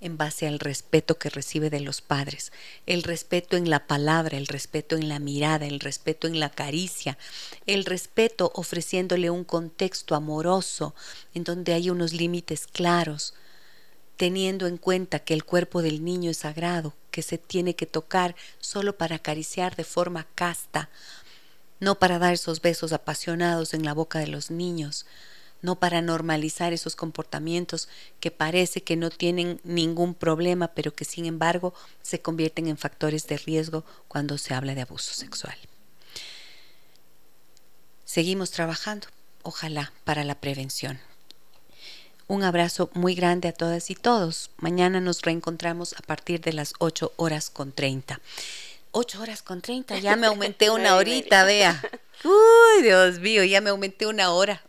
en 0.00 0.16
base 0.16 0.46
al 0.46 0.58
respeto 0.58 1.18
que 1.18 1.28
recibe 1.28 1.68
de 1.68 1.80
los 1.80 2.00
padres, 2.00 2.52
el 2.86 3.02
respeto 3.02 3.56
en 3.56 3.68
la 3.68 3.86
palabra, 3.86 4.38
el 4.38 4.46
respeto 4.46 4.96
en 4.96 5.08
la 5.08 5.18
mirada, 5.18 5.66
el 5.66 5.78
respeto 5.78 6.26
en 6.26 6.40
la 6.40 6.48
caricia, 6.48 7.18
el 7.66 7.84
respeto 7.84 8.50
ofreciéndole 8.54 9.28
un 9.28 9.44
contexto 9.44 10.14
amoroso 10.14 10.94
en 11.34 11.44
donde 11.44 11.74
hay 11.74 11.90
unos 11.90 12.14
límites 12.14 12.66
claros, 12.66 13.34
teniendo 14.20 14.66
en 14.66 14.76
cuenta 14.76 15.20
que 15.20 15.32
el 15.32 15.44
cuerpo 15.44 15.80
del 15.80 16.04
niño 16.04 16.30
es 16.30 16.36
sagrado, 16.36 16.92
que 17.10 17.22
se 17.22 17.38
tiene 17.38 17.74
que 17.74 17.86
tocar 17.86 18.36
solo 18.58 18.98
para 18.98 19.16
acariciar 19.16 19.76
de 19.76 19.84
forma 19.84 20.26
casta, 20.34 20.90
no 21.78 21.98
para 21.98 22.18
dar 22.18 22.34
esos 22.34 22.60
besos 22.60 22.92
apasionados 22.92 23.72
en 23.72 23.82
la 23.82 23.94
boca 23.94 24.18
de 24.18 24.26
los 24.26 24.50
niños, 24.50 25.06
no 25.62 25.76
para 25.76 26.02
normalizar 26.02 26.74
esos 26.74 26.96
comportamientos 26.96 27.88
que 28.20 28.30
parece 28.30 28.82
que 28.82 28.94
no 28.94 29.08
tienen 29.08 29.58
ningún 29.64 30.12
problema, 30.12 30.68
pero 30.68 30.92
que 30.92 31.06
sin 31.06 31.24
embargo 31.24 31.72
se 32.02 32.20
convierten 32.20 32.66
en 32.66 32.76
factores 32.76 33.26
de 33.26 33.38
riesgo 33.38 33.86
cuando 34.06 34.36
se 34.36 34.52
habla 34.52 34.74
de 34.74 34.82
abuso 34.82 35.14
sexual. 35.14 35.56
Seguimos 38.04 38.50
trabajando, 38.50 39.06
ojalá, 39.44 39.94
para 40.04 40.24
la 40.24 40.34
prevención. 40.34 41.00
Un 42.30 42.44
abrazo 42.44 42.90
muy 42.94 43.16
grande 43.16 43.48
a 43.48 43.52
todas 43.52 43.90
y 43.90 43.96
todos. 43.96 44.52
Mañana 44.58 45.00
nos 45.00 45.22
reencontramos 45.22 45.96
a 45.98 46.02
partir 46.02 46.40
de 46.40 46.52
las 46.52 46.74
8 46.78 47.12
horas 47.16 47.50
con 47.50 47.72
30. 47.72 48.20
8 48.92 49.20
horas 49.20 49.42
con 49.42 49.60
30, 49.60 49.98
ya 49.98 50.14
me 50.14 50.28
aumenté 50.28 50.70
una 50.70 50.94
horita, 50.94 51.42
vea. 51.42 51.82
Uy, 52.24 52.84
Dios 52.84 53.18
mío, 53.18 53.42
ya 53.42 53.60
me 53.60 53.70
aumenté 53.70 54.06
una 54.06 54.30
hora. 54.30 54.62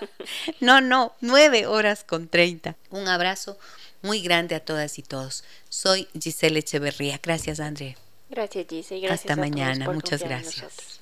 no, 0.60 0.80
no, 0.80 1.12
9 1.20 1.66
horas 1.66 2.02
con 2.02 2.28
30. 2.28 2.76
Un 2.88 3.06
abrazo 3.06 3.58
muy 4.00 4.22
grande 4.22 4.54
a 4.54 4.60
todas 4.60 4.98
y 4.98 5.02
todos. 5.02 5.44
Soy 5.68 6.08
Giselle 6.18 6.60
Echeverría. 6.60 7.20
Gracias, 7.22 7.60
André. 7.60 7.98
Gracias, 8.30 8.64
Giselle. 8.70 9.06
Gracias 9.06 9.30
Hasta 9.30 9.36
mañana. 9.36 9.90
Muchas 9.90 10.22
gracias. 10.22 11.01